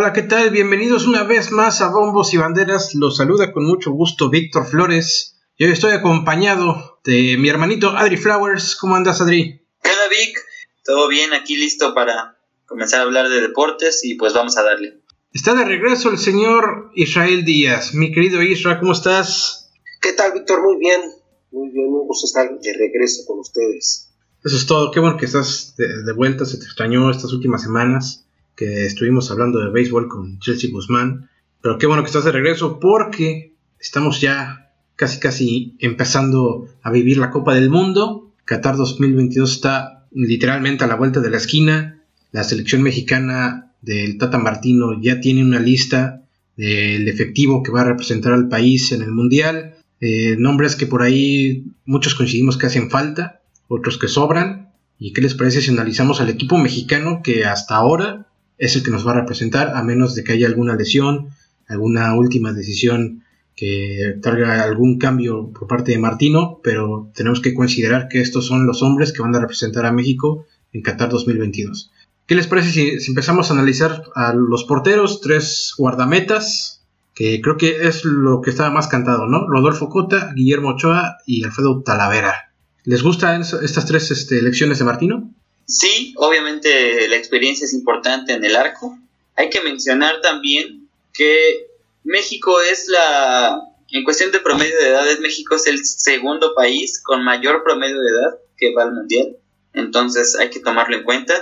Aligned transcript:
Hola, 0.00 0.12
hola, 0.12 0.14
¿qué 0.14 0.22
tal? 0.22 0.48
Bienvenidos 0.48 1.06
una 1.06 1.24
vez 1.24 1.52
más 1.52 1.82
a 1.82 1.90
Bombos 1.90 2.32
y 2.32 2.38
Banderas. 2.38 2.94
Los 2.94 3.18
saluda 3.18 3.52
con 3.52 3.66
mucho 3.66 3.90
gusto 3.90 4.30
Víctor 4.30 4.66
Flores. 4.66 5.36
Yo 5.58 5.66
estoy 5.66 5.92
acompañado 5.92 6.98
de 7.04 7.36
mi 7.36 7.50
hermanito 7.50 7.90
Adri 7.90 8.16
Flowers. 8.16 8.76
¿Cómo 8.76 8.96
andas, 8.96 9.20
Adri? 9.20 9.60
¿Qué 9.82 9.90
onda, 9.90 10.08
Vic? 10.08 10.38
Todo 10.86 11.06
bien, 11.06 11.34
aquí 11.34 11.54
listo 11.54 11.92
para 11.92 12.38
comenzar 12.64 13.00
a 13.00 13.02
hablar 13.02 13.28
de 13.28 13.42
deportes 13.42 14.02
y 14.02 14.14
pues 14.14 14.32
vamos 14.32 14.56
a 14.56 14.62
darle. 14.62 15.02
Está 15.34 15.54
de 15.54 15.66
regreso 15.66 16.08
el 16.08 16.16
señor 16.16 16.92
Israel 16.94 17.44
Díaz. 17.44 17.92
Mi 17.92 18.10
querido 18.10 18.40
Israel, 18.40 18.78
¿cómo 18.80 18.92
estás? 18.92 19.70
¿Qué 20.00 20.14
tal, 20.14 20.32
Víctor? 20.32 20.62
Muy 20.62 20.78
bien. 20.78 21.02
Muy 21.50 21.68
bien, 21.72 21.88
un 21.88 22.06
gusto 22.06 22.24
estar 22.24 22.48
de 22.58 22.72
regreso 22.72 23.24
con 23.26 23.40
ustedes. 23.40 24.08
Eso 24.42 24.56
es 24.56 24.64
todo. 24.64 24.92
Qué 24.92 25.00
bueno 25.00 25.18
que 25.18 25.26
estás 25.26 25.74
de, 25.76 26.04
de 26.04 26.12
vuelta. 26.14 26.46
Se 26.46 26.56
te 26.56 26.64
extrañó 26.64 27.10
estas 27.10 27.34
últimas 27.34 27.60
semanas 27.60 28.24
que 28.60 28.84
estuvimos 28.84 29.30
hablando 29.30 29.58
de 29.58 29.70
béisbol 29.70 30.06
con 30.06 30.38
Chelsea 30.38 30.70
Guzmán. 30.70 31.30
Pero 31.62 31.78
qué 31.78 31.86
bueno 31.86 32.02
que 32.02 32.08
estás 32.08 32.26
de 32.26 32.32
regreso 32.32 32.78
porque 32.78 33.54
estamos 33.78 34.20
ya 34.20 34.70
casi 34.96 35.18
casi 35.18 35.76
empezando 35.78 36.68
a 36.82 36.90
vivir 36.90 37.16
la 37.16 37.30
Copa 37.30 37.54
del 37.54 37.70
Mundo. 37.70 38.34
Qatar 38.44 38.76
2022 38.76 39.50
está 39.50 40.06
literalmente 40.12 40.84
a 40.84 40.88
la 40.88 40.96
vuelta 40.96 41.20
de 41.20 41.30
la 41.30 41.38
esquina. 41.38 42.02
La 42.32 42.44
selección 42.44 42.82
mexicana 42.82 43.72
del 43.80 44.18
Tata 44.18 44.36
Martino 44.36 45.00
ya 45.00 45.22
tiene 45.22 45.42
una 45.42 45.58
lista 45.58 46.24
del 46.58 47.08
efectivo 47.08 47.62
que 47.62 47.72
va 47.72 47.80
a 47.80 47.84
representar 47.84 48.34
al 48.34 48.48
país 48.48 48.92
en 48.92 49.00
el 49.00 49.10
Mundial. 49.10 49.76
Eh, 50.02 50.36
nombres 50.38 50.76
que 50.76 50.86
por 50.86 51.00
ahí 51.00 51.64
muchos 51.86 52.14
coincidimos 52.14 52.58
que 52.58 52.66
hacen 52.66 52.90
falta, 52.90 53.40
otros 53.68 53.96
que 53.96 54.08
sobran. 54.08 54.68
¿Y 54.98 55.14
qué 55.14 55.22
les 55.22 55.32
parece 55.32 55.62
si 55.62 55.70
analizamos 55.70 56.20
al 56.20 56.28
equipo 56.28 56.58
mexicano 56.58 57.22
que 57.24 57.46
hasta 57.46 57.76
ahora 57.76 58.26
es 58.60 58.76
el 58.76 58.82
que 58.82 58.90
nos 58.90 59.06
va 59.06 59.12
a 59.12 59.20
representar, 59.20 59.72
a 59.74 59.82
menos 59.82 60.14
de 60.14 60.22
que 60.22 60.32
haya 60.32 60.46
alguna 60.46 60.76
lesión, 60.76 61.30
alguna 61.66 62.14
última 62.14 62.52
decisión 62.52 63.24
que 63.56 64.18
traiga 64.22 64.62
algún 64.62 64.98
cambio 64.98 65.50
por 65.52 65.66
parte 65.66 65.92
de 65.92 65.98
Martino, 65.98 66.60
pero 66.62 67.10
tenemos 67.14 67.40
que 67.40 67.54
considerar 67.54 68.08
que 68.08 68.20
estos 68.20 68.46
son 68.46 68.66
los 68.66 68.82
hombres 68.82 69.12
que 69.12 69.22
van 69.22 69.34
a 69.34 69.40
representar 69.40 69.86
a 69.86 69.92
México 69.92 70.46
en 70.72 70.82
Qatar 70.82 71.08
2022. 71.08 71.90
¿Qué 72.26 72.34
les 72.34 72.46
parece 72.46 72.70
si, 72.70 73.08
empezamos 73.08 73.50
a 73.50 73.54
analizar 73.54 74.04
a 74.14 74.34
los 74.34 74.64
porteros, 74.64 75.20
tres 75.20 75.74
guardametas, 75.76 76.86
que 77.14 77.40
creo 77.40 77.56
que 77.56 77.88
es 77.88 78.04
lo 78.04 78.40
que 78.40 78.50
estaba 78.50 78.70
más 78.70 78.88
cantado, 78.88 79.26
¿no? 79.26 79.48
Rodolfo 79.48 79.88
Cota, 79.88 80.32
Guillermo 80.34 80.70
Ochoa 80.70 81.16
y 81.26 81.44
Alfredo 81.44 81.82
Talavera. 81.82 82.52
¿Les 82.84 83.02
gustan 83.02 83.40
estas 83.40 83.86
tres 83.86 84.10
este, 84.10 84.38
elecciones 84.38 84.78
de 84.78 84.84
Martino? 84.84 85.34
Sí, 85.70 86.14
obviamente 86.16 87.06
la 87.06 87.14
experiencia 87.14 87.64
es 87.64 87.72
importante 87.74 88.32
en 88.32 88.44
el 88.44 88.56
arco. 88.56 88.98
Hay 89.36 89.50
que 89.50 89.60
mencionar 89.60 90.20
también 90.20 90.88
que 91.12 91.68
México 92.02 92.60
es 92.60 92.88
la, 92.88 93.62
en 93.88 94.02
cuestión 94.02 94.32
de 94.32 94.40
promedio 94.40 94.76
de 94.76 94.88
edades, 94.88 95.20
México 95.20 95.54
es 95.54 95.68
el 95.68 95.84
segundo 95.84 96.54
país 96.56 97.00
con 97.00 97.22
mayor 97.22 97.62
promedio 97.62 98.00
de 98.00 98.10
edad 98.10 98.38
que 98.56 98.74
va 98.74 98.82
al 98.82 98.94
Mundial. 98.94 99.36
Entonces 99.72 100.34
hay 100.34 100.50
que 100.50 100.58
tomarlo 100.58 100.96
en 100.96 101.04
cuenta 101.04 101.34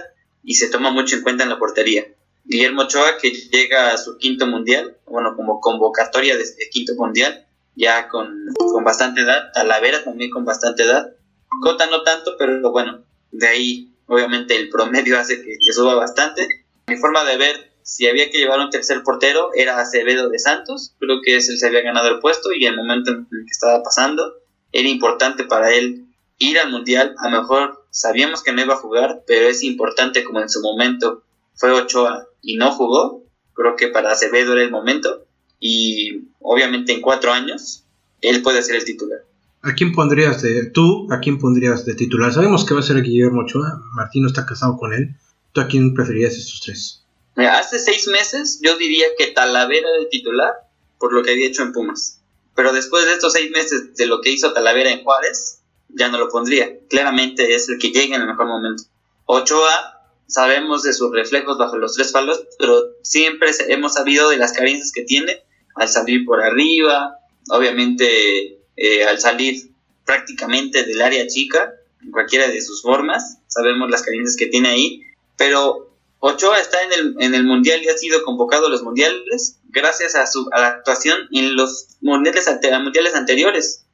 y 0.45 0.56
se 0.56 0.69
toma 0.69 0.91
mucho 0.91 1.16
en 1.16 1.22
cuenta 1.22 1.45
en 1.45 1.49
la 1.49 1.59
portería. 1.59 2.06
Guillermo 2.45 2.83
Ochoa, 2.83 3.16
que 3.16 3.31
llega 3.31 3.93
a 3.93 3.99
su 3.99 4.19
quinto 4.19 4.47
mundial, 4.47 4.99
bueno, 5.06 5.37
como 5.37 5.59
convocatoria 5.60 6.37
de 6.37 6.43
este 6.43 6.69
quinto 6.69 6.95
mundial, 6.97 7.47
ya 7.77 8.09
con, 8.09 8.45
con 8.59 8.84
bastante 8.84 9.22
edad. 9.22 9.53
Talavera 9.55 10.05
también 10.05 10.31
con 10.31 10.45
bastante 10.45 10.83
edad. 10.83 11.15
Cota 11.62 11.87
no 11.87 12.03
tanto, 12.03 12.37
pero 12.39 12.71
bueno, 12.71 13.05
de 13.33 13.49
ahí 13.49 13.93
obviamente 14.09 14.57
el 14.57 14.69
promedio 14.69 15.19
hace 15.21 15.43
que, 15.43 15.57
suba 15.73 15.95
bastante. 15.95 16.47
Mi 16.89 16.97
forma 16.97 17.25
de 17.25 17.37
ver, 17.37 17.73
si 17.83 18.09
había 18.09 18.31
que 18.31 18.39
llevar 18.39 18.59
un 18.59 18.71
tercer 18.71 19.03
portero, 19.03 19.51
era 19.55 19.79
Acevedo 19.79 20.29
de 20.29 20.39
Santos, 20.39 20.95
creo 20.99 21.21
que 21.23 21.37
es 21.37 21.49
él 21.49 21.59
se 21.59 21.67
había 21.67 21.83
ganado 21.83 22.09
el 22.09 22.19
puesto 22.19 22.53
y 22.53 22.67
el 22.67 22.77
momento 22.77 23.13
en 23.13 23.29
el 23.31 23.45
que 23.45 23.53
estaba 23.53 23.83
pasando, 23.83 24.35
era 24.73 24.89
importante 24.89 25.45
para 25.45 25.73
él 25.73 26.07
ir 26.39 26.59
al 26.59 26.71
Mundial, 26.71 27.15
a 27.19 27.31
lo 27.31 27.41
mejor 27.41 27.87
sabíamos 27.91 28.43
que 28.43 28.53
no 28.53 28.63
iba 28.63 28.75
a 28.75 28.79
jugar, 28.79 29.23
pero 29.27 29.49
es 29.49 29.63
importante 29.63 30.25
como 30.25 30.41
en 30.41 30.49
su 30.49 30.61
momento 30.61 31.25
fue 31.55 31.73
Ochoa 31.73 32.29
y 32.43 32.57
no 32.57 32.73
jugó, 32.73 33.25
creo 33.55 33.77
que 33.77 33.89
para 33.89 34.13
Acevedo 34.13 34.53
era 34.53 34.63
el 34.63 34.71
momento 34.71 35.27
y 35.59 36.29
obviamente 36.41 36.93
en 36.93 37.01
cuatro 37.01 37.33
años 37.33 37.85
él 38.21 38.43
puede 38.43 38.63
ser 38.63 38.77
el 38.77 38.85
titular. 38.85 39.21
¿A 39.69 39.75
quién 39.75 39.93
pondrías 39.93 40.41
de 40.41 40.71
tú? 40.71 41.06
¿A 41.11 41.21
quién 41.21 41.39
pondrías 41.39 41.84
de 41.84 41.95
titular? 41.95 42.33
Sabemos 42.33 42.65
que 42.65 42.73
va 42.73 42.81
a 42.81 42.83
ser 42.83 43.03
Guillermo 43.03 43.43
Ochoa. 43.43 43.83
Martino 43.93 44.27
está 44.27 44.47
casado 44.47 44.79
con 44.79 44.95
él. 44.95 45.15
¿Tú 45.53 45.61
a 45.61 45.67
quién 45.67 45.93
preferirías 45.93 46.39
estos 46.39 46.62
tres? 46.65 47.05
Hace 47.37 47.78
seis 47.78 48.09
meses 48.09 48.61
yo 48.62 48.78
diría 48.78 49.07
que 49.19 49.27
Talavera 49.27 49.87
era 49.87 49.99
el 50.01 50.09
titular 50.09 50.55
por 50.99 51.12
lo 51.12 51.23
que 51.23 51.33
había 51.33 51.49
hecho 51.49 51.62
en 51.62 51.73
Pumas. 51.73 52.23
Pero 52.55 52.73
después 52.73 53.05
de 53.05 53.12
estos 53.12 53.34
seis 53.34 53.51
meses 53.51 53.95
de 53.95 54.07
lo 54.07 54.23
que 54.23 54.31
hizo 54.31 54.55
Talavera 54.55 54.91
en 54.91 55.05
Juárez, 55.05 55.61
ya 55.91 56.09
no 56.09 56.19
lo 56.19 56.31
pondría. 56.31 56.78
Claramente 56.89 57.55
es 57.55 57.69
el 57.69 57.78
que 57.78 57.91
llega 57.91 58.17
en 58.17 58.23
el 58.23 58.28
mejor 58.28 58.47
momento. 58.47 58.84
Ochoa, 59.27 60.01
sabemos 60.27 60.83
de 60.83 60.95
sus 60.95 61.12
reflejos 61.12 61.59
bajo 61.59 61.77
los 61.77 61.93
tres 61.93 62.11
palos, 62.11 62.43
pero 62.59 62.95
siempre 63.03 63.51
hemos 63.69 63.93
sabido 63.93 64.31
de 64.31 64.39
las 64.39 64.53
carencias 64.53 64.93
que 64.93 65.03
tiene 65.03 65.43
al 65.75 65.89
salir 65.89 66.25
por 66.25 66.41
arriba. 66.41 67.19
Obviamente 67.51 68.58
eh, 68.78 69.05
al 69.05 69.19
salir 69.19 69.71
prácticamente 70.05 70.84
del 70.84 71.03
área 71.03 71.27
chica, 71.27 71.75
en 72.03 72.12
cualquiera 72.12 72.49
de 72.49 72.62
sus 72.62 72.83
formas, 72.83 73.39
sabemos 73.49 73.91
las 73.91 74.03
carencias 74.03 74.37
que 74.37 74.47
tiene 74.47 74.69
ahí, 74.69 75.03
pero 75.37 75.89
Ochoa 76.21 76.61
está 76.61 76.83
en 76.83 76.93
el, 76.93 77.16
en 77.21 77.34
el 77.34 77.44
Mundial 77.44 77.83
y 77.83 77.89
ha 77.89 77.99
sido 77.99 78.22
convocado 78.25 78.66
a 78.66 78.71
los 78.71 78.83
Mundiales 78.83 79.59
gracias 79.69 80.15
a 80.15 80.27
su 80.27 80.49
a 80.53 80.61
la 80.61 80.69
actuación 80.69 81.28
en 81.33 81.56
los 81.56 81.89
mundiales, 82.00 82.49
anteriores. 82.49 83.84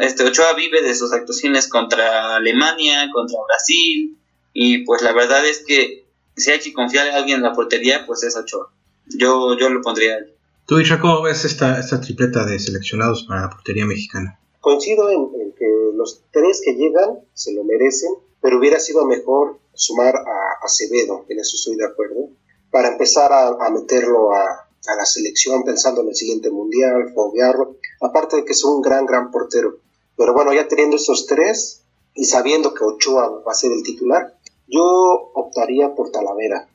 este 0.00 0.24
Ochoa 0.24 0.54
vive 0.54 0.82
de 0.82 0.94
sus 0.94 1.12
actuaciones 1.12 1.68
contra 1.68 2.36
Alemania, 2.36 3.08
contra 3.12 3.38
Brasil, 3.46 4.16
y 4.52 4.78
pues 4.84 5.02
la 5.02 5.12
verdad 5.12 5.46
es 5.46 5.64
que 5.66 6.06
si 6.36 6.50
hay 6.50 6.60
que 6.60 6.72
confiar 6.72 7.06
en 7.06 7.14
alguien 7.14 7.38
en 7.38 7.44
la 7.44 7.52
portería, 7.52 8.04
pues 8.06 8.22
es 8.22 8.36
Ochoa. 8.36 8.72
Yo, 9.06 9.56
yo 9.58 9.68
lo 9.70 9.80
pondría 9.82 10.14
a 10.14 10.18
él. 10.18 10.35
Tú, 10.66 10.80
Isha, 10.80 10.98
¿cómo 10.98 11.22
ves 11.22 11.44
esta, 11.44 11.78
esta 11.78 12.00
tripleta 12.00 12.44
de 12.44 12.58
seleccionados 12.58 13.24
para 13.28 13.42
la 13.42 13.50
portería 13.50 13.86
mexicana? 13.86 14.40
Coincido 14.60 15.08
en, 15.10 15.52
que 15.56 15.64
los 15.94 16.24
tres 16.32 16.60
que 16.64 16.74
llegan 16.74 17.20
se 17.34 17.52
lo 17.52 17.62
merecen, 17.62 18.10
pero 18.40 18.58
hubiera 18.58 18.80
sido 18.80 19.06
mejor 19.06 19.60
sumar 19.74 20.16
a 20.16 20.64
Acevedo, 20.64 21.24
en 21.28 21.38
eso 21.38 21.54
estoy 21.54 21.76
de 21.76 21.86
acuerdo, 21.86 22.30
para 22.72 22.88
empezar 22.88 23.32
a, 23.32 23.70
meterlo 23.70 24.32
a, 24.32 24.42
a, 24.42 24.96
la 24.96 25.04
selección 25.04 25.62
pensando 25.62 26.00
en 26.00 26.08
el 26.08 26.16
siguiente 26.16 26.50
mundial, 26.50 27.12
foguearlo, 27.14 27.76
aparte 28.00 28.34
de 28.34 28.44
que 28.44 28.52
es 28.52 28.64
un 28.64 28.82
gran, 28.82 29.06
gran 29.06 29.30
portero. 29.30 29.78
Pero 30.16 30.34
bueno, 30.34 30.52
ya 30.52 30.66
teniendo 30.66 30.96
estos 30.96 31.26
tres 31.26 31.84
y 32.12 32.24
sabiendo 32.24 32.74
que 32.74 32.82
Ochoa 32.82 33.40
va 33.46 33.52
a 33.52 33.54
ser 33.54 33.70
el 33.70 33.84
titular, 33.84 34.36
yo 34.66 35.30
optaría 35.32 35.94
por 35.94 36.10
Talavera 36.10 36.68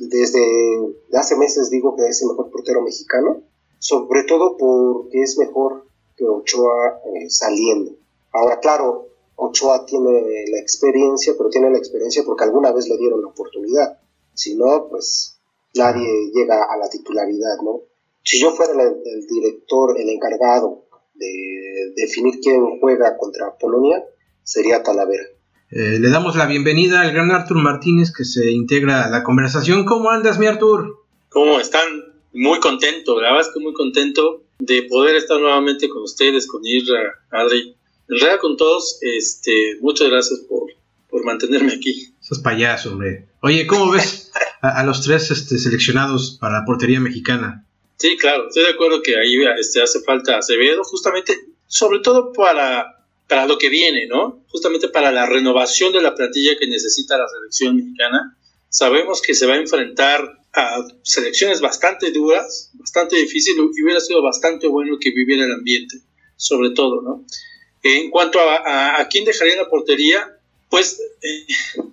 desde 0.00 0.40
hace 1.14 1.36
meses 1.36 1.70
digo 1.70 1.96
que 1.96 2.06
es 2.06 2.22
el 2.22 2.28
mejor 2.28 2.50
portero 2.50 2.82
mexicano, 2.82 3.42
sobre 3.78 4.24
todo 4.24 4.56
porque 4.56 5.22
es 5.22 5.38
mejor 5.38 5.86
que 6.16 6.24
Ochoa 6.24 7.00
eh, 7.04 7.30
saliendo. 7.30 7.96
Ahora, 8.32 8.60
claro, 8.60 9.08
Ochoa 9.36 9.86
tiene 9.86 10.46
la 10.50 10.60
experiencia, 10.60 11.34
pero 11.36 11.48
tiene 11.48 11.70
la 11.70 11.78
experiencia 11.78 12.22
porque 12.24 12.44
alguna 12.44 12.72
vez 12.72 12.88
le 12.88 12.98
dieron 12.98 13.22
la 13.22 13.28
oportunidad. 13.28 13.98
Si 14.34 14.54
no, 14.54 14.88
pues 14.88 15.40
nadie 15.74 16.30
llega 16.32 16.62
a 16.64 16.76
la 16.76 16.88
titularidad, 16.88 17.56
¿no? 17.62 17.80
Si 18.22 18.38
yo 18.38 18.52
fuera 18.52 18.72
el 18.72 19.26
director, 19.26 19.98
el 19.98 20.10
encargado 20.10 20.84
de 21.14 21.92
definir 21.96 22.38
quién 22.40 22.80
juega 22.80 23.16
contra 23.16 23.56
Polonia, 23.56 24.04
sería 24.42 24.82
Talavera. 24.82 25.24
Eh, 25.72 26.00
le 26.00 26.10
damos 26.10 26.34
la 26.34 26.46
bienvenida 26.46 27.02
al 27.02 27.12
gran 27.12 27.30
Artur 27.30 27.58
Martínez 27.58 28.12
que 28.12 28.24
se 28.24 28.50
integra 28.50 29.04
a 29.04 29.08
la 29.10 29.22
conversación. 29.22 29.84
¿Cómo 29.84 30.10
andas, 30.10 30.36
mi 30.36 30.46
Artur? 30.46 31.04
¿Cómo 31.28 31.60
están? 31.60 32.12
Muy 32.32 32.58
contento, 32.58 33.20
la 33.20 33.28
verdad 33.28 33.48
es 33.48 33.54
que 33.54 33.60
muy 33.60 33.72
contento 33.72 34.42
de 34.58 34.82
poder 34.84 35.14
estar 35.14 35.40
nuevamente 35.40 35.88
con 35.88 36.02
ustedes, 36.02 36.48
con 36.48 36.64
Irra, 36.64 37.20
Adri, 37.30 37.76
en 38.08 38.18
realidad 38.18 38.40
con 38.40 38.56
todos. 38.56 38.98
Este, 39.00 39.76
muchas 39.80 40.10
gracias 40.10 40.40
por, 40.40 40.72
por 41.08 41.24
mantenerme 41.24 41.72
aquí. 41.72 42.12
Sos 42.20 42.40
payaso, 42.40 42.90
hombre. 42.90 43.28
Oye, 43.40 43.66
¿cómo 43.68 43.92
ves 43.92 44.32
a, 44.62 44.82
los 44.84 45.02
tres 45.02 45.30
este, 45.30 45.56
seleccionados 45.58 46.36
para 46.40 46.60
la 46.60 46.64
portería 46.64 46.98
mexicana? 46.98 47.64
Sí, 47.96 48.16
claro, 48.16 48.48
estoy 48.48 48.64
de 48.64 48.70
acuerdo 48.70 49.02
que 49.02 49.16
ahí 49.16 49.36
este, 49.58 49.82
hace 49.82 50.00
falta 50.00 50.38
Acevedo, 50.38 50.82
justamente, 50.82 51.36
sobre 51.68 52.00
todo 52.00 52.32
para 52.32 52.99
para 53.30 53.46
lo 53.46 53.58
que 53.58 53.68
viene, 53.68 54.08
¿no? 54.08 54.44
Justamente 54.48 54.88
para 54.88 55.12
la 55.12 55.24
renovación 55.24 55.92
de 55.92 56.02
la 56.02 56.16
plantilla 56.16 56.58
que 56.58 56.66
necesita 56.66 57.16
la 57.16 57.28
selección 57.28 57.76
mexicana. 57.76 58.36
Sabemos 58.68 59.22
que 59.22 59.34
se 59.34 59.46
va 59.46 59.54
a 59.54 59.58
enfrentar 59.58 60.40
a 60.52 60.84
selecciones 61.04 61.60
bastante 61.60 62.10
duras, 62.10 62.72
bastante 62.74 63.14
difíciles, 63.14 63.64
y 63.76 63.82
hubiera 63.84 64.00
sido 64.00 64.20
bastante 64.20 64.66
bueno 64.66 64.98
que 65.00 65.12
viviera 65.12 65.44
el 65.44 65.52
ambiente, 65.52 65.98
sobre 66.34 66.70
todo, 66.70 67.02
¿no? 67.02 67.24
En 67.84 68.10
cuanto 68.10 68.40
a, 68.40 69.00
a, 69.00 69.08
quién 69.08 69.24
dejaría 69.24 69.54
la 69.54 69.70
portería, 69.70 70.36
pues 70.68 71.00
eh, 71.22 71.46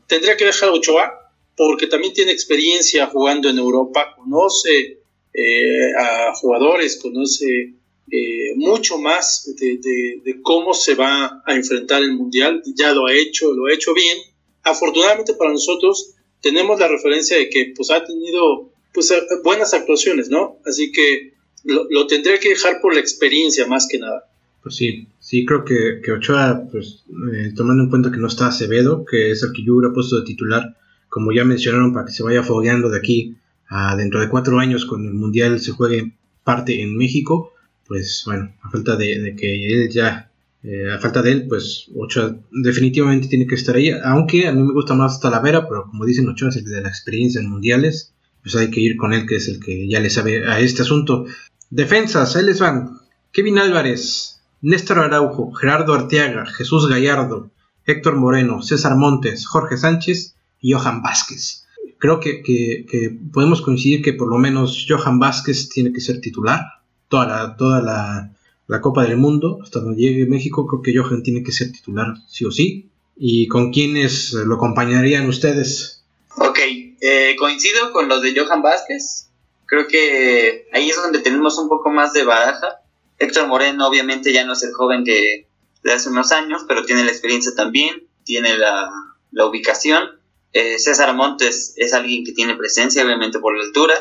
tendría 0.07 0.37
que 0.37 0.45
dejar 0.45 0.69
Ochoa, 0.69 1.31
porque 1.55 1.85
también 1.85 2.13
tiene 2.13 2.31
experiencia 2.31 3.05
jugando 3.05 3.47
en 3.47 3.59
Europa, 3.59 4.15
conoce 4.17 5.01
eh, 5.35 5.93
a 5.99 6.33
jugadores, 6.33 6.97
conoce 6.99 7.75
eh, 8.09 8.55
mucho 8.55 8.97
más 8.97 9.53
de, 9.57 10.39
cómo 10.41 10.73
se 10.73 10.95
va 10.95 11.41
a 11.45 11.55
enfrentar 11.55 12.03
el 12.03 12.13
Mundial, 12.13 12.61
ya 12.75 12.93
lo 12.93 13.07
ha 13.07 13.13
hecho, 13.13 13.53
lo 13.53 13.65
ha 13.65 13.73
hecho 13.73 13.93
bien. 13.93 14.17
Afortunadamente 14.63 15.33
para 15.33 15.51
nosotros 15.51 16.15
tenemos 16.41 16.79
la 16.79 16.87
referencia 16.87 17.37
de 17.37 17.49
que 17.49 17.73
pues 17.75 17.91
ha 17.91 18.03
tenido 18.03 18.71
pues 18.93 19.13
buenas 19.43 19.73
actuaciones, 19.73 20.29
¿no? 20.29 20.57
Así 20.65 20.91
que 20.91 21.33
lo, 21.63 21.85
lo 21.89 22.07
tendré 22.07 22.39
que 22.39 22.49
dejar 22.49 22.79
por 22.81 22.93
la 22.93 22.99
experiencia 22.99 23.67
más 23.67 23.87
que 23.89 23.99
nada. 23.99 24.23
Pues 24.67 24.75
sí, 24.75 25.07
sí, 25.19 25.45
creo 25.45 25.63
que, 25.63 26.01
que 26.03 26.11
Ochoa, 26.11 26.67
pues 26.71 27.03
eh, 27.33 27.53
tomando 27.55 27.83
en 27.83 27.89
cuenta 27.89 28.11
que 28.11 28.17
no 28.17 28.27
está 28.27 28.47
Acevedo, 28.47 29.05
que 29.05 29.31
es 29.31 29.43
el 29.43 29.53
que 29.53 29.63
yo 29.63 29.75
hubiera 29.75 29.93
puesto 29.93 30.17
de 30.19 30.25
titular, 30.25 30.75
como 31.09 31.31
ya 31.31 31.45
mencionaron, 31.45 31.93
para 31.93 32.05
que 32.05 32.11
se 32.11 32.23
vaya 32.23 32.43
fogueando 32.43 32.89
de 32.89 32.97
aquí 32.97 33.37
a 33.69 33.95
dentro 33.95 34.19
de 34.19 34.29
cuatro 34.29 34.59
años, 34.59 34.85
cuando 34.85 35.09
el 35.09 35.15
Mundial 35.15 35.59
se 35.59 35.71
juegue 35.71 36.13
parte 36.43 36.81
en 36.81 36.97
México, 36.97 37.53
pues 37.87 38.23
bueno, 38.25 38.53
a 38.61 38.69
falta 38.69 38.95
de, 38.95 39.35
que 39.39 39.65
él 39.65 39.89
ya, 39.89 40.29
eh, 40.63 40.91
a 40.91 40.99
falta 40.99 41.21
de 41.21 41.31
él, 41.31 41.47
pues 41.47 41.87
Ochoa 41.95 42.35
definitivamente 42.51 43.27
tiene 43.27 43.47
que 43.47 43.55
estar 43.55 43.75
ahí, 43.75 43.91
aunque 44.03 44.47
a 44.47 44.51
mí 44.51 44.61
me 44.61 44.73
gusta 44.73 44.93
más 44.93 45.19
Talavera, 45.19 45.67
pero 45.67 45.85
como 45.85 46.05
dicen 46.05 46.27
Ochoa 46.27 46.49
es 46.49 46.57
el 46.57 46.65
de 46.65 46.81
la 46.81 46.89
experiencia 46.89 47.39
en 47.39 47.49
mundiales, 47.49 48.13
pues 48.43 48.55
hay 48.55 48.69
que 48.69 48.81
ir 48.81 48.97
con 48.97 49.13
él, 49.13 49.25
que 49.25 49.37
es 49.37 49.47
el 49.47 49.59
que 49.59 49.87
ya 49.87 49.99
le 49.99 50.09
sabe 50.09 50.47
a 50.47 50.59
este 50.59 50.81
asunto. 50.81 51.25
Defensas, 51.69 52.35
ahí 52.35 52.45
les 52.45 52.59
van. 52.59 52.99
Kevin 53.31 53.59
Álvarez, 53.59 54.41
Néstor 54.61 54.99
Araujo, 54.99 55.51
Gerardo 55.51 55.93
Arteaga, 55.93 56.45
Jesús 56.45 56.87
Gallardo, 56.87 57.51
Héctor 57.85 58.15
Moreno, 58.15 58.61
César 58.61 58.95
Montes, 58.95 59.45
Jorge 59.45 59.77
Sánchez 59.77 60.35
y 60.61 60.73
Johan 60.73 61.01
Vázquez. 61.01 61.65
Creo 61.99 62.19
que, 62.19 62.41
que 62.43 63.17
podemos 63.31 63.61
coincidir 63.61 64.01
que 64.01 64.13
por 64.13 64.29
lo 64.29 64.37
menos 64.37 64.85
Johan 64.87 65.19
Vázquez 65.19 65.69
tiene 65.69 65.91
que 65.91 66.01
ser 66.01 66.21
titular 66.21 66.76
toda 67.09 67.25
la, 67.25 67.55
toda 67.57 67.81
la, 67.81 68.81
Copa 68.81 69.03
del 69.03 69.17
Mundo, 69.17 69.59
hasta 69.63 69.79
donde 69.79 70.01
llegue 70.01 70.25
México, 70.25 70.67
creo 70.67 70.81
que 70.81 70.95
Johan 70.95 71.23
tiene 71.23 71.43
que 71.43 71.51
ser 71.51 71.71
titular, 71.71 72.07
sí 72.27 72.45
o 72.45 72.51
sí. 72.51 72.89
¿Y 73.15 73.47
con 73.47 73.71
quiénes 73.71 74.33
lo 74.33 74.55
acompañarían 74.55 75.27
ustedes? 75.27 76.03
Ok, 76.37 76.59
eh, 77.01 77.35
coincido 77.39 77.91
con 77.93 78.07
lo 78.09 78.19
de 78.19 78.37
Johan 78.37 78.61
Vázquez. 78.61 79.29
Creo 79.65 79.87
que 79.87 80.67
ahí 80.73 80.89
es 80.89 80.95
donde 80.95 81.19
tenemos 81.19 81.57
un 81.57 81.69
poco 81.69 81.89
más 81.89 82.13
de 82.13 82.23
baraja. 82.23 82.81
Héctor 83.17 83.47
Moreno 83.47 83.87
obviamente 83.87 84.31
ya 84.31 84.45
no 84.45 84.53
es 84.53 84.63
el 84.63 84.73
joven 84.73 85.03
que 85.03 85.47
de 85.83 85.93
hace 85.93 86.09
unos 86.09 86.31
años, 86.31 86.65
pero 86.67 86.85
tiene 86.85 87.03
la 87.03 87.11
experiencia 87.11 87.53
también, 87.55 88.07
tiene 88.23 88.57
la, 88.57 88.89
la 89.31 89.45
ubicación. 89.45 90.19
Eh, 90.53 90.77
César 90.77 91.15
Montes 91.15 91.73
es 91.77 91.93
alguien 91.93 92.23
que 92.23 92.33
tiene 92.33 92.55
presencia, 92.55 93.03
obviamente 93.03 93.39
por 93.39 93.57
la 93.57 93.63
altura 93.63 93.95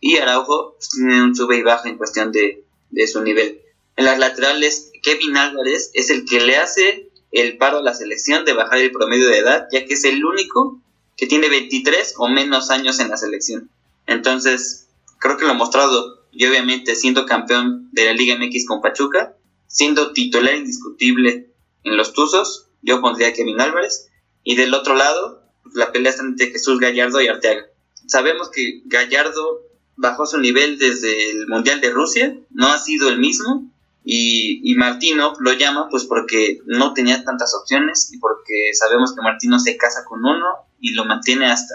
y 0.00 0.16
Araujo 0.16 0.76
tiene 0.92 1.22
un 1.22 1.36
sube 1.36 1.58
y 1.58 1.62
baja 1.62 1.88
en 1.88 1.98
cuestión 1.98 2.32
de, 2.32 2.64
su 3.06 3.22
nivel. 3.22 3.60
En 3.96 4.06
las 4.06 4.18
laterales, 4.18 4.90
Kevin 5.02 5.36
Álvarez 5.36 5.90
es 5.94 6.10
el 6.10 6.24
que 6.24 6.40
le 6.40 6.56
hace 6.56 7.10
el 7.32 7.58
paro 7.58 7.78
a 7.78 7.82
la 7.82 7.94
selección 7.94 8.44
de 8.44 8.54
bajar 8.54 8.78
el 8.78 8.90
promedio 8.90 9.28
de 9.28 9.38
edad, 9.38 9.68
ya 9.70 9.84
que 9.84 9.94
es 9.94 10.04
el 10.04 10.24
único 10.24 10.80
que 11.16 11.26
tiene 11.26 11.48
23 11.48 12.14
o 12.16 12.28
menos 12.28 12.70
años 12.70 12.98
en 12.98 13.10
la 13.10 13.16
selección. 13.16 13.70
Entonces, 14.06 14.88
creo 15.18 15.36
que 15.36 15.44
lo 15.44 15.50
ha 15.50 15.54
mostrado, 15.54 16.24
y 16.32 16.46
obviamente 16.46 16.94
siendo 16.96 17.26
campeón 17.26 17.90
de 17.92 18.06
la 18.06 18.12
Liga 18.14 18.36
MX 18.36 18.66
con 18.66 18.80
Pachuca, 18.80 19.36
siendo 19.66 20.12
titular 20.12 20.54
indiscutible 20.54 21.50
en 21.84 21.96
los 21.96 22.12
Tuzos, 22.12 22.68
yo 22.82 23.00
pondría 23.00 23.32
Kevin 23.32 23.60
Álvarez. 23.60 24.08
Y 24.42 24.56
del 24.56 24.72
otro 24.74 24.94
lado, 24.94 25.42
la 25.74 25.92
pelea 25.92 26.10
está 26.10 26.22
entre 26.22 26.50
Jesús 26.50 26.80
Gallardo 26.80 27.20
y 27.20 27.28
Arteaga. 27.28 27.66
Sabemos 28.06 28.50
que 28.50 28.80
Gallardo 28.86 29.69
bajó 30.00 30.26
su 30.26 30.38
nivel 30.38 30.78
desde 30.78 31.30
el 31.30 31.46
Mundial 31.46 31.80
de 31.80 31.90
Rusia, 31.90 32.36
no 32.50 32.68
ha 32.68 32.78
sido 32.78 33.08
el 33.10 33.18
mismo 33.18 33.70
y, 34.02 34.60
y 34.64 34.74
Martino 34.74 35.34
lo 35.40 35.52
llama 35.52 35.88
pues 35.90 36.04
porque 36.04 36.60
no 36.66 36.94
tenía 36.94 37.22
tantas 37.22 37.54
opciones 37.54 38.10
y 38.12 38.18
porque 38.18 38.72
sabemos 38.72 39.14
que 39.14 39.20
Martino 39.20 39.58
se 39.58 39.76
casa 39.76 40.04
con 40.08 40.20
uno 40.20 40.46
y 40.80 40.94
lo 40.94 41.04
mantiene 41.04 41.46
hasta 41.46 41.74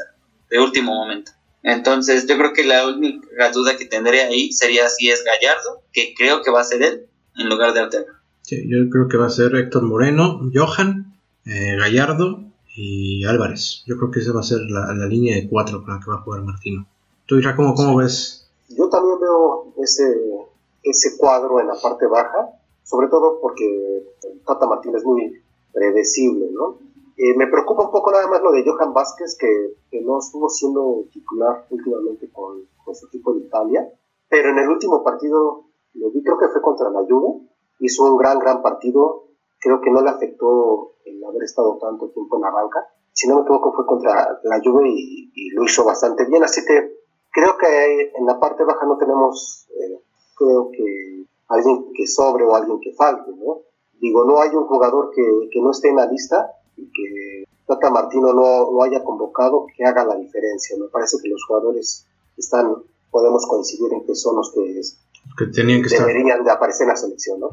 de 0.50 0.60
último 0.60 0.94
momento. 0.94 1.32
Entonces 1.62 2.28
yo 2.28 2.38
creo 2.38 2.54
que 2.54 2.64
la 2.64 2.88
única 2.88 3.52
duda 3.52 3.78
que 3.78 3.86
tendré 3.86 4.22
ahí 4.22 4.52
sería 4.52 4.90
si 4.90 5.10
es 5.10 5.24
Gallardo, 5.24 5.84
que 5.94 6.14
creo 6.18 6.42
que 6.42 6.52
va 6.52 6.62
a 6.62 6.66
ser 6.66 6.82
él 6.82 7.06
en 7.38 7.50
lugar 7.50 7.74
de 7.74 7.82
Arteaga. 7.82 8.22
Sí, 8.42 8.64
yo 8.68 8.90
creo 8.90 9.08
que 9.08 9.18
va 9.18 9.28
a 9.28 9.32
ser 9.32 9.56
Héctor 9.56 9.84
Moreno, 9.84 10.42
Johan, 10.54 11.16
eh, 11.46 11.76
Gallardo 11.78 12.44
y 12.76 13.24
Álvarez. 13.26 13.84
Yo 13.86 13.98
creo 13.98 14.12
que 14.12 14.20
esa 14.20 14.34
va 14.34 14.42
a 14.42 14.44
ser 14.44 14.60
la, 14.70 14.94
la 14.94 15.08
línea 15.08 15.36
de 15.36 15.48
cuatro 15.48 15.84
con 15.84 15.94
la 15.94 16.00
que 16.00 16.10
va 16.10 16.18
a 16.18 16.22
jugar 16.22 16.44
Martino. 16.44 16.88
¿Tú, 17.28 17.40
Ira, 17.40 17.56
cómo, 17.56 17.74
cómo 17.74 17.98
ves? 17.98 18.52
Yo 18.70 18.88
también 18.90 19.20
veo 19.20 19.74
ese, 19.78 20.06
ese 20.84 21.18
cuadro 21.18 21.60
en 21.60 21.68
la 21.68 21.76
parte 21.82 22.06
baja, 22.06 22.50
sobre 22.84 23.08
todo 23.08 23.40
porque 23.42 24.14
Tata 24.46 24.68
Martín 24.68 24.96
es 24.96 25.04
muy 25.04 25.42
predecible, 25.74 26.50
¿no? 26.52 26.78
Eh, 27.18 27.36
me 27.36 27.48
preocupa 27.48 27.86
un 27.86 27.92
poco 27.92 28.12
nada 28.12 28.28
más 28.28 28.42
lo 28.42 28.52
de 28.52 28.64
Johan 28.64 28.94
Vázquez, 28.94 29.38
que, 29.40 29.78
que 29.90 30.02
no 30.02 30.20
estuvo 30.20 30.50
siendo 30.50 31.06
titular 31.12 31.66
últimamente 31.70 32.30
con, 32.32 32.68
con, 32.84 32.94
su 32.94 33.08
equipo 33.08 33.34
de 33.34 33.40
Italia, 33.40 33.90
pero 34.30 34.50
en 34.50 34.60
el 34.60 34.70
último 34.70 35.04
partido, 35.04 35.66
lo 35.94 36.12
vi, 36.12 36.22
creo 36.22 36.38
que 36.38 36.50
fue 36.50 36.62
contra 36.62 36.92
la 36.92 37.00
Juve, 37.10 37.42
hizo 37.80 38.04
un 38.04 38.18
gran, 38.18 38.38
gran 38.38 38.62
partido, 38.62 39.30
creo 39.60 39.82
que 39.82 39.90
no 39.90 40.02
le 40.02 40.10
afectó 40.10 40.92
el 41.06 41.24
haber 41.24 41.44
estado 41.44 41.80
tanto 41.82 42.10
tiempo 42.10 42.36
en 42.36 42.42
la 42.42 42.52
banca, 42.52 42.86
si 43.14 43.28
no 43.28 43.36
me 43.36 43.42
equivoco 43.42 43.74
fue 43.74 43.86
contra 43.86 44.40
la 44.44 44.62
Juve 44.64 44.90
y, 44.90 45.32
y 45.34 45.50
lo 45.52 45.64
hizo 45.64 45.86
bastante 45.86 46.26
bien, 46.26 46.44
así 46.44 46.62
que 46.66 47.05
Creo 47.36 47.58
que 47.58 48.12
en 48.18 48.26
la 48.26 48.40
parte 48.40 48.64
baja 48.64 48.86
no 48.86 48.98
tenemos, 48.98 49.68
eh, 49.72 50.00
creo 50.38 50.72
que 50.72 51.26
alguien 51.50 51.92
que 51.94 52.08
sobre 52.08 52.46
o 52.46 52.56
alguien 52.56 52.80
que 52.80 52.94
falte, 52.94 53.30
¿no? 53.32 53.60
Digo, 54.00 54.24
no 54.24 54.40
hay 54.42 54.56
un 54.56 54.64
jugador 54.64 55.12
que, 55.14 55.22
que 55.52 55.60
no 55.60 55.72
esté 55.72 55.90
en 55.90 55.98
la 55.98 56.06
lista 56.06 56.50
y 56.78 56.84
que 56.86 57.44
Tata 57.68 57.90
Martino 57.90 58.32
no, 58.32 58.72
no, 58.72 58.82
haya 58.84 59.04
convocado 59.04 59.66
que 59.76 59.84
haga 59.84 60.06
la 60.06 60.16
diferencia. 60.16 60.78
Me 60.80 60.88
parece 60.88 61.18
que 61.22 61.28
los 61.28 61.44
jugadores 61.44 62.06
están, 62.38 62.74
podemos 63.12 63.46
coincidir 63.48 63.92
en 63.92 64.06
que 64.06 64.16
son 64.16 64.38
los 64.38 64.54
que, 64.54 64.82
que 65.38 65.52
tenían 65.52 65.82
que 65.82 65.90
deberían 65.90 66.42
de 66.42 66.52
aparecer 66.52 66.86
en 66.86 66.90
la 66.90 66.96
selección, 66.96 67.42
¿no? 67.42 67.50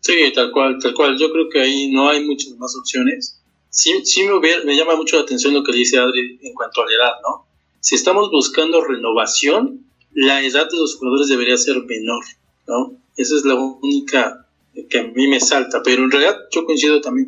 Sí, 0.00 0.32
tal 0.34 0.50
cual, 0.50 0.78
tal 0.80 0.94
cual. 0.94 1.18
Yo 1.18 1.30
creo 1.30 1.50
que 1.50 1.60
ahí 1.60 1.92
no 1.92 2.08
hay 2.08 2.26
muchas 2.26 2.56
más 2.56 2.74
opciones. 2.74 3.38
Sí, 3.68 4.02
sí 4.06 4.26
me, 4.26 4.40
me 4.64 4.76
llama 4.76 4.96
mucho 4.96 5.16
la 5.16 5.24
atención 5.24 5.52
lo 5.52 5.62
que 5.62 5.72
dice 5.72 5.98
Adri 5.98 6.40
en 6.42 6.54
cuanto 6.54 6.80
a 6.80 6.86
la 6.86 6.92
edad, 6.92 7.12
¿no? 7.22 7.51
Si 7.82 7.96
estamos 7.96 8.30
buscando 8.30 8.84
renovación, 8.84 9.80
la 10.14 10.40
edad 10.40 10.70
de 10.70 10.78
los 10.78 10.94
jugadores 10.96 11.28
debería 11.28 11.56
ser 11.56 11.82
menor, 11.84 12.22
¿no? 12.68 12.96
Esa 13.16 13.34
es 13.34 13.44
la 13.44 13.56
única 13.56 14.46
que 14.88 15.00
a 15.00 15.08
mí 15.08 15.26
me 15.26 15.40
salta, 15.40 15.82
pero 15.82 16.04
en 16.04 16.12
realidad 16.12 16.36
yo 16.52 16.64
coincido 16.64 17.00
también 17.00 17.26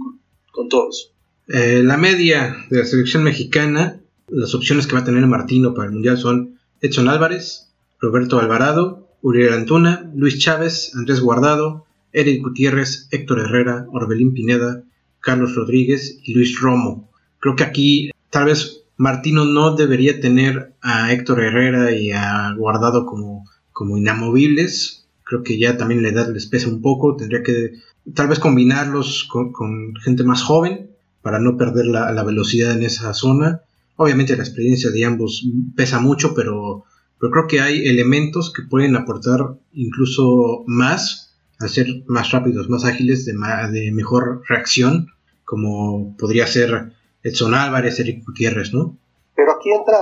con, 0.53 0.69
todos. 0.69 1.11
Eh, 1.49 1.83
la 1.85 1.97
media 1.97 2.57
de 2.71 2.79
la 2.79 2.85
selección 2.85 3.25
mexicana, 3.25 4.01
las 4.29 4.55
opciones 4.55 4.87
que 4.87 4.95
va 4.95 5.01
a 5.01 5.05
tener 5.05 5.27
Martino 5.27 5.75
para 5.75 5.89
el 5.89 5.95
Mundial 5.95 6.19
son 6.19 6.61
Edson 6.81 7.09
Álvarez, 7.09 7.73
Roberto 7.99 8.39
Alvarado, 8.39 9.09
Uriel 9.23 9.55
Antuna, 9.55 10.09
Luis 10.15 10.39
Chávez, 10.39 10.93
Andrés 10.95 11.21
Guardado, 11.21 11.85
Eric 12.13 12.43
Gutiérrez, 12.43 13.09
Héctor 13.11 13.41
Herrera, 13.41 13.87
Orbelín 13.91 14.33
Pineda, 14.33 14.85
Carlos 15.19 15.57
Rodríguez 15.57 16.21
y 16.23 16.33
Luis 16.33 16.61
Romo. 16.61 17.11
Creo 17.41 17.57
que 17.57 17.65
aquí 17.65 18.11
tal 18.31 18.45
vez 18.45 18.84
Martino 18.97 19.45
no 19.45 19.75
debería 19.75 20.21
tener 20.21 20.75
a 20.81 21.13
Héctor 21.13 21.43
Herrera 21.43 21.93
y 21.93 22.13
a 22.13 22.53
Guardado 22.57 23.07
como, 23.07 23.45
como 23.73 23.99
inamovibles. 23.99 25.07
Creo 25.25 25.43
que 25.43 25.59
ya 25.59 25.77
también 25.77 26.03
la 26.03 26.11
edad 26.11 26.33
les 26.33 26.47
pesa 26.47 26.69
un 26.69 26.81
poco. 26.81 27.17
Tendría 27.17 27.43
que 27.43 27.73
tal 28.15 28.29
vez 28.29 28.39
combinarlos 28.39 29.29
con, 29.31 29.95
gente 29.97 30.25
más 30.25 30.43
joven 30.43 30.91
para 31.23 31.41
no 31.41 31.57
perder 31.57 31.87
la, 31.87 32.23
velocidad 32.23 32.73
en 32.73 32.83
esa 32.83 33.13
zona. 33.15 33.63
Obviamente 33.97 34.37
la 34.37 34.43
experiencia 34.43 34.91
de 34.91 35.05
ambos 35.05 35.45
pesa 35.75 35.99
mucho, 35.99 36.35
pero, 36.35 36.85
pero 37.19 37.33
creo 37.33 37.47
que 37.47 37.61
hay 37.61 37.87
elementos 37.87 38.53
que 38.53 38.63
pueden 38.63 38.97
aportar 38.97 39.59
incluso 39.73 40.65
más 40.67 41.35
al 41.61 41.71
ser 41.71 41.87
más 42.07 42.33
rápidos, 42.33 42.69
más 42.69 42.85
ágiles, 42.85 43.25
de, 43.25 43.33
de 43.73 43.93
mejor 43.93 44.43
reacción, 44.49 45.09
como 45.45 46.17
podría 46.17 46.47
ser 46.47 46.93
Edson 47.25 47.55
Álvarez, 47.55 47.99
Eric 47.99 48.25
Gutiérrez, 48.25 48.73
¿no? 48.73 48.97
Pero 49.35 49.53
aquí 49.53 49.73
entra 49.73 49.97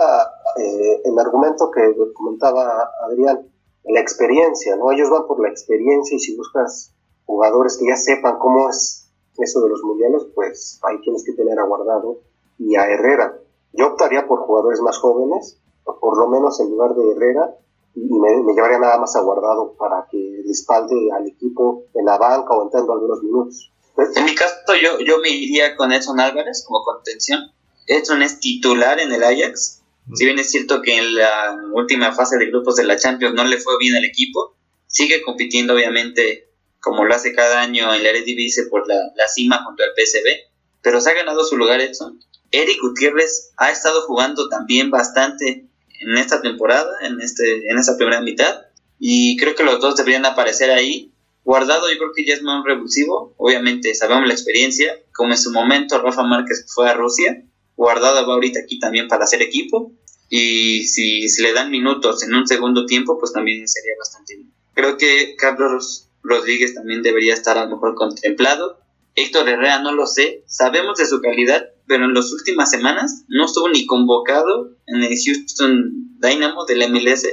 eh, 0.59 1.03
el 1.05 1.19
argumento 1.19 1.71
que 1.71 1.95
comentaba 2.13 2.91
Adrián, 3.07 3.49
la 3.85 4.01
experiencia, 4.01 4.77
¿no? 4.77 4.91
Ellos 4.91 5.09
van 5.09 5.27
por 5.27 5.41
la 5.41 5.49
experiencia 5.49 6.17
y 6.17 6.19
si 6.19 6.37
buscas 6.37 6.93
jugadores 7.25 7.79
que 7.79 7.87
ya 7.87 7.97
sepan 7.97 8.39
cómo 8.39 8.69
es 8.69 9.09
eso 9.39 9.63
de 9.63 9.71
los 9.71 9.83
mundiales, 9.83 10.27
pues 10.35 10.81
ahí 10.83 11.01
tienes 11.01 11.25
que 11.25 11.33
tener 11.33 11.59
a 11.59 11.65
Guardado 11.65 12.19
y 12.59 12.77
a 12.77 12.87
Herrera. 12.87 13.39
Yo 13.73 13.87
optaría 13.87 14.27
por 14.27 14.41
jugadores 14.41 14.81
más 14.81 14.99
jóvenes, 14.99 15.59
o 15.85 15.99
por 15.99 16.19
lo 16.19 16.29
menos 16.29 16.61
en 16.61 16.71
lugar 16.71 16.95
de 16.95 17.13
Herrera, 17.13 17.57
y 17.95 18.19
me, 18.19 18.53
llevaría 18.53 18.79
nada 18.79 18.99
más 18.99 19.17
a 19.17 19.21
Guardado 19.21 19.75
para 19.75 20.07
que 20.11 20.43
respalde 20.47 21.11
al 21.13 21.27
equipo 21.27 21.85
en 21.95 22.05
la 22.05 22.19
banca 22.19 22.55
o 22.55 22.63
entrando 22.65 22.93
algunos 22.93 23.23
minutos. 23.23 23.72
En 23.97 24.25
mi 24.25 24.35
caso, 24.35 24.55
yo, 24.81 25.01
yo 25.01 25.19
me 25.19 25.31
iría 25.31 25.77
con 25.77 25.93
Edson 25.93 26.21
Álvarez 26.21 26.65
como 26.67 26.83
contención. 26.83 27.53
Edson 27.87 28.23
es 28.23 28.41
titular 28.41 29.01
en 29.01 29.13
el 29.13 29.23
Ajax. 29.23 29.83
Si 30.15 30.25
bien 30.25 30.39
es 30.39 30.51
cierto 30.51 30.83
que 30.83 30.97
en 30.99 31.15
la 31.15 31.57
última 31.73 32.13
fase 32.13 32.37
de 32.37 32.47
grupos 32.47 32.77
de 32.77 32.85
la 32.85 32.97
Champions 32.97 33.35
no 33.35 33.45
le 33.45 33.59
fue 33.59 33.79
bien 33.79 33.95
al 33.95 34.05
equipo, 34.05 34.57
sigue 34.87 35.23
compitiendo 35.23 35.75
obviamente 35.75 36.49
como 36.81 37.05
lo 37.05 37.15
hace 37.15 37.33
cada 37.33 37.61
año 37.61 37.95
en 37.95 38.03
la 38.03 38.09
Eredivisie 38.09 38.65
por 38.67 38.89
la, 38.89 38.97
la 39.15 39.29
cima 39.29 39.63
junto 39.65 39.85
al 39.85 39.91
PSV, 39.97 40.51
pero 40.83 41.01
se 41.01 41.11
ha 41.11 41.15
ganado 41.15 41.45
su 41.45 41.57
lugar 41.57 41.81
Edson. 41.81 42.19
Eric 42.51 42.81
Gutiérrez 42.83 43.53
ha 43.57 43.71
estado 43.71 44.03
jugando 44.03 44.49
también 44.49 44.91
bastante 44.91 45.67
en 46.01 46.19
esta 46.19 46.43
temporada, 46.43 46.99
en, 47.03 47.21
este, 47.21 47.71
en 47.71 47.79
esta 47.79 47.97
primera 47.97 48.21
mitad, 48.21 48.63
y 48.99 49.37
creo 49.37 49.55
que 49.55 49.63
los 49.63 49.81
dos 49.81 49.97
deberían 49.97 50.27
aparecer 50.27 50.71
ahí. 50.71 51.12
Guardado 51.45 51.91
yo 51.91 51.99
creo 51.99 52.13
que 52.15 52.25
ya 52.25 52.35
es 52.35 52.43
más 52.43 52.65
revulsivo, 52.65 53.35
obviamente 53.37 53.95
sabemos 53.95 54.27
la 54.27 54.35
experiencia, 54.35 55.01
como 55.13 55.33
en 55.33 55.39
su 55.39 55.53
momento 55.53 56.01
Rafa 56.01 56.23
Márquez 56.23 56.67
fue 56.69 56.89
a 56.89 56.95
Rusia, 56.95 57.43
Guardado 57.77 58.27
va 58.27 58.35
ahorita 58.35 58.61
aquí 58.61 58.79
también 58.79 59.09
para 59.09 59.25
hacer 59.25 59.43
equipo, 59.43 59.93
y 60.29 60.85
si, 60.85 61.29
si 61.29 61.43
le 61.43 61.53
dan 61.53 61.71
minutos 61.71 62.23
en 62.23 62.35
un 62.35 62.47
segundo 62.47 62.87
tiempo, 62.87 63.19
pues 63.19 63.33
también 63.33 63.69
sería 63.69 63.93
bastante 63.99 64.37
bien. 64.37 64.51
Creo 64.73 64.97
que 64.97 65.37
Carlos 65.37 66.09
Rodríguez 66.23 66.75
también 66.75 67.03
debería 67.03 67.35
estar 67.35 67.59
a 67.59 67.65
lo 67.67 67.73
mejor 67.73 67.95
contemplado. 67.95 68.79
Héctor 69.15 69.49
Herrera 69.49 69.81
no 69.81 69.93
lo 69.93 70.07
sé, 70.07 70.43
sabemos 70.47 70.97
de 70.97 71.05
su 71.05 71.21
calidad, 71.21 71.69
pero 71.87 72.07
en 72.07 72.15
las 72.15 72.33
últimas 72.33 72.71
semanas 72.71 73.25
no 73.29 73.45
estuvo 73.45 73.69
ni 73.69 73.85
convocado 73.85 74.71
en 74.87 75.03
el 75.03 75.15
Houston 75.23 76.17
Dynamo 76.19 76.65
del 76.65 76.91
MLS, 76.91 77.27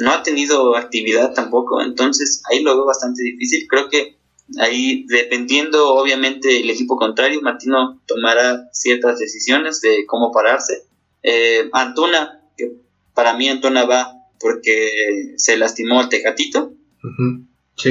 no 0.00 0.12
ha 0.12 0.22
tenido 0.22 0.76
actividad 0.76 1.34
tampoco, 1.34 1.82
entonces 1.82 2.42
ahí 2.50 2.62
lo 2.62 2.74
veo 2.74 2.86
bastante 2.86 3.22
difícil. 3.22 3.66
Creo 3.68 3.88
que 3.88 4.16
ahí, 4.58 5.04
dependiendo 5.08 5.94
obviamente 5.94 6.60
el 6.60 6.70
equipo 6.70 6.96
contrario, 6.96 7.42
Martino 7.42 8.00
tomará 8.06 8.68
ciertas 8.72 9.18
decisiones 9.18 9.80
de 9.82 10.06
cómo 10.06 10.32
pararse. 10.32 10.84
Eh, 11.22 11.68
Antuna, 11.72 12.40
que 12.56 12.72
para 13.14 13.34
mí 13.34 13.48
Antuna 13.48 13.84
va 13.84 14.14
porque 14.40 15.34
se 15.36 15.58
lastimó 15.58 16.00
el 16.00 16.08
Tecatito, 16.08 16.72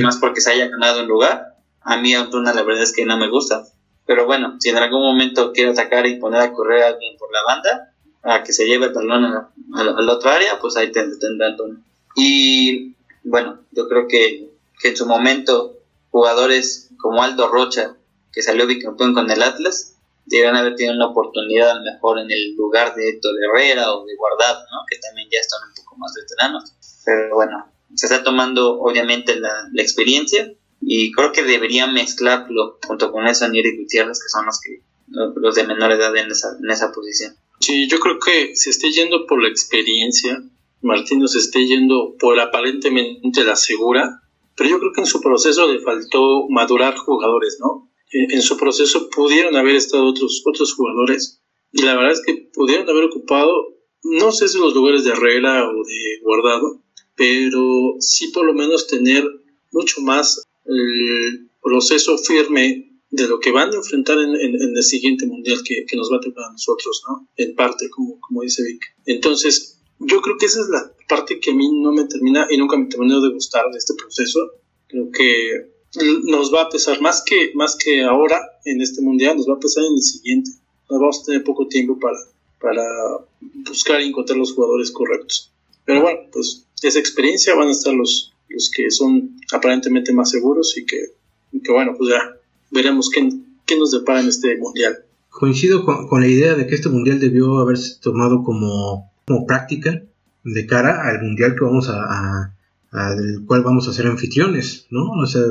más 0.02 0.18
porque 0.18 0.42
se 0.42 0.52
haya 0.52 0.68
ganado 0.68 1.02
un 1.04 1.08
lugar. 1.08 1.58
A 1.82 1.98
mí 1.98 2.16
Antuna 2.16 2.54
la 2.54 2.64
verdad 2.64 2.84
es 2.84 2.92
que 2.92 3.06
no 3.06 3.18
me 3.18 3.30
gusta. 3.30 3.66
Pero 4.08 4.26
bueno, 4.26 4.56
si 4.60 4.70
en 4.70 4.78
algún 4.78 5.02
momento 5.02 5.54
quiere 5.54 5.70
atacar 5.70 6.08
y 6.08 6.20
poner 6.20 6.42
a 6.42 6.52
correr 6.52 6.82
a 6.82 6.88
alguien 6.88 7.16
por 7.20 7.32
la 7.32 7.44
banda, 7.44 7.94
a 8.24 8.44
que 8.44 8.52
se 8.52 8.66
lleve 8.66 8.88
el 8.88 8.94
balón 8.94 9.26
a 9.26 9.84
la, 9.84 10.14
otra 10.14 10.36
área, 10.36 10.60
pues 10.60 10.76
ahí 10.76 10.92
tendrá 10.92 11.50
Antuna. 11.50 11.84
Y 12.20 12.96
bueno, 13.24 13.62
yo 13.72 13.88
creo 13.88 14.08
que, 14.08 14.50
que 14.82 14.90
en 14.90 14.98
su 14.98 15.06
momento 15.06 15.78
jugadores 16.10 16.90
como 16.98 17.24
Aldo 17.24 17.48
Rocha, 17.48 17.96
que 18.32 18.42
salió 18.42 18.68
bicampeón 18.68 19.14
con 19.14 19.30
el 19.32 19.42
Atlas, 19.42 19.96
deberían 20.26 20.56
haber 20.56 20.76
tenido 20.76 20.96
una 20.96 21.08
oportunidad 21.08 21.82
mejor 21.82 22.20
en 22.20 22.30
el 22.30 22.56
lugar 22.56 22.94
de 22.96 23.10
Héctor 23.10 23.34
Herrera 23.42 23.94
o 23.94 24.06
de 24.06 24.16
Guardado, 24.16 24.60
¿no? 24.72 24.86
que 24.90 24.98
también 25.00 25.28
ya 25.32 25.40
están 25.40 25.68
un 25.68 25.74
poco 25.74 25.98
más 25.98 26.14
veteranos. 26.14 26.74
Pero 27.06 27.36
bueno, 27.36 27.72
se 27.96 28.06
está 28.06 28.24
tomando 28.24 28.80
obviamente 28.80 29.40
la, 29.40 29.70
la 29.72 29.82
experiencia 29.82 30.54
y 30.82 31.12
creo 31.12 31.32
que 31.32 31.44
debería 31.44 31.88
mezclarlo 31.88 32.80
junto 32.86 33.12
con 33.12 33.28
eso 33.28 33.46
y 33.52 33.78
Gutiérrez, 33.78 34.22
que 34.22 34.30
son 34.30 34.46
los 34.46 34.60
que 34.62 34.82
los 35.08 35.56
de 35.56 35.64
menor 35.64 35.92
edad 35.92 36.16
en 36.16 36.32
esa, 36.32 36.56
en 36.62 36.70
esa 36.70 36.92
posición. 36.92 37.36
Sí, 37.60 37.88
yo 37.90 38.00
creo 38.00 38.20
que 38.20 38.56
se 38.56 38.70
esté 38.70 38.92
yendo 38.92 39.26
por 39.28 39.42
la 39.42 39.50
experiencia, 39.50 40.42
Martino 40.82 41.28
se 41.28 41.40
esté 41.40 41.66
yendo 41.66 42.16
por 42.20 42.40
aparentemente 42.40 43.44
la 43.44 43.56
segura, 43.56 44.22
pero 44.56 44.70
yo 44.70 44.80
creo 44.80 44.92
que 44.94 45.02
en 45.02 45.08
su 45.08 45.22
proceso 45.22 45.72
le 45.72 45.80
faltó 45.80 46.48
madurar 46.50 46.96
jugadores, 46.96 47.58
¿no? 47.60 47.90
En, 48.12 48.42
su 48.42 48.58
proceso 48.58 49.10
pudieron 49.10 49.56
haber 49.56 49.76
estado 49.76 50.06
otros, 50.06 50.42
otros 50.46 50.74
jugadores 50.74 51.42
y 51.72 51.84
la 51.84 51.96
verdad 51.96 52.14
es 52.14 52.24
que 52.26 52.50
pudieron 52.54 52.90
haber 52.90 53.04
ocupado, 53.04 53.54
no 54.04 54.32
sé 54.32 54.48
si 54.48 54.58
los 54.58 54.74
lugares 54.74 55.04
de 55.04 55.12
Herrera 55.12 55.70
o 55.70 55.84
de 55.84 56.20
Guardado, 56.24 56.82
pero 57.16 57.96
sí 58.00 58.30
por 58.30 58.46
lo 58.46 58.54
menos 58.54 58.88
tener 58.88 59.24
mucho 59.72 60.02
más 60.02 60.42
el 60.66 61.50
proceso 61.62 62.18
firme 62.18 62.90
de 63.12 63.28
lo 63.28 63.40
que 63.40 63.52
van 63.52 63.72
a 63.72 63.78
enfrentar 63.78 64.18
en, 64.20 64.36
el 64.36 64.84
siguiente 64.84 65.26
mundial 65.26 65.60
que, 65.64 65.86
nos 65.96 66.12
va 66.12 66.18
a 66.18 66.22
tocar 66.22 66.46
a 66.46 66.52
nosotros, 66.52 67.04
¿no? 67.08 67.28
En 67.38 67.56
parte, 67.56 67.90
como, 67.90 68.20
como 68.20 68.44
dice 68.44 68.64
Vic. 68.64 68.84
Entonces, 69.06 69.79
yo 70.00 70.22
creo 70.22 70.38
que 70.38 70.46
esa 70.46 70.62
es 70.62 70.70
la 70.70 70.92
parte 71.08 71.40
que 71.40 71.52
a 71.52 71.54
mí 71.54 71.70
no 71.82 71.92
me 71.92 72.06
termina 72.06 72.48
y 72.50 72.58
nunca 72.58 72.78
me 72.78 72.86
terminó 72.86 73.22
de 73.22 73.34
gustar 73.34 73.70
de 73.72 73.78
este 73.78 73.94
proceso. 73.96 74.40
Creo 74.88 75.12
que 75.12 75.72
nos 76.24 76.54
va 76.54 76.64
a 76.64 76.70
pesar 76.70 77.02
más 77.02 77.24
que, 77.26 77.52
más 77.56 77.76
que 77.76 78.04
ahora 78.04 78.40
en 78.66 78.82
este 78.82 79.02
mundial, 79.02 79.38
nos 79.38 79.50
va 79.50 79.56
a 79.56 79.60
pesar 79.60 79.84
en 79.84 79.94
el 79.94 80.02
siguiente. 80.02 80.52
Nos 80.90 81.00
vamos 81.00 81.20
a 81.20 81.26
tener 81.26 81.44
poco 81.44 81.68
tiempo 81.68 82.00
para, 82.00 82.18
para 82.62 82.84
buscar 83.68 84.02
y 84.02 84.08
encontrar 84.08 84.38
los 84.38 84.54
jugadores 84.54 84.92
correctos. 84.92 85.52
Pero 85.86 86.02
bueno, 86.02 86.20
pues 86.32 86.66
esa 86.82 87.00
experiencia 87.00 87.56
van 87.56 87.68
a 87.68 87.72
estar 87.72 87.94
los, 87.94 88.34
los 88.48 88.70
que 88.70 88.90
son 88.92 89.38
aparentemente 89.52 90.14
más 90.14 90.30
seguros 90.30 90.78
y 90.78 90.86
que, 90.86 90.98
que 91.64 91.72
bueno, 91.72 91.96
pues 91.98 92.12
ya 92.12 92.38
veremos 92.72 93.10
qué, 93.10 93.28
qué, 93.66 93.78
nos 93.78 93.92
depara 93.92 94.22
en 94.22 94.28
este 94.28 94.56
mundial. 94.58 95.04
Coincido 95.30 95.84
con, 95.84 96.08
con, 96.08 96.22
la 96.22 96.28
idea 96.28 96.56
de 96.56 96.68
que 96.68 96.76
este 96.76 96.90
mundial 96.90 97.20
debió 97.20 97.58
haberse 97.60 98.00
tomado 98.02 98.44
como, 98.44 99.12
como 99.30 99.46
práctica 99.46 100.02
de 100.44 100.66
cara 100.66 101.08
al 101.08 101.22
mundial 101.22 101.54
que 101.54 101.64
vamos 101.64 101.88
a, 101.88 102.52
a, 102.92 103.16
del 103.16 103.46
cual 103.46 103.62
vamos 103.62 103.88
a 103.88 103.94
ser 103.94 104.08
anfitriones, 104.08 104.88
¿no? 104.90 105.12
O 105.12 105.28
sea, 105.28 105.44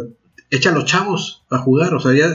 echa 0.50 0.70
a 0.70 0.72
los 0.72 0.84
chavos 0.84 1.44
a 1.48 1.58
jugar, 1.58 1.94
o 1.94 2.00
sea, 2.00 2.12
ya 2.12 2.28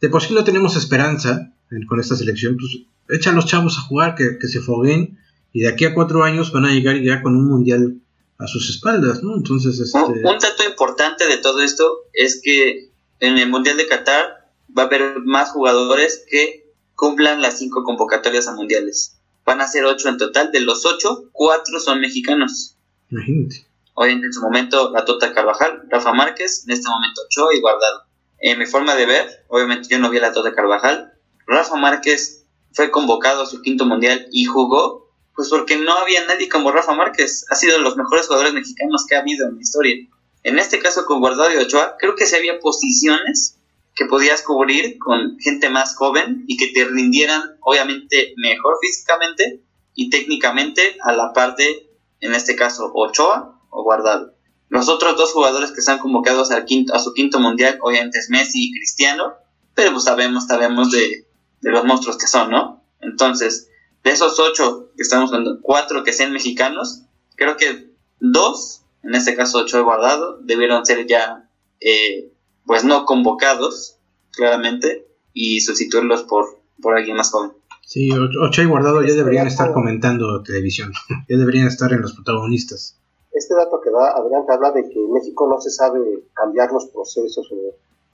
de 0.00 0.08
por 0.08 0.22
sí 0.22 0.32
no 0.32 0.44
tenemos 0.44 0.76
esperanza 0.76 1.52
con 1.88 1.98
esta 1.98 2.14
selección, 2.14 2.56
pues 2.56 2.86
echa 3.18 3.30
a 3.30 3.32
los 3.32 3.46
chavos 3.46 3.76
a 3.76 3.80
jugar, 3.80 4.14
que, 4.14 4.38
que 4.38 4.46
se 4.46 4.60
foguen 4.60 5.18
y 5.52 5.62
de 5.62 5.68
aquí 5.68 5.84
a 5.84 5.94
cuatro 5.94 6.22
años 6.22 6.52
van 6.52 6.66
a 6.66 6.72
llegar 6.72 6.96
ya 7.02 7.22
con 7.22 7.34
un 7.34 7.48
mundial 7.48 7.96
a 8.38 8.46
sus 8.46 8.70
espaldas, 8.70 9.24
¿no? 9.24 9.36
Entonces, 9.36 9.80
este... 9.80 9.98
un, 9.98 10.22
dato 10.22 10.62
importante 10.68 11.26
de 11.26 11.38
todo 11.38 11.60
esto 11.60 12.04
es 12.12 12.40
que 12.40 12.90
en 13.18 13.38
el 13.38 13.48
Mundial 13.48 13.76
de 13.76 13.88
Qatar 13.88 14.48
va 14.76 14.84
a 14.84 14.86
haber 14.86 15.20
más 15.24 15.50
jugadores 15.50 16.24
que 16.30 16.72
cumplan 16.94 17.42
las 17.42 17.58
cinco 17.58 17.82
convocatorias 17.82 18.46
a 18.46 18.54
mundiales. 18.54 19.16
Van 19.44 19.60
a 19.60 19.68
ser 19.68 19.84
ocho 19.84 20.08
en 20.08 20.18
total. 20.18 20.52
De 20.52 20.60
los 20.60 20.84
ocho, 20.86 21.24
cuatro 21.32 21.80
son 21.80 22.00
mexicanos. 22.00 22.76
Imagínate. 23.10 23.66
Hoy 23.94 24.12
en 24.12 24.32
su 24.32 24.40
momento 24.40 24.90
la 24.90 25.04
Tota 25.04 25.32
Carvajal, 25.32 25.82
Rafa 25.88 26.12
Márquez, 26.12 26.64
en 26.66 26.72
este 26.72 26.88
momento 26.88 27.22
Ochoa 27.26 27.54
y 27.54 27.60
Guardado. 27.60 28.02
En 28.38 28.58
mi 28.58 28.66
forma 28.66 28.96
de 28.96 29.06
ver, 29.06 29.44
obviamente 29.48 29.88
yo 29.88 29.98
no 29.98 30.10
vi 30.10 30.18
a 30.18 30.22
la 30.22 30.32
Tota 30.32 30.52
Carvajal. 30.52 31.12
Rafa 31.46 31.76
Márquez 31.76 32.44
fue 32.72 32.90
convocado 32.90 33.42
a 33.42 33.46
su 33.46 33.62
quinto 33.62 33.84
mundial 33.84 34.26
y 34.32 34.46
jugó 34.46 35.04
pues 35.34 35.48
porque 35.48 35.76
no 35.76 35.92
había 35.94 36.24
nadie 36.26 36.48
como 36.48 36.72
Rafa 36.72 36.94
Márquez. 36.94 37.44
Ha 37.50 37.54
sido 37.54 37.76
de 37.76 37.82
los 37.82 37.96
mejores 37.96 38.26
jugadores 38.26 38.52
mexicanos 38.52 39.04
que 39.08 39.16
ha 39.16 39.20
habido 39.20 39.48
en 39.48 39.56
la 39.56 39.62
historia. 39.62 40.08
En 40.42 40.58
este 40.58 40.78
caso 40.78 41.06
con 41.06 41.20
Guardado 41.20 41.52
y 41.52 41.56
Ochoa, 41.56 41.96
creo 41.98 42.14
que 42.14 42.26
sí 42.26 42.36
había 42.36 42.58
posiciones 42.60 43.58
que 43.94 44.06
podías 44.06 44.42
cubrir 44.42 44.98
con 44.98 45.38
gente 45.38 45.70
más 45.70 45.96
joven 45.96 46.44
y 46.48 46.56
que 46.56 46.68
te 46.68 46.84
rindieran 46.84 47.56
obviamente 47.60 48.34
mejor 48.36 48.76
físicamente 48.80 49.62
y 49.94 50.10
técnicamente 50.10 50.96
a 51.02 51.12
la 51.12 51.32
parte, 51.32 51.88
en 52.20 52.34
este 52.34 52.56
caso, 52.56 52.90
Ochoa 52.92 53.60
o 53.70 53.82
Guardado. 53.84 54.34
Los 54.68 54.88
otros 54.88 55.16
dos 55.16 55.32
jugadores 55.32 55.70
que 55.70 55.80
están 55.80 55.98
convocados 55.98 56.50
al 56.50 56.64
quinto, 56.64 56.94
a 56.94 56.98
su 56.98 57.12
quinto 57.12 57.38
mundial, 57.38 57.78
obviamente 57.82 58.18
es 58.18 58.30
Messi 58.30 58.64
y 58.64 58.72
Cristiano, 58.72 59.34
pero 59.74 59.92
pues 59.92 60.04
sabemos, 60.04 60.46
sabemos 60.46 60.90
de, 60.90 61.26
de 61.60 61.70
los 61.70 61.84
monstruos 61.84 62.18
que 62.18 62.26
son, 62.26 62.50
¿no? 62.50 62.84
Entonces, 63.00 63.70
de 64.02 64.10
esos 64.10 64.38
ocho 64.40 64.90
que 64.96 65.02
estamos 65.02 65.32
hablando, 65.32 65.60
cuatro 65.62 66.02
que 66.02 66.12
sean 66.12 66.32
mexicanos, 66.32 67.02
creo 67.36 67.56
que 67.56 67.90
dos, 68.18 68.82
en 69.02 69.14
este 69.14 69.36
caso 69.36 69.58
ocho 69.58 69.78
he 69.78 69.82
guardado, 69.82 70.38
debieron 70.42 70.84
ser 70.84 71.06
ya, 71.06 71.48
eh, 71.80 72.32
pues 72.66 72.84
no 72.84 73.04
convocados, 73.04 73.98
claramente, 74.32 75.06
y 75.32 75.60
sustituirlos 75.60 76.22
por, 76.24 76.60
por 76.80 76.96
alguien 76.96 77.16
más 77.16 77.30
joven. 77.30 77.52
Sí, 77.82 78.10
ocho 78.12 78.62
y 78.62 78.66
guardado 78.66 79.02
ya 79.02 79.14
deberían 79.14 79.46
estar 79.46 79.72
comentando 79.72 80.42
televisión, 80.42 80.92
ya 81.28 81.36
deberían 81.36 81.66
estar 81.66 81.92
en 81.92 82.00
los 82.00 82.14
protagonistas. 82.14 82.98
Este 83.32 83.54
dato 83.54 83.80
que 83.82 83.90
da 83.90 84.16
Adrián 84.16 84.44
habla 84.48 84.70
de 84.70 84.88
que 84.88 85.04
en 85.04 85.12
México 85.12 85.48
no 85.48 85.60
se 85.60 85.70
sabe 85.70 86.00
cambiar 86.34 86.72
los 86.72 86.86
procesos 86.86 87.48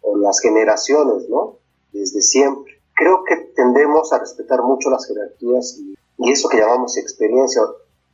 o 0.01 0.17
las 0.17 0.41
generaciones, 0.41 1.29
¿no? 1.29 1.59
Desde 1.93 2.23
siempre 2.23 2.81
creo 3.01 3.25
que 3.25 3.37
tendemos 3.57 4.13
a 4.13 4.19
respetar 4.19 4.63
mucho 4.63 4.91
las 4.91 5.07
jerarquías 5.07 5.79
y, 5.79 5.95
eso 6.31 6.51
que 6.51 6.59
llamamos 6.59 6.99
experiencia. 6.99 7.63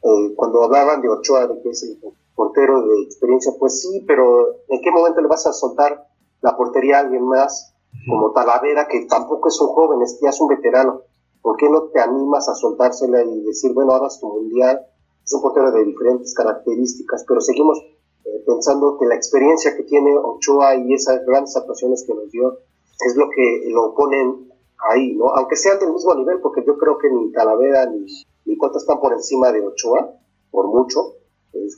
Eh, 0.04 0.34
cuando 0.36 0.62
hablaban 0.62 1.02
de 1.02 1.08
Ochoa, 1.08 1.48
de 1.48 1.60
que 1.60 1.70
es 1.70 1.82
el 1.82 1.98
portero 2.36 2.86
de 2.86 3.02
experiencia, 3.02 3.52
pues 3.58 3.82
sí, 3.82 4.04
pero 4.06 4.62
¿en 4.68 4.80
qué 4.80 4.92
momento 4.92 5.20
le 5.20 5.26
vas 5.26 5.44
a 5.48 5.52
soltar 5.52 6.05
la 6.40 6.56
portería 6.56 6.98
a 6.98 7.00
alguien 7.00 7.24
más 7.24 7.74
como 8.08 8.32
Talavera, 8.32 8.86
que 8.88 9.06
tampoco 9.06 9.48
es 9.48 9.60
un 9.60 9.68
joven, 9.68 10.02
es, 10.02 10.18
ya 10.20 10.30
es 10.30 10.40
un 10.40 10.48
veterano? 10.48 11.02
¿Por 11.42 11.56
qué 11.56 11.68
no 11.68 11.84
te 11.84 12.00
animas 12.00 12.48
a 12.48 12.54
soltársela 12.54 13.22
y 13.22 13.40
decir, 13.42 13.72
bueno, 13.72 13.92
ahora 13.92 14.08
es 14.08 14.20
tu 14.20 14.28
mundial? 14.28 14.86
Es 15.24 15.32
un 15.32 15.42
portero 15.42 15.72
de 15.72 15.84
diferentes 15.84 16.34
características, 16.34 17.24
pero 17.26 17.40
seguimos 17.40 17.78
eh, 18.24 18.42
pensando 18.46 18.96
que 18.98 19.06
la 19.06 19.14
experiencia 19.14 19.76
que 19.76 19.84
tiene 19.84 20.16
Ochoa 20.16 20.76
y 20.76 20.94
esas 20.94 21.24
grandes 21.24 21.56
actuaciones 21.56 22.04
que 22.06 22.14
nos 22.14 22.30
dio 22.30 22.58
es 23.06 23.16
lo 23.16 23.28
que 23.30 23.70
lo 23.70 23.94
ponen 23.94 24.50
ahí, 24.90 25.14
¿no? 25.14 25.28
Aunque 25.34 25.56
sean 25.56 25.78
del 25.78 25.92
mismo 25.92 26.14
nivel, 26.14 26.40
porque 26.40 26.64
yo 26.66 26.76
creo 26.76 26.98
que 26.98 27.10
ni 27.10 27.32
Talavera 27.32 27.86
ni, 27.86 28.06
ni 28.44 28.56
Cota 28.56 28.78
están 28.78 29.00
por 29.00 29.12
encima 29.12 29.52
de 29.52 29.66
Ochoa, 29.66 30.14
por 30.50 30.66
mucho. 30.68 31.14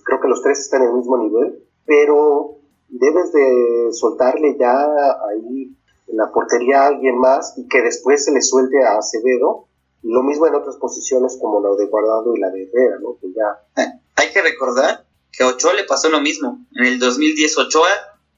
creo 0.04 0.20
que 0.20 0.28
los 0.28 0.42
tres 0.42 0.60
están 0.60 0.82
en 0.82 0.88
el 0.88 0.94
mismo 0.94 1.16
nivel, 1.16 1.64
pero 1.84 2.57
debes 2.88 3.32
de 3.32 3.88
soltarle 3.92 4.56
ya 4.58 4.86
ahí 5.30 5.74
en 6.06 6.16
la 6.16 6.30
portería 6.32 6.82
a 6.82 6.86
alguien 6.88 7.18
más 7.18 7.54
y 7.56 7.68
que 7.68 7.82
después 7.82 8.24
se 8.24 8.32
le 8.32 8.42
suelte 8.42 8.82
a 8.82 8.98
Acevedo. 8.98 9.66
Lo 10.02 10.22
mismo 10.22 10.46
en 10.46 10.54
otras 10.54 10.76
posiciones 10.76 11.38
como 11.40 11.60
la 11.60 11.74
de 11.76 11.86
Guardado 11.86 12.34
y 12.34 12.40
la 12.40 12.50
de 12.50 12.62
Herrera, 12.62 12.98
¿no? 13.00 13.18
Que 13.20 13.28
ya... 13.32 13.92
Hay 14.16 14.32
que 14.32 14.42
recordar 14.42 15.04
que 15.32 15.42
a 15.42 15.48
Ochoa 15.48 15.74
le 15.74 15.84
pasó 15.84 16.08
lo 16.08 16.20
mismo. 16.20 16.64
En 16.74 16.86
el 16.86 16.98
2010 16.98 17.58
Ochoa 17.58 17.88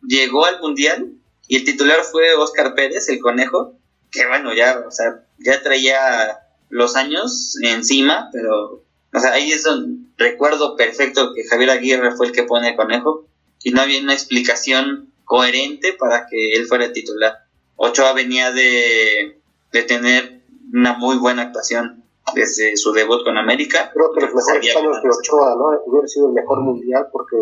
llegó 0.02 0.47
al 0.47 0.61
Mundial 0.61 1.12
y 1.47 1.57
el 1.57 1.64
titular 1.64 2.02
fue 2.02 2.35
Oscar 2.35 2.75
Pérez, 2.75 3.09
el 3.09 3.21
conejo, 3.21 3.75
que 4.11 4.26
bueno, 4.26 4.54
ya, 4.54 4.85
o 4.87 4.90
sea, 4.90 5.25
ya 5.38 5.62
traía 5.62 6.38
los 6.69 6.97
años 6.97 7.57
encima, 7.62 8.30
pero, 8.33 8.85
o 9.12 9.19
sea, 9.21 9.33
ahí 9.33 9.50
es 9.52 9.64
donde 9.64 10.00
recuerdo 10.16 10.76
perfecto 10.76 11.33
que 11.35 11.45
Javier 11.45 11.71
Aguirre 11.71 12.12
fue 12.12 12.26
el 12.26 12.33
que 12.33 12.45
pone 12.45 12.71
el 12.71 12.76
conejo 12.76 13.26
y 13.62 13.70
no 13.72 13.82
había 13.82 14.02
una 14.02 14.14
explicación 14.14 15.12
coherente 15.24 15.94
para 15.98 16.26
que 16.26 16.54
él 16.54 16.66
fuera 16.66 16.86
el 16.86 16.92
titular. 16.92 17.34
Ochoa 17.76 18.12
venía 18.12 18.52
de, 18.52 19.40
de 19.72 19.82
tener 19.82 20.42
una 20.72 20.94
muy 20.94 21.16
buena 21.16 21.42
actuación 21.42 22.04
desde 22.34 22.76
su 22.76 22.92
debut 22.92 23.24
con 23.24 23.38
América. 23.38 23.90
Creo 23.92 24.12
que 24.12 24.20
los 24.20 24.34
mejores 24.34 24.76
años 24.76 25.02
de 25.02 25.08
Ochoa, 25.08 25.56
¿no? 25.56 25.70
Hubiera 25.86 26.06
sido 26.06 26.28
el 26.28 26.34
mejor 26.34 26.60
mundial 26.62 27.06
porque 27.12 27.36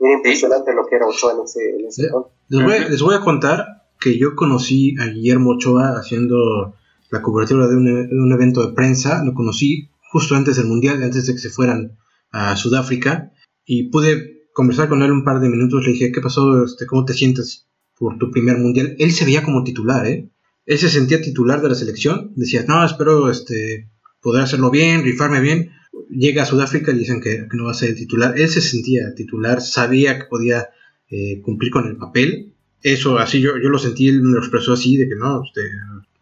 era 0.00 0.12
impresionante 0.12 0.74
lo 0.74 0.86
que 0.86 0.96
era 0.96 1.06
Ochoa 1.06 1.32
en 1.32 1.44
ese, 1.44 1.70
en 1.70 1.86
ese 1.86 2.10
les, 2.48 2.64
voy, 2.64 2.78
les 2.90 3.02
voy 3.02 3.14
a 3.14 3.20
contar 3.20 3.78
que 4.00 4.18
yo 4.18 4.36
conocí 4.36 4.94
a 5.00 5.06
Guillermo 5.06 5.50
Ochoa 5.50 5.98
haciendo 5.98 6.74
la 7.10 7.22
cobertura 7.22 7.66
de 7.66 7.76
un, 7.76 8.32
evento 8.32 8.66
de 8.66 8.74
prensa. 8.74 9.24
Lo 9.24 9.34
conocí 9.34 9.90
justo 10.12 10.34
antes 10.34 10.56
del 10.56 10.66
mundial, 10.66 11.02
antes 11.02 11.26
de 11.26 11.32
que 11.32 11.38
se 11.38 11.50
fueran 11.50 11.98
a 12.30 12.56
Sudáfrica. 12.56 13.32
Y 13.64 13.90
pude 13.90 14.37
conversar 14.58 14.88
con 14.88 15.02
él 15.02 15.12
un 15.12 15.24
par 15.24 15.40
de 15.40 15.48
minutos. 15.48 15.86
Le 15.86 15.92
dije, 15.92 16.12
¿qué 16.12 16.20
pasó? 16.20 16.64
Este, 16.64 16.84
¿Cómo 16.86 17.04
te 17.04 17.14
sientes 17.14 17.68
por 17.96 18.18
tu 18.18 18.30
primer 18.30 18.58
mundial? 18.58 18.96
Él 18.98 19.12
se 19.12 19.24
veía 19.24 19.44
como 19.44 19.62
titular, 19.62 20.06
¿eh? 20.06 20.28
Él 20.66 20.78
se 20.78 20.90
sentía 20.90 21.22
titular 21.22 21.62
de 21.62 21.68
la 21.68 21.74
selección. 21.74 22.32
Decía, 22.34 22.64
no, 22.66 22.84
espero 22.84 23.30
este, 23.30 23.88
poder 24.20 24.42
hacerlo 24.42 24.70
bien, 24.70 25.04
rifarme 25.04 25.40
bien 25.40 25.70
llega 26.10 26.42
a 26.42 26.46
Sudáfrica 26.46 26.92
y 26.92 26.98
dicen 26.98 27.20
que, 27.20 27.46
no 27.52 27.64
va 27.64 27.72
a 27.72 27.74
ser 27.74 27.90
el 27.90 27.96
titular. 27.96 28.38
Él 28.38 28.48
se 28.48 28.60
sentía 28.60 29.14
titular, 29.14 29.60
sabía 29.60 30.18
que 30.18 30.24
podía 30.24 30.68
eh, 31.10 31.40
cumplir 31.42 31.70
con 31.70 31.86
el 31.86 31.96
papel. 31.96 32.54
Eso, 32.82 33.18
así 33.18 33.40
yo, 33.40 33.58
yo 33.58 33.68
lo 33.68 33.78
sentí, 33.78 34.08
él 34.08 34.22
me 34.22 34.32
lo 34.32 34.38
expresó 34.38 34.72
así, 34.72 34.96
de 34.96 35.08
que 35.08 35.16
no, 35.16 35.42
este, 35.44 35.62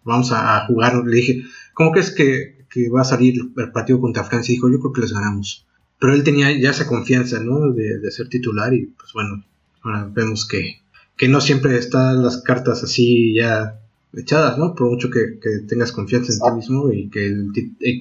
vamos 0.05 0.33
a, 0.33 0.65
jugar. 0.67 1.05
Le 1.05 1.17
dije, 1.17 1.43
¿cómo 1.75 1.93
crees 1.93 2.11
que, 2.11 2.67
que 2.71 2.89
va 2.89 3.03
a 3.03 3.05
salir 3.05 3.35
el 3.57 3.73
partido 3.73 4.01
contra 4.01 4.25
Francia? 4.25 4.53
Y 4.53 4.57
dijo, 4.57 4.71
yo 4.71 4.81
creo 4.81 4.93
que 4.93 5.03
les 5.03 5.13
ganamos. 5.13 5.66
Pero 5.99 6.13
él 6.13 6.25
tenía 6.25 6.51
ya 6.59 6.71
esa 6.71 6.87
confianza, 6.87 7.41
¿no? 7.41 7.73
De, 7.73 7.99
de 7.99 8.11
ser 8.11 8.29
titular 8.29 8.73
y 8.75 8.87
pues 8.87 9.13
bueno, 9.13 9.45
ahora 9.83 10.09
vemos 10.13 10.47
que, 10.47 10.83
que 11.17 11.29
no 11.29 11.41
siempre 11.41 11.77
están 11.79 12.23
las 12.23 12.43
cartas 12.43 12.83
así 12.83 13.35
ya 13.35 13.81
echadas, 14.13 14.59
¿no? 14.59 14.75
Por 14.75 14.89
mucho 14.89 15.11
que, 15.11 15.39
que 15.41 15.67
tengas 15.69 15.93
confianza 15.93 16.33
en 16.33 16.41
ti 16.41 16.57
mismo 16.57 16.91
y 16.91 17.11
que 17.11 17.27
el, 17.27 17.53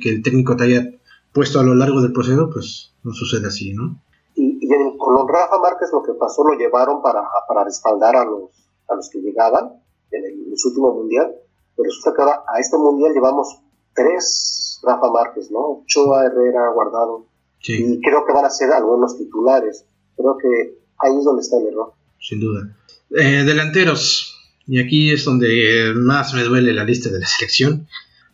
que 0.01 0.09
el 0.09 0.23
técnico 0.23 0.55
te 0.55 0.65
haya 0.65 0.91
puesto 1.33 1.59
a 1.59 1.63
lo 1.63 1.75
largo 1.75 2.01
del 2.01 2.13
proceso, 2.13 2.49
pues 2.51 2.93
no 3.03 3.11
sucede 3.11 3.47
así, 3.47 3.73
¿no? 3.73 3.99
Y, 4.35 4.67
con 4.97 5.27
Rafa 5.27 5.59
Márquez 5.59 5.89
lo 5.91 6.01
que 6.01 6.13
pasó 6.13 6.43
lo 6.43 6.57
llevaron 6.57 7.01
para, 7.01 7.23
para 7.47 7.63
respaldar 7.63 8.15
a 8.15 8.25
los, 8.25 8.49
a 8.87 8.95
los 8.95 9.09
que 9.09 9.19
llegaban 9.19 9.81
en 10.11 10.25
el, 10.25 10.55
último 10.65 10.93
mundial, 10.93 11.35
pero 11.75 11.89
resulta 11.89 12.15
que 12.15 12.21
ahora 12.21 12.43
a 12.47 12.59
este 12.59 12.77
mundial 12.77 13.13
llevamos 13.13 13.59
tres 13.93 14.79
Rafa 14.81 15.11
Márquez, 15.11 15.51
¿no? 15.51 15.83
Choa, 15.85 16.25
Herrera, 16.25 16.71
Guardado, 16.73 17.25
y 17.67 17.99
creo 18.01 18.25
que 18.25 18.33
van 18.33 18.45
a 18.45 18.49
ser 18.49 18.69
algunos 18.71 19.17
titulares. 19.17 19.85
Creo 20.15 20.37
que 20.37 20.77
ahí 20.99 21.17
es 21.17 21.25
donde 21.25 21.41
está 21.41 21.57
el 21.57 21.67
error. 21.67 21.93
Sin 22.19 22.39
duda. 22.39 22.75
Eh, 23.11 23.43
delanteros, 23.45 24.35
y 24.67 24.79
aquí 24.79 25.11
es 25.11 25.25
donde 25.25 25.93
más 25.95 26.33
me 26.33 26.43
duele 26.43 26.73
la 26.73 26.83
lista 26.83 27.09
de 27.09 27.19
la 27.19 27.27
selección. 27.27 27.87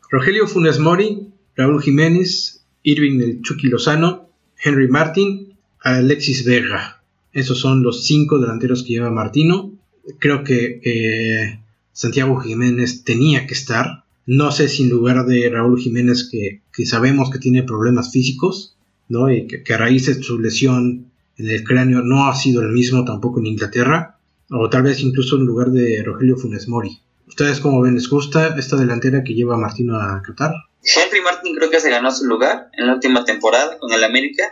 Rogelio 0.10 0.48
Funes 0.48 0.80
Mori, 0.80 1.28
Raúl 1.56 1.82
Jiménez, 1.82 2.64
Irving 2.84 3.20
el 3.22 3.42
Chucky 3.42 3.68
Lozano, 3.68 4.30
Henry 4.64 4.88
Martin, 4.88 5.58
Alexis 5.82 6.46
Vega. 6.46 7.02
Esos 7.34 7.60
son 7.60 7.84
los 7.84 8.06
cinco 8.06 8.40
delanteros 8.40 8.84
que 8.84 8.94
lleva 8.94 9.10
Martino. 9.10 9.72
Creo 10.20 10.44
que 10.44 11.60
Santiago 11.94 12.40
Jiménez 12.40 13.04
tenía 13.04 13.46
que 13.46 13.54
estar. 13.54 14.04
No 14.26 14.52
sé 14.52 14.68
si 14.70 14.84
en 14.84 14.90
lugar 14.90 15.26
de 15.26 15.50
Raúl 15.50 15.80
Jiménez, 15.80 16.30
que, 16.30 16.62
sabemos 16.86 17.30
que 17.30 17.40
tiene 17.40 17.64
problemas 17.64 18.12
físicos, 18.12 18.76
¿no? 19.12 19.32
y 19.32 19.48
que, 19.48 19.74
a 19.74 19.78
raíz 19.78 20.08
de 20.08 20.24
su 20.24 20.40
lesión 20.40 21.12
en 21.38 21.50
el 21.50 21.64
cráneo 21.64 22.02
no 22.02 22.28
ha 22.28 22.36
sido 22.36 22.62
el 22.62 22.70
mismo 22.70 23.06
tampoco 23.06 23.40
en 23.40 23.48
Inglaterra, 23.48 24.18
o 24.50 24.70
tal 24.70 24.84
vez 24.84 25.00
incluso 25.02 25.38
en 25.38 25.46
lugar 25.46 25.72
de 25.72 26.02
Rogelio 26.04 26.38
Funes 26.38 26.68
Mori. 26.68 27.00
¿Ustedes 27.28 27.60
cómo 27.60 27.82
ven? 27.82 27.96
¿Les 27.96 28.10
gusta 28.10 28.56
esta 28.58 28.76
delantera 28.76 29.24
que 29.24 29.34
lleva 29.34 29.58
Martino 29.58 30.00
a 30.00 30.22
Qatar? 30.22 30.54
Henry 30.84 31.22
Martin 31.22 31.56
creo 31.56 31.70
que 31.70 31.80
se 31.80 31.90
ganó 31.90 32.12
su 32.12 32.26
lugar 32.26 32.70
en 32.74 32.88
la 32.88 32.96
última 32.96 33.24
temporada 33.24 33.78
con 33.78 33.92
el 33.94 34.04
América. 34.04 34.44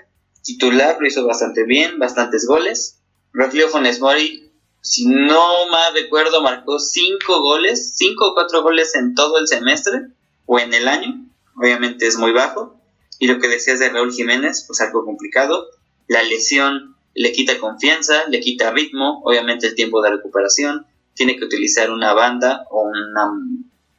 Titular 0.43 0.97
lo 0.99 1.07
hizo 1.07 1.25
bastante 1.25 1.65
bien, 1.65 1.99
bastantes 1.99 2.45
goles. 2.45 2.99
Rogelio 3.33 3.67
Funes 3.67 3.99
Mori, 3.99 4.51
si 4.81 5.05
no 5.07 5.67
mal 5.69 5.93
recuerdo, 5.93 6.41
marcó 6.41 6.79
5 6.79 7.41
goles, 7.41 7.95
5 7.97 8.29
o 8.29 8.33
4 8.33 8.61
goles 8.63 8.95
en 8.95 9.13
todo 9.13 9.37
el 9.37 9.47
semestre 9.47 10.07
o 10.45 10.59
en 10.59 10.73
el 10.73 10.87
año. 10.87 11.25
Obviamente 11.55 12.07
es 12.07 12.17
muy 12.17 12.31
bajo. 12.31 12.78
Y 13.19 13.27
lo 13.27 13.39
que 13.39 13.47
decías 13.47 13.79
de 13.79 13.89
Raúl 13.89 14.11
Jiménez, 14.11 14.63
pues 14.65 14.81
algo 14.81 15.05
complicado. 15.05 15.67
La 16.07 16.23
lesión 16.23 16.95
le 17.13 17.31
quita 17.31 17.59
confianza, 17.59 18.27
le 18.29 18.39
quita 18.39 18.71
ritmo, 18.71 19.21
obviamente 19.23 19.67
el 19.67 19.75
tiempo 19.75 20.01
de 20.01 20.11
recuperación. 20.11 20.87
Tiene 21.13 21.35
que 21.35 21.45
utilizar 21.45 21.91
una 21.91 22.13
banda 22.13 22.65
o 22.71 22.83
una 22.83 23.31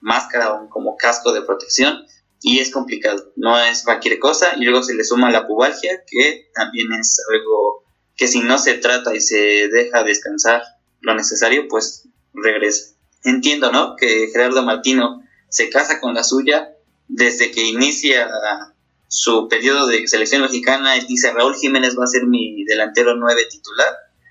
máscara 0.00 0.54
o 0.54 0.68
como 0.68 0.96
casco 0.96 1.32
de 1.32 1.42
protección 1.42 2.06
y 2.42 2.58
es 2.58 2.70
complicado, 2.70 3.32
no 3.36 3.58
es 3.60 3.82
cualquier 3.82 4.18
cosa 4.18 4.54
y 4.56 4.64
luego 4.64 4.82
se 4.82 4.94
le 4.94 5.04
suma 5.04 5.30
la 5.30 5.46
pubalgia 5.46 6.04
que 6.06 6.50
también 6.54 6.88
es 6.98 7.20
algo 7.30 7.84
que 8.16 8.28
si 8.28 8.40
no 8.40 8.58
se 8.58 8.74
trata 8.74 9.14
y 9.14 9.20
se 9.20 9.68
deja 9.68 10.02
descansar 10.04 10.62
lo 11.00 11.14
necesario 11.14 11.68
pues 11.68 12.08
regresa. 12.32 12.94
Entiendo, 13.24 13.70
¿no? 13.72 13.96
Que 13.96 14.28
Gerardo 14.32 14.62
Martino 14.62 15.22
se 15.48 15.68
casa 15.68 16.00
con 16.00 16.14
la 16.14 16.24
suya 16.24 16.72
desde 17.08 17.50
que 17.50 17.64
inicia 17.64 18.28
su 19.10 19.48
periodo 19.48 19.86
de 19.86 20.06
selección 20.06 20.42
mexicana, 20.42 20.96
él 20.96 21.06
dice 21.06 21.32
Raúl 21.32 21.56
Jiménez 21.56 21.98
va 21.98 22.04
a 22.04 22.06
ser 22.06 22.26
mi 22.26 22.64
delantero 22.64 23.16
9 23.16 23.42
titular. 23.50 23.88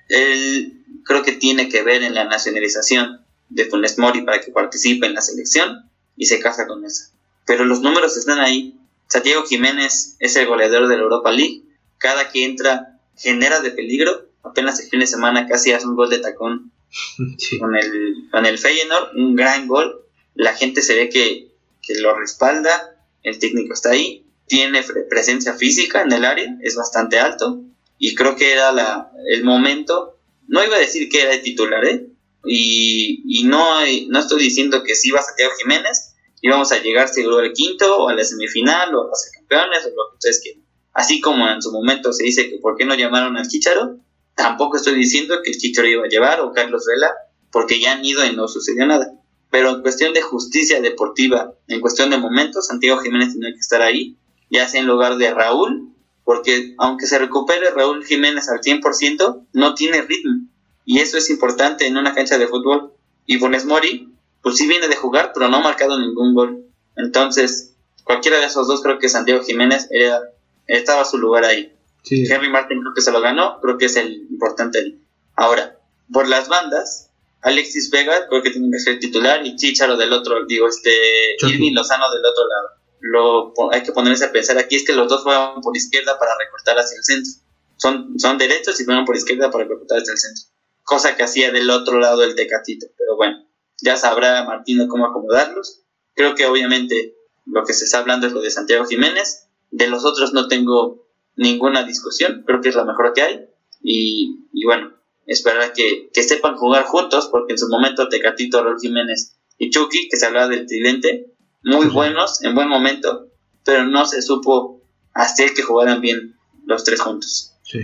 Él 0.07 0.83
creo 1.05 1.21
que 1.21 1.33
tiene 1.33 1.69
que 1.69 1.83
ver 1.83 2.01
en 2.01 2.15
la 2.15 2.23
nacionalización 2.23 3.21
de 3.49 3.65
Funes 3.65 3.99
Mori 3.99 4.21
para 4.21 4.41
que 4.41 4.51
participe 4.51 5.05
en 5.05 5.13
la 5.13 5.21
selección 5.21 5.89
y 6.15 6.25
se 6.25 6.39
casa 6.39 6.65
con 6.65 6.85
esa 6.85 7.11
pero 7.49 7.65
los 7.65 7.81
números 7.81 8.15
están 8.15 8.39
ahí. 8.39 8.75
Santiago 9.07 9.43
Jiménez 9.43 10.15
es 10.19 10.35
el 10.35 10.45
goleador 10.45 10.87
de 10.87 10.97
la 10.97 11.01
Europa 11.01 11.31
League. 11.31 11.63
Cada 11.97 12.29
que 12.29 12.45
entra 12.45 12.99
genera 13.17 13.59
de 13.59 13.71
peligro. 13.71 14.27
Apenas 14.43 14.79
el 14.79 14.87
fin 14.87 14.99
de 14.99 15.07
semana 15.07 15.47
casi 15.47 15.71
hace 15.71 15.87
un 15.87 15.95
gol 15.95 16.11
de 16.11 16.19
tacón 16.19 16.71
con, 17.59 17.75
el, 17.75 18.27
con 18.29 18.45
el 18.45 18.59
Feyenoord, 18.59 19.15
un 19.15 19.35
gran 19.35 19.67
gol. 19.67 20.05
La 20.35 20.53
gente 20.53 20.83
se 20.83 20.93
ve 20.93 21.09
que, 21.09 21.49
que 21.81 21.95
lo 21.95 22.15
respalda, 22.15 23.03
el 23.23 23.39
técnico 23.39 23.73
está 23.73 23.89
ahí, 23.89 24.27
tiene 24.49 24.83
presencia 25.09 25.53
física 25.53 26.01
en 26.01 26.12
el 26.12 26.25
área, 26.25 26.57
es 26.62 26.75
bastante 26.75 27.19
alto 27.19 27.62
y 27.97 28.15
creo 28.15 28.35
que 28.35 28.51
era 28.51 28.71
la, 28.71 29.12
el 29.27 29.43
momento, 29.43 30.17
no 30.47 30.63
iba 30.65 30.75
a 30.75 30.79
decir 30.79 31.07
que 31.07 31.21
era 31.21 31.33
el 31.33 31.43
titular, 31.43 31.85
¿eh? 31.85 32.07
y, 32.45 33.43
no, 33.45 33.81
no 34.07 34.19
estoy 34.19 34.41
diciendo 34.41 34.83
que 34.83 34.95
sí 34.95 35.12
va 35.12 35.21
Santiago 35.21 35.53
Jiménez, 35.62 36.15
íbamos 36.41 36.71
a 36.71 36.79
llegar 36.79 37.09
seguro 37.09 37.39
al 37.39 37.53
quinto 37.53 37.97
o 37.97 38.09
a 38.09 38.15
la 38.15 38.23
semifinal 38.23 38.93
o 38.95 39.12
a 39.12 39.15
ser 39.15 39.33
campeones 39.33 39.85
o 39.85 39.89
lo 39.89 40.09
que 40.09 40.15
ustedes 40.15 40.39
quieran. 40.41 40.63
Así 40.93 41.21
como 41.21 41.47
en 41.47 41.62
su 41.62 41.71
momento 41.71 42.12
se 42.12 42.23
dice 42.23 42.49
que 42.49 42.57
por 42.57 42.75
qué 42.75 42.85
no 42.85 42.95
llamaron 42.95 43.38
al 43.38 43.47
Chicharo, 43.47 43.99
tampoco 44.35 44.77
estoy 44.77 44.95
diciendo 44.95 45.41
que 45.43 45.51
el 45.51 45.57
Chicharo 45.57 45.88
iba 45.88 46.05
a 46.05 46.09
llevar 46.09 46.41
o 46.41 46.51
Carlos 46.51 46.85
Vela, 46.88 47.13
porque 47.51 47.79
ya 47.79 47.93
han 47.93 48.03
ido 48.03 48.25
y 48.25 48.35
no 48.35 48.47
sucedió 48.47 48.85
nada. 48.85 49.13
Pero 49.51 49.69
en 49.71 49.81
cuestión 49.81 50.13
de 50.13 50.21
justicia 50.21 50.81
deportiva, 50.81 51.53
en 51.67 51.81
cuestión 51.81 52.09
de 52.09 52.17
momentos, 52.17 52.67
Santiago 52.67 52.99
Jiménez 52.99 53.33
tiene 53.33 53.53
que 53.53 53.59
estar 53.59 53.81
ahí, 53.81 54.17
ya 54.49 54.67
sea 54.67 54.81
en 54.81 54.88
lugar 54.88 55.17
de 55.17 55.33
Raúl, 55.33 55.93
porque 56.23 56.75
aunque 56.77 57.07
se 57.07 57.19
recupere 57.19 57.71
Raúl 57.71 58.05
Jiménez 58.05 58.49
al 58.49 58.59
100%, 58.59 59.47
no 59.53 59.73
tiene 59.73 60.01
ritmo. 60.01 60.47
Y 60.85 60.99
eso 60.99 61.17
es 61.17 61.29
importante 61.29 61.88
en 61.88 61.97
una 61.97 62.13
cancha 62.13 62.38
de 62.38 62.47
fútbol. 62.47 62.93
Y 63.25 63.38
Bones 63.38 63.65
Mori 63.65 64.09
pues 64.41 64.57
sí 64.57 64.67
viene 64.67 64.88
de 64.88 64.95
jugar, 64.95 65.31
pero 65.33 65.49
no 65.49 65.57
ha 65.57 65.62
marcado 65.62 65.99
ningún 65.99 66.33
gol. 66.33 66.65
Entonces, 66.95 67.75
cualquiera 68.03 68.39
de 68.39 68.45
esos 68.45 68.67
dos, 68.67 68.81
creo 68.81 68.99
que 68.99 69.09
Santiago 69.09 69.43
Jiménez 69.43 69.88
era, 69.91 70.21
estaba 70.67 71.01
a 71.01 71.05
su 71.05 71.17
lugar 71.17 71.45
ahí. 71.45 71.73
Henry 72.09 72.49
Martin 72.49 72.81
creo 72.81 72.93
que 72.93 73.01
se 73.01 73.12
lo 73.12 73.21
ganó, 73.21 73.59
creo 73.62 73.77
que 73.77 73.85
es 73.85 73.95
el 73.95 74.27
importante. 74.29 74.95
Ahora, 75.35 75.77
por 76.12 76.27
las 76.27 76.47
bandas, 76.47 77.12
Alexis 77.41 77.89
Vega, 77.91 78.27
creo 78.27 78.41
que 78.41 78.51
tiene 78.51 78.71
que 78.71 78.79
ser 78.79 78.99
titular, 78.99 79.45
y 79.45 79.55
Chicharo 79.55 79.97
del 79.97 80.13
otro, 80.13 80.45
digo, 80.45 80.67
este, 80.67 81.35
Irving 81.47 81.73
Lozano 81.73 82.09
del 82.12 82.25
otro 82.25 82.47
lado. 82.47 82.78
Lo, 83.01 83.53
hay 83.71 83.83
que 83.83 83.91
ponerse 83.91 84.25
a 84.25 84.31
pensar 84.31 84.57
aquí 84.57 84.75
es 84.75 84.85
que 84.85 84.93
los 84.93 85.07
dos 85.07 85.23
juegan 85.23 85.62
por 85.62 85.75
izquierda 85.75 86.19
para 86.19 86.38
recortar 86.38 86.77
hacia 86.77 86.97
el 86.97 87.03
centro. 87.03 87.31
Son, 87.77 88.19
son 88.19 88.38
derechos 88.38 88.79
y 88.79 88.85
juegan 88.85 89.05
por 89.05 89.15
izquierda 89.15 89.49
para 89.51 89.63
recortar 89.63 89.99
hacia 89.99 90.12
el 90.12 90.17
centro. 90.19 90.43
Cosa 90.83 91.15
que 91.15 91.23
hacía 91.23 91.51
del 91.51 91.69
otro 91.69 91.99
lado 91.99 92.23
el 92.23 92.35
Tecatito. 92.35 92.88
Pero 92.97 93.15
bueno, 93.15 93.47
ya 93.81 93.95
sabrá 93.95 94.43
Martino 94.43 94.88
cómo 94.88 95.05
acomodarlos. 95.05 95.83
Creo 96.15 96.35
que 96.35 96.45
obviamente 96.45 97.15
lo 97.45 97.63
que 97.63 97.73
se 97.73 97.85
está 97.85 97.99
hablando 97.99 98.27
es 98.27 98.33
lo 98.33 98.41
de 98.41 98.51
Santiago 98.51 98.85
Jiménez. 98.85 99.47
De 99.71 99.88
los 99.88 100.03
otros 100.05 100.33
no 100.33 100.47
tengo 100.47 101.07
ninguna 101.35 101.83
discusión, 101.83 102.43
creo 102.45 102.59
que 102.59 102.69
es 102.69 102.75
la 102.75 102.85
mejor 102.85 103.13
que 103.13 103.21
hay. 103.21 103.49
Y, 103.81 104.45
y 104.51 104.65
bueno, 104.65 104.93
esperar 105.25 105.71
que, 105.73 106.09
que, 106.13 106.23
sepan 106.23 106.57
jugar 106.57 106.83
juntos, 106.85 107.29
porque 107.31 107.53
en 107.53 107.57
su 107.57 107.69
momento 107.69 108.09
Tecatito, 108.09 108.63
Raúl 108.63 108.79
Jiménez 108.79 109.38
y 109.57 109.69
Chucky, 109.69 110.09
que 110.09 110.17
se 110.17 110.25
hablaba 110.25 110.47
del 110.47 110.65
tridente, 110.65 111.33
muy 111.63 111.87
buenos 111.87 112.43
en 112.43 112.55
buen 112.55 112.69
momento, 112.69 113.27
pero 113.63 113.85
no 113.85 114.05
se 114.05 114.21
supo 114.21 114.81
hacer 115.13 115.53
que 115.53 115.63
jugaran 115.63 116.01
bien 116.01 116.35
los 116.65 116.83
tres 116.83 117.01
juntos. 117.01 117.55
Sí. 117.63 117.79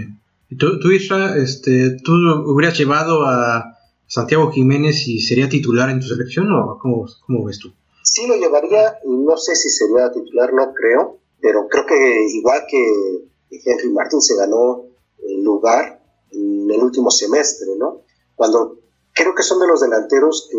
¿Y 0.50 0.58
tú, 0.58 0.80
tú 0.80 0.92
Isra, 0.92 1.38
este, 1.38 1.98
tú 2.04 2.14
hubieras 2.46 2.78
llevado 2.78 3.26
a 3.26 3.78
Santiago 4.08 4.52
Jiménez 4.52 5.08
y 5.08 5.20
sería 5.20 5.50
titular 5.50 5.90
en 5.90 6.00
tu 6.00 6.08
selección 6.08 6.52
o 6.52 6.78
cómo, 6.80 7.06
cómo 7.26 7.46
ves 7.46 7.60
tú? 7.60 7.74
Sí 8.04 8.28
lo 8.28 8.36
llevaría, 8.36 9.00
y 9.04 9.10
no 9.10 9.36
sé 9.38 9.56
si 9.56 9.70
sería 9.70 10.12
titular, 10.12 10.54
no 10.54 10.74
creo, 10.74 11.20
pero 11.42 11.68
creo 11.68 11.86
que 11.86 12.28
igual 12.34 12.62
que 12.70 12.78
Henry 13.52 13.90
Martin 13.92 14.22
se 14.22 14.36
ganó 14.36 14.84
el 15.28 15.44
lugar 15.44 16.02
en 16.32 16.70
el 16.70 16.82
último 16.82 17.10
semestre, 17.10 17.68
¿no? 17.78 18.02
Cuando 18.36 18.80
creo 19.14 19.34
que 19.34 19.44
son 19.44 19.60
de 19.60 19.68
los 19.68 19.82
delanteros 19.82 20.48
que 20.52 20.58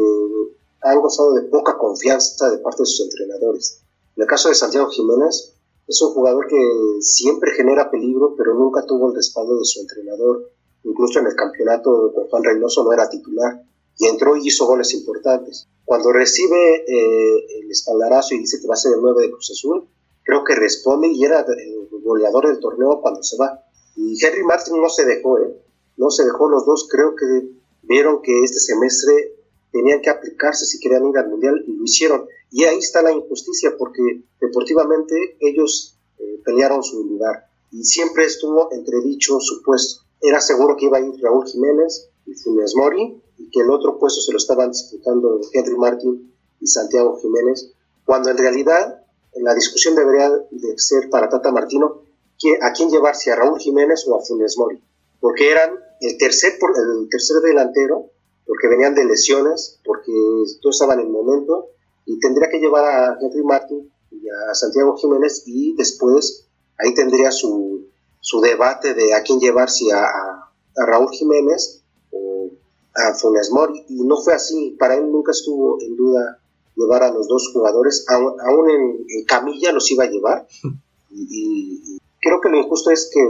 han 0.86 1.00
gozado 1.00 1.34
de 1.34 1.42
poca 1.42 1.76
confianza 1.76 2.50
de 2.50 2.58
parte 2.58 2.82
de 2.82 2.86
sus 2.86 3.00
entrenadores. 3.00 3.82
En 4.16 4.22
el 4.22 4.28
caso 4.28 4.48
de 4.48 4.54
Santiago 4.54 4.88
Jiménez, 4.88 5.54
es 5.86 6.02
un 6.02 6.12
jugador 6.12 6.46
que 6.48 6.56
siempre 7.00 7.52
genera 7.52 7.90
peligro, 7.90 8.34
pero 8.36 8.54
nunca 8.54 8.84
tuvo 8.86 9.08
el 9.08 9.14
respaldo 9.14 9.58
de 9.58 9.64
su 9.64 9.80
entrenador. 9.80 10.50
Incluso 10.84 11.20
en 11.20 11.26
el 11.26 11.34
campeonato 11.34 12.12
con 12.14 12.28
Juan 12.28 12.44
Reynoso 12.44 12.84
no 12.84 12.92
era 12.92 13.08
titular 13.08 13.62
y 13.98 14.06
entró 14.06 14.36
y 14.36 14.46
hizo 14.46 14.66
goles 14.66 14.92
importantes. 14.94 15.68
Cuando 15.84 16.12
recibe 16.12 16.84
eh, 16.86 17.60
el 17.60 17.70
espaldarazo 17.70 18.34
y 18.34 18.38
dice 18.38 18.60
que 18.60 18.66
va 18.66 18.74
a 18.74 18.78
ser 18.78 18.94
el 18.94 19.00
9 19.00 19.22
de 19.22 19.30
Cruz 19.30 19.50
Azul, 19.50 19.88
creo 20.24 20.44
que 20.44 20.54
responde 20.54 21.08
y 21.08 21.24
era 21.24 21.40
el 21.40 21.88
goleador 22.02 22.48
del 22.48 22.60
torneo 22.60 23.00
cuando 23.00 23.22
se 23.22 23.36
va. 23.36 23.62
Y 23.96 24.22
Henry 24.24 24.44
Martin 24.44 24.80
no 24.80 24.88
se 24.88 25.04
dejó, 25.04 25.38
¿eh? 25.38 25.56
no 25.96 26.10
se 26.10 26.24
dejó 26.24 26.48
los 26.48 26.66
dos, 26.66 26.88
creo 26.90 27.14
que 27.14 27.48
vieron 27.82 28.20
que 28.22 28.42
este 28.42 28.58
semestre 28.58 29.35
tenían 29.76 30.00
que 30.00 30.08
aplicarse 30.08 30.64
si 30.64 30.80
querían 30.80 31.06
ir 31.06 31.18
al 31.18 31.28
Mundial 31.28 31.62
y 31.66 31.72
lo 31.76 31.84
hicieron. 31.84 32.26
Y 32.50 32.64
ahí 32.64 32.78
está 32.78 33.02
la 33.02 33.12
injusticia 33.12 33.74
porque 33.76 34.22
deportivamente 34.40 35.36
ellos 35.40 35.98
eh, 36.18 36.40
pelearon 36.44 36.82
su 36.82 37.04
lugar 37.04 37.46
y 37.70 37.84
siempre 37.84 38.24
estuvo 38.24 38.72
entredicho 38.72 39.38
su 39.38 39.62
puesto. 39.62 40.02
Era 40.22 40.40
seguro 40.40 40.76
que 40.76 40.86
iba 40.86 40.96
a 40.96 41.00
ir 41.00 41.12
Raúl 41.20 41.46
Jiménez 41.46 42.08
y 42.24 42.34
Funes 42.34 42.74
Mori 42.74 43.22
y 43.36 43.50
que 43.50 43.60
el 43.60 43.70
otro 43.70 43.98
puesto 43.98 44.20
se 44.22 44.32
lo 44.32 44.38
estaban 44.38 44.70
disputando 44.70 45.40
Henry 45.52 45.76
Martin 45.76 46.32
y 46.58 46.66
Santiago 46.66 47.18
Jiménez, 47.20 47.70
cuando 48.06 48.30
en 48.30 48.38
realidad 48.38 49.02
la 49.34 49.54
discusión 49.54 49.94
debería 49.94 50.30
de 50.30 50.78
ser 50.78 51.10
para 51.10 51.28
Tata 51.28 51.52
Martino 51.52 52.00
a 52.62 52.72
quién 52.72 52.90
llevarse, 52.90 53.30
a 53.30 53.36
Raúl 53.36 53.58
Jiménez 53.58 54.06
o 54.08 54.16
a 54.16 54.24
Funes 54.24 54.56
Mori, 54.56 54.82
porque 55.20 55.50
eran 55.50 55.70
el 56.00 56.16
tercer, 56.16 56.52
el 56.52 57.08
tercer 57.10 57.42
delantero, 57.42 58.10
porque 58.46 58.68
venían 58.68 58.94
de 58.94 59.04
lesiones, 59.04 59.80
porque 59.84 60.12
todos 60.62 60.76
estaban 60.76 61.00
en 61.00 61.06
el 61.06 61.12
momento, 61.12 61.68
y 62.04 62.18
tendría 62.20 62.48
que 62.48 62.58
llevar 62.58 62.84
a 62.84 63.18
Henry 63.20 63.42
Martin 63.42 63.90
y 64.10 64.28
a 64.28 64.54
Santiago 64.54 64.96
Jiménez 64.96 65.42
y 65.46 65.74
después 65.74 66.46
ahí 66.78 66.94
tendría 66.94 67.32
su, 67.32 67.86
su 68.20 68.40
debate 68.40 68.94
de 68.94 69.14
a 69.14 69.22
quién 69.22 69.40
llevarse 69.40 69.92
a, 69.92 70.04
a 70.04 70.86
Raúl 70.86 71.10
Jiménez 71.10 71.82
o 72.12 72.50
a 72.94 73.14
Funes 73.14 73.50
Mori, 73.50 73.84
y 73.88 74.04
no 74.04 74.16
fue 74.16 74.34
así, 74.34 74.76
para 74.78 74.94
él 74.94 75.10
nunca 75.10 75.32
estuvo 75.32 75.78
en 75.80 75.96
duda 75.96 76.40
llevar 76.76 77.02
a 77.02 77.10
los 77.10 77.26
dos 77.26 77.50
jugadores, 77.52 78.06
aún, 78.08 78.70
en, 78.70 79.24
camilla 79.24 79.72
los 79.72 79.90
iba 79.90 80.04
a 80.04 80.10
llevar. 80.10 80.46
Y, 81.18 81.98
creo 82.20 82.40
que 82.42 82.50
lo 82.50 82.58
injusto 82.58 82.90
es 82.90 83.08
que 83.10 83.20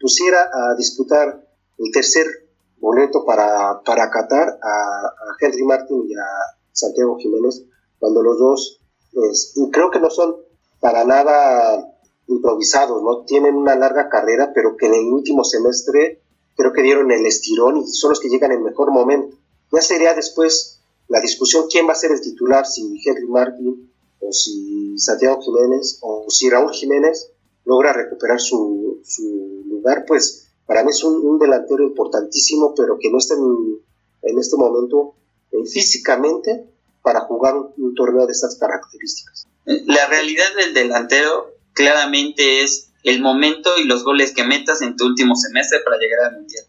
pusiera 0.00 0.50
a 0.52 0.74
disputar 0.74 1.46
el 1.78 1.92
tercer 1.92 2.41
boleto 2.82 3.24
para, 3.24 3.80
para 3.84 4.10
Qatar 4.10 4.58
a, 4.60 5.14
Henry 5.40 5.62
Martin 5.62 6.04
y 6.08 6.14
a 6.14 6.26
Santiago 6.72 7.16
Jiménez, 7.16 7.62
cuando 7.98 8.22
los 8.22 8.38
dos, 8.38 8.80
pues, 9.12 9.54
creo 9.70 9.90
que 9.90 10.00
no 10.00 10.10
son 10.10 10.36
para 10.80 11.04
nada 11.04 11.88
improvisados, 12.26 13.00
¿no? 13.02 13.24
Tienen 13.24 13.54
una 13.54 13.76
larga 13.76 14.08
carrera, 14.08 14.50
pero 14.52 14.76
que 14.76 14.86
en 14.86 14.94
el 14.94 15.12
último 15.12 15.44
semestre 15.44 16.22
creo 16.56 16.72
que 16.72 16.82
dieron 16.82 17.12
el 17.12 17.24
estirón 17.24 17.76
y 17.76 17.86
son 17.86 18.10
los 18.10 18.20
que 18.20 18.28
llegan 18.28 18.50
en 18.50 18.64
mejor 18.64 18.90
momento. 18.90 19.36
Ya 19.70 19.80
sería 19.80 20.14
después 20.14 20.80
la 21.06 21.20
discusión 21.20 21.66
quién 21.70 21.86
va 21.86 21.92
a 21.92 21.96
ser 21.96 22.10
el 22.10 22.20
titular, 22.20 22.66
si 22.66 23.00
Henry 23.04 23.28
Martin 23.28 23.92
o 24.20 24.32
si 24.32 24.98
Santiago 24.98 25.40
Jiménez 25.40 25.98
o 26.00 26.26
si 26.28 26.50
Raúl 26.50 26.72
Jiménez 26.72 27.30
logra 27.64 27.92
recuperar 27.92 28.40
su, 28.40 29.00
su 29.04 29.62
lugar, 29.68 30.04
pues 30.06 30.51
para 30.72 30.84
mí 30.84 30.90
es 30.90 31.04
un, 31.04 31.38
delantero 31.38 31.84
importantísimo, 31.84 32.74
pero 32.74 32.96
que 32.98 33.10
no 33.10 33.18
está 33.18 33.34
en, 33.34 34.38
este 34.38 34.56
momento 34.56 35.14
eh, 35.50 35.66
físicamente 35.70 36.64
para 37.02 37.20
jugar 37.20 37.56
un, 37.76 37.94
torneo 37.94 38.24
de 38.24 38.32
estas 38.32 38.56
características. 38.56 39.46
La 39.66 40.06
realidad 40.06 40.46
del 40.56 40.72
delantero 40.72 41.52
claramente 41.74 42.62
es 42.62 42.90
el 43.02 43.20
momento 43.20 43.76
y 43.76 43.84
los 43.84 44.02
goles 44.02 44.32
que 44.32 44.44
metas 44.44 44.80
en 44.80 44.96
tu 44.96 45.04
último 45.04 45.36
semestre 45.36 45.80
para 45.84 45.98
llegar 45.98 46.20
al 46.30 46.38
Mundial. 46.38 46.64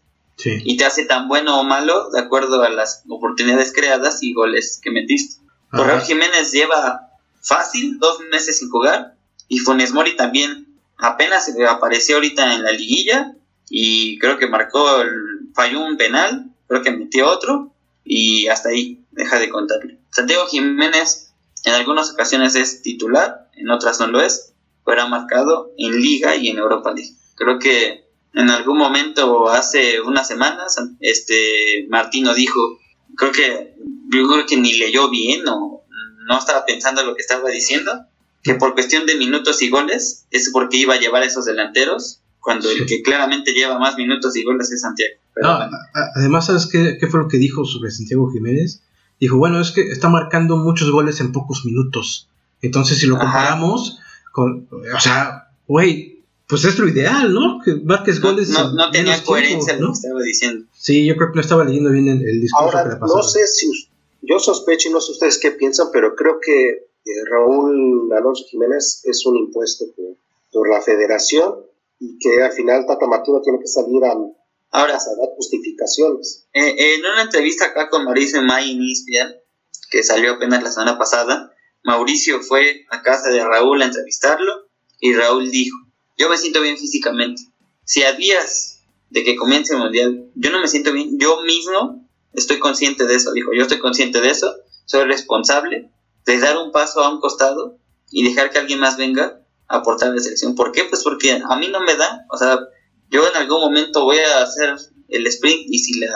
Y 0.66 0.76
te 0.76 0.84
hace 0.84 1.06
tan 1.06 1.26
bueno 1.26 1.58
o 1.58 1.64
malo 1.64 2.10
de 2.10 2.20
acuerdo 2.20 2.62
a 2.62 2.68
las 2.68 3.04
oportunidades 3.08 3.72
creadas 3.72 4.22
y 4.22 4.34
goles 4.34 4.80
que 4.82 4.90
metiste. 4.90 5.40
Correo 5.70 6.00
Jiménez 6.00 6.52
lleva 6.52 7.08
fácil 7.40 7.98
dos 7.98 8.20
meses 8.30 8.58
sin 8.58 8.68
jugar 8.68 9.16
y 9.48 9.60
Funes 9.60 9.92
Mori 9.92 10.14
también 10.14 10.76
apenas 10.98 11.50
apareció 11.70 12.16
ahorita 12.16 12.52
en 12.54 12.64
la 12.64 12.72
liguilla 12.72 13.34
y 13.68 14.18
creo 14.18 14.38
que 14.38 14.46
marcó, 14.46 14.86
falló 15.54 15.84
un 15.84 15.96
penal, 15.96 16.50
creo 16.68 16.82
que 16.82 16.90
metió 16.90 17.28
otro 17.28 17.72
y 18.04 18.46
hasta 18.48 18.70
ahí 18.70 19.04
deja 19.12 19.38
de 19.38 19.48
contarle. 19.48 19.98
Santiago 20.10 20.46
Jiménez 20.46 21.34
en 21.64 21.72
algunas 21.72 22.12
ocasiones 22.12 22.54
es 22.54 22.82
titular, 22.82 23.48
en 23.54 23.70
otras 23.70 23.98
no 23.98 24.06
lo 24.06 24.20
es, 24.20 24.54
pero 24.84 25.02
ha 25.02 25.08
marcado 25.08 25.72
en 25.78 26.00
Liga 26.00 26.36
y 26.36 26.50
en 26.50 26.58
Europa 26.58 26.92
League. 26.92 27.14
Creo 27.36 27.58
que 27.58 28.04
en 28.34 28.50
algún 28.50 28.76
momento 28.76 29.48
hace 29.48 30.00
unas 30.00 30.28
semanas, 30.28 30.76
este 31.00 31.86
Martino 31.88 32.34
dijo, 32.34 32.78
creo 33.16 33.32
que 33.32 33.74
yo 34.10 34.28
creo 34.28 34.46
que 34.46 34.56
ni 34.56 34.74
leyó 34.74 35.08
bien 35.08 35.46
o 35.48 35.84
no 36.26 36.38
estaba 36.38 36.64
pensando 36.66 37.02
lo 37.02 37.14
que 37.14 37.22
estaba 37.22 37.48
diciendo, 37.50 38.06
que 38.42 38.54
por 38.54 38.74
cuestión 38.74 39.06
de 39.06 39.14
minutos 39.14 39.62
y 39.62 39.70
goles 39.70 40.26
es 40.30 40.50
porque 40.52 40.76
iba 40.76 40.94
a 40.94 41.00
llevar 41.00 41.22
esos 41.22 41.46
delanteros, 41.46 42.20
cuando 42.44 42.70
el 42.70 42.86
que 42.86 43.02
claramente 43.02 43.52
lleva 43.52 43.78
más 43.78 43.96
minutos 43.96 44.36
y 44.36 44.44
goles 44.44 44.70
es 44.70 44.82
Santiago. 44.82 45.14
Además, 46.14 46.46
¿sabes 46.46 46.66
qué, 46.66 46.98
qué, 47.00 47.06
fue 47.08 47.20
lo 47.20 47.28
que 47.28 47.38
dijo 47.38 47.64
sobre 47.64 47.90
Santiago 47.90 48.30
Jiménez? 48.30 48.82
Dijo, 49.18 49.38
bueno, 49.38 49.60
es 49.60 49.70
que 49.70 49.80
está 49.80 50.08
marcando 50.08 50.56
muchos 50.58 50.90
goles 50.90 51.20
en 51.20 51.32
pocos 51.32 51.64
minutos. 51.64 52.28
Entonces, 52.60 52.98
si 52.98 53.06
lo 53.06 53.18
comparamos 53.18 53.98
con, 54.32 54.68
o 54.70 55.00
sea, 55.00 55.48
güey, 55.66 56.14
pues 56.46 56.64
es 56.64 56.78
lo 56.78 56.86
ideal, 56.86 57.32
¿no? 57.32 57.60
Que 57.64 57.76
marques 57.76 58.20
goles. 58.20 58.50
No, 58.50 58.72
no 58.72 58.90
tenía 58.90 59.22
coherencia 59.24 59.76
lo 59.78 59.88
que 59.88 59.92
estaba 59.94 60.20
diciendo. 60.22 60.66
Sí, 60.72 61.06
yo 61.06 61.16
creo 61.16 61.30
que 61.30 61.36
no 61.36 61.40
estaba 61.40 61.64
leyendo 61.64 61.90
bien 61.90 62.08
el, 62.08 62.40
discurso 62.40 62.76
Ahora, 62.76 62.98
No 63.00 63.22
sé 63.22 63.46
si 63.46 63.70
yo 64.22 64.38
sospecho 64.38 64.88
y 64.88 64.92
no 64.92 65.00
sé 65.00 65.12
ustedes 65.12 65.38
qué 65.38 65.52
piensan, 65.52 65.88
pero 65.92 66.14
creo 66.14 66.38
que 66.44 66.68
eh, 66.70 67.24
Raúl 67.30 68.10
Alonso 68.12 68.44
Jiménez 68.50 69.02
es 69.04 69.24
un 69.26 69.36
impuesto 69.36 69.86
por, 70.52 70.68
la 70.68 70.80
federación 70.80 71.54
y 72.04 72.18
que 72.18 72.42
al 72.42 72.52
final 72.52 72.84
Tata 72.86 73.06
Martino 73.06 73.40
tiene 73.42 73.58
que 73.58 73.66
salir 73.66 74.04
a, 74.04 74.14
Ahora, 74.70 74.94
a 74.94 75.16
dar 75.16 75.28
justificaciones. 75.36 76.48
Eh, 76.52 76.94
en 76.94 77.00
una 77.00 77.22
entrevista 77.22 77.66
acá 77.66 77.88
con 77.88 78.04
Mauricio 78.04 78.42
May 78.42 78.76
que 79.90 80.02
salió 80.02 80.32
apenas 80.32 80.64
la 80.64 80.72
semana 80.72 80.98
pasada, 80.98 81.54
Mauricio 81.84 82.40
fue 82.40 82.84
a 82.90 83.02
casa 83.02 83.30
de 83.30 83.44
Raúl 83.44 83.82
a 83.82 83.84
entrevistarlo 83.84 84.52
y 84.98 85.14
Raúl 85.14 85.50
dijo 85.50 85.76
yo 86.16 86.28
me 86.28 86.38
siento 86.38 86.60
bien 86.60 86.78
físicamente. 86.78 87.42
Si 87.84 88.02
a 88.02 88.12
días 88.12 88.80
de 89.10 89.24
que 89.24 89.36
comience 89.36 89.74
el 89.74 89.80
mundial, 89.80 90.30
yo 90.34 90.50
no 90.50 90.60
me 90.60 90.68
siento 90.68 90.92
bien, 90.92 91.18
yo 91.18 91.42
mismo 91.42 92.08
estoy 92.32 92.58
consciente 92.58 93.06
de 93.06 93.14
eso, 93.14 93.32
dijo, 93.32 93.52
yo 93.52 93.62
estoy 93.62 93.78
consciente 93.78 94.20
de 94.20 94.30
eso, 94.30 94.52
soy 94.86 95.04
responsable 95.04 95.90
de 96.24 96.38
dar 96.38 96.56
un 96.58 96.72
paso 96.72 97.00
a 97.00 97.12
un 97.12 97.20
costado 97.20 97.78
y 98.10 98.24
dejar 98.24 98.50
que 98.50 98.58
alguien 98.58 98.80
más 98.80 98.96
venga 98.96 99.43
aportar 99.68 100.10
a 100.10 100.14
la 100.14 100.20
selección. 100.20 100.54
¿Por 100.54 100.72
qué? 100.72 100.84
Pues 100.84 101.02
porque 101.02 101.32
a 101.32 101.56
mí 101.56 101.68
no 101.68 101.80
me 101.80 101.96
da, 101.96 102.26
o 102.30 102.36
sea, 102.36 102.58
yo 103.10 103.26
en 103.28 103.36
algún 103.36 103.60
momento 103.60 104.04
voy 104.04 104.18
a 104.18 104.42
hacer 104.42 104.76
el 105.08 105.26
sprint 105.26 105.66
y 105.68 105.78
si 105.78 105.98
la, 106.00 106.12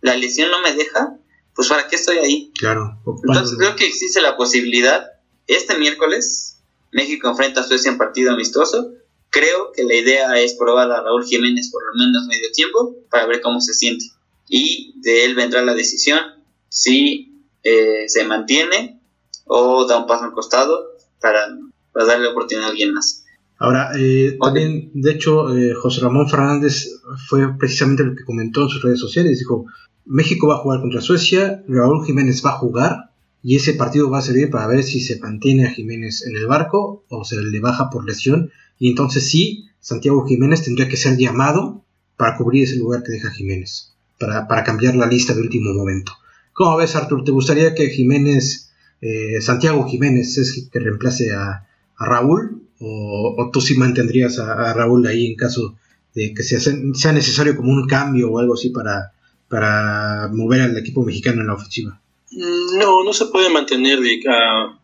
la 0.00 0.16
lesión 0.16 0.50
no 0.50 0.60
me 0.60 0.74
deja, 0.74 1.16
pues 1.54 1.68
¿para 1.68 1.88
qué 1.88 1.96
estoy 1.96 2.18
ahí? 2.18 2.52
Claro. 2.58 3.00
Entonces 3.26 3.56
creo 3.58 3.76
que 3.76 3.86
existe 3.86 4.20
la 4.20 4.36
posibilidad, 4.36 5.12
este 5.46 5.78
miércoles, 5.78 6.62
México 6.92 7.28
enfrenta 7.28 7.60
a 7.60 7.64
Suecia 7.64 7.90
en 7.90 7.98
partido 7.98 8.32
amistoso, 8.32 8.92
creo 9.30 9.72
que 9.72 9.84
la 9.84 9.94
idea 9.94 10.40
es 10.40 10.54
probar 10.54 10.90
a 10.90 11.02
Raúl 11.02 11.24
Jiménez 11.24 11.70
por 11.70 11.82
lo 11.84 12.04
menos 12.04 12.26
medio 12.26 12.52
tiempo 12.52 12.96
para 13.10 13.26
ver 13.26 13.40
cómo 13.40 13.60
se 13.60 13.74
siente. 13.74 14.04
Y 14.48 14.94
de 15.00 15.24
él 15.24 15.34
vendrá 15.34 15.62
la 15.62 15.74
decisión 15.74 16.20
si 16.68 17.42
eh, 17.62 18.04
se 18.08 18.24
mantiene 18.24 19.00
o 19.46 19.86
da 19.86 19.98
un 19.98 20.06
paso 20.06 20.24
al 20.24 20.32
costado 20.32 20.96
para, 21.20 21.48
para 21.94 22.06
darle 22.06 22.28
oportunidad 22.28 22.66
a 22.66 22.70
alguien 22.70 22.92
más. 22.92 23.24
Ahora, 23.58 23.92
eh, 23.96 24.36
también, 24.42 24.90
de 24.94 25.12
hecho, 25.12 25.56
eh, 25.56 25.72
José 25.74 26.00
Ramón 26.00 26.28
Fernández 26.28 27.00
fue 27.28 27.56
precisamente 27.56 28.02
lo 28.02 28.14
que 28.14 28.24
comentó 28.24 28.64
en 28.64 28.68
sus 28.68 28.82
redes 28.82 28.98
sociales. 28.98 29.38
Dijo, 29.38 29.66
México 30.04 30.48
va 30.48 30.56
a 30.56 30.58
jugar 30.58 30.80
contra 30.80 31.00
Suecia, 31.00 31.62
Raúl 31.68 32.04
Jiménez 32.04 32.44
va 32.44 32.50
a 32.50 32.58
jugar 32.58 33.10
y 33.42 33.56
ese 33.56 33.74
partido 33.74 34.10
va 34.10 34.18
a 34.18 34.22
servir 34.22 34.50
para 34.50 34.66
ver 34.66 34.82
si 34.82 35.00
se 35.00 35.18
mantiene 35.20 35.66
a 35.66 35.70
Jiménez 35.70 36.26
en 36.26 36.36
el 36.36 36.46
barco 36.46 37.04
o 37.08 37.24
se 37.24 37.40
le 37.40 37.60
baja 37.60 37.90
por 37.90 38.04
lesión. 38.04 38.50
Y 38.78 38.90
entonces 38.90 39.30
sí, 39.30 39.68
Santiago 39.80 40.26
Jiménez 40.26 40.62
tendría 40.62 40.88
que 40.88 40.96
ser 40.96 41.16
llamado 41.16 41.84
para 42.16 42.36
cubrir 42.36 42.64
ese 42.64 42.76
lugar 42.76 43.02
que 43.02 43.12
deja 43.12 43.30
Jiménez, 43.30 43.94
para, 44.18 44.48
para 44.48 44.64
cambiar 44.64 44.96
la 44.96 45.06
lista 45.06 45.32
de 45.32 45.40
último 45.40 45.72
momento. 45.72 46.12
¿Cómo 46.52 46.76
ves, 46.76 46.96
Artur? 46.96 47.24
¿Te 47.24 47.32
gustaría 47.32 47.74
que 47.74 47.90
Jiménez, 47.90 48.72
eh, 49.00 49.40
Santiago 49.40 49.86
Jiménez, 49.88 50.36
es 50.38 50.56
el 50.56 50.70
que 50.70 50.80
reemplace 50.80 51.32
a, 51.32 51.66
Raúl? 51.98 52.62
O, 52.80 53.50
tú 53.52 53.60
sí 53.60 53.76
mantendrías 53.76 54.38
a, 54.38 54.72
Raúl 54.74 55.06
ahí 55.06 55.26
en 55.26 55.36
caso 55.36 55.76
de 56.14 56.34
que 56.34 56.42
sea, 56.42 57.12
necesario 57.12 57.56
como 57.56 57.72
un 57.72 57.86
cambio 57.86 58.30
o 58.30 58.38
algo 58.38 58.54
así 58.54 58.70
para, 58.70 59.12
para 59.48 60.28
mover 60.32 60.60
al 60.60 60.76
equipo 60.76 61.02
mexicano 61.02 61.40
en 61.40 61.48
la 61.48 61.54
ofensiva? 61.54 62.00
Mm, 62.30 62.78
no, 62.78 63.04
no 63.04 63.12
se 63.12 63.26
puede 63.26 63.50
mantener 63.50 64.00
a, 64.28 64.78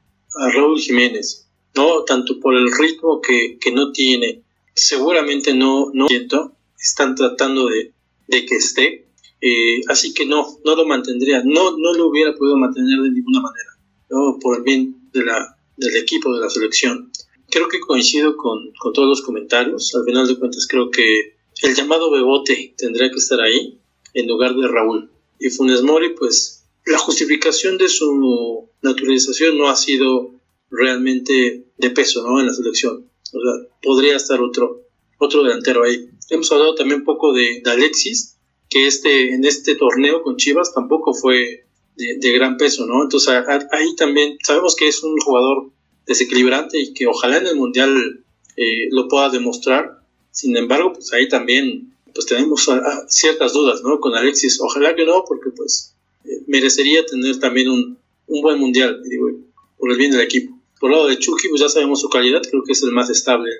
Raúl 0.55 0.79
Jiménez, 0.79 1.49
¿no? 1.75 2.05
Tanto 2.05 2.39
por 2.41 2.55
el 2.55 2.71
ritmo 2.71 3.21
que, 3.21 3.59
no 3.73 3.93
tiene, 3.93 4.43
seguramente 4.75 5.55
no, 5.55 5.91
no 5.93 6.07
siento, 6.07 6.53
están 6.79 7.17
tratando 7.17 7.67
de, 7.67 7.93
de 8.29 8.47
que 8.47 8.57
esté, 8.57 9.07
eh, 9.41 9.81
así 9.89 10.15
que 10.15 10.27
no, 10.27 10.47
no 10.65 10.77
lo 10.77 10.87
mantendría, 10.87 11.43
no, 11.45 11.77
no 11.77 11.95
lo 11.95 12.09
hubiera 12.09 12.35
podido 12.35 12.57
mantener 12.57 13.01
de 13.01 13.11
ninguna 13.11 13.41
manera, 13.41 13.71
¿no? 14.11 14.39
por 14.41 14.59
el 14.59 14.63
bien 14.63 15.11
de 15.13 15.25
la, 15.25 15.57
del 15.81 15.97
equipo, 15.97 16.33
de 16.35 16.41
la 16.41 16.51
selección. 16.51 17.11
Creo 17.51 17.69
que 17.69 17.81
coincido 17.81 18.37
con, 18.37 18.73
con 18.79 18.93
todos 18.93 19.09
los 19.09 19.23
comentarios, 19.23 19.95
al 19.95 20.05
final 20.05 20.29
de 20.29 20.39
cuentas 20.39 20.67
creo 20.69 20.91
que 20.91 21.37
el 21.63 21.75
llamado 21.75 22.11
Bebote 22.11 22.75
tendría 22.77 23.11
que 23.11 23.17
estar 23.17 23.41
ahí 23.41 23.81
en 24.15 24.29
lugar 24.29 24.55
de 24.55 24.69
Raúl. 24.69 25.11
Y 25.39 25.51
Funes 25.51 25.83
Mori, 25.83 26.11
pues 26.11 26.65
la 26.87 26.99
justificación 26.99 27.79
de 27.79 27.89
su 27.89 28.69
naturalización 28.83 29.59
no 29.59 29.69
ha 29.69 29.77
sido 29.77 30.35
realmente 30.71 31.67
de 31.77 31.91
peso 31.91 32.23
¿no? 32.27 32.41
en 32.41 32.47
la 32.47 32.53
selección. 32.53 33.11
O 33.33 33.41
sea, 33.41 33.69
podría 33.83 34.17
estar 34.17 34.41
otro, 34.41 34.83
otro 35.19 35.43
delantero 35.43 35.85
ahí. 35.85 36.09
Hemos 36.29 36.51
hablado 36.53 36.75
también 36.75 37.01
un 37.01 37.07
poco 37.07 37.33
de, 37.33 37.61
de 37.65 37.71
Alexis, 37.71 38.37
que 38.69 38.87
este, 38.87 39.35
en 39.35 39.45
este 39.45 39.75
torneo 39.75 40.23
con 40.23 40.37
Chivas 40.37 40.73
tampoco 40.73 41.13
fue 41.13 41.67
de, 42.01 42.33
gran 42.33 42.57
peso, 42.57 42.87
¿no? 42.87 43.03
Entonces 43.03 43.33
ahí 43.71 43.95
también 43.97 44.39
sabemos 44.43 44.75
que 44.77 44.89
es 44.89 45.03
un 45.03 45.17
jugador 45.19 45.71
desequilibrante 46.07 46.79
y 46.81 46.95
que 46.95 47.07
ojalá 47.07 47.39
en 47.39 47.47
el 47.47 47.57
Mundial 47.57 48.25
eh, 48.57 48.89
lo 48.91 49.09
pueda 49.09 49.29
demostrar. 49.29 50.01
Sin 50.31 50.57
embargo, 50.57 50.93
pues 50.93 51.13
ahí 51.13 51.29
también 51.29 51.95
pues 52.15 52.27
tenemos 52.27 52.69
ciertas 53.09 53.53
dudas, 53.53 53.83
¿no? 53.83 54.01
Con 54.01 54.15
Alexis, 54.15 54.61
ojalá 54.61 54.95
que 54.95 55.05
no, 55.05 55.25
porque 55.27 55.51
pues 55.51 55.95
eh, 56.25 56.43
merecería 56.47 57.05
tener 57.07 57.39
también 57.39 57.69
un, 57.69 57.99
un 58.27 58.43
buen 58.43 58.59
Mundial, 58.59 59.03
digo, 59.05 59.29
por 59.77 59.91
el 59.91 59.99
bien 59.99 60.11
del 60.11 60.21
equipo. 60.21 60.59
Por 60.81 60.91
el 60.91 60.97
lado 60.97 61.09
de 61.09 61.19
Chucky, 61.19 61.49
pues 61.49 61.61
ya 61.61 61.69
sabemos 61.69 62.01
su 62.01 62.09
calidad, 62.09 62.43
creo 62.49 62.65
que 62.65 62.73
es 62.73 62.83
el 62.83 62.93
más 62.93 63.11
estable, 63.11 63.51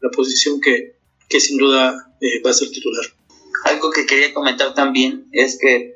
la 0.00 0.10
posición 0.10 0.60
que, 0.60 0.96
que 1.28 1.40
sin 1.40 1.58
duda 1.58 2.16
eh, 2.20 2.42
va 2.42 2.50
a 2.50 2.54
ser 2.54 2.70
titular 2.70 3.04
algo 3.64 3.90
que 3.90 4.06
quería 4.06 4.32
comentar 4.32 4.74
también 4.74 5.26
es 5.32 5.58
que 5.58 5.93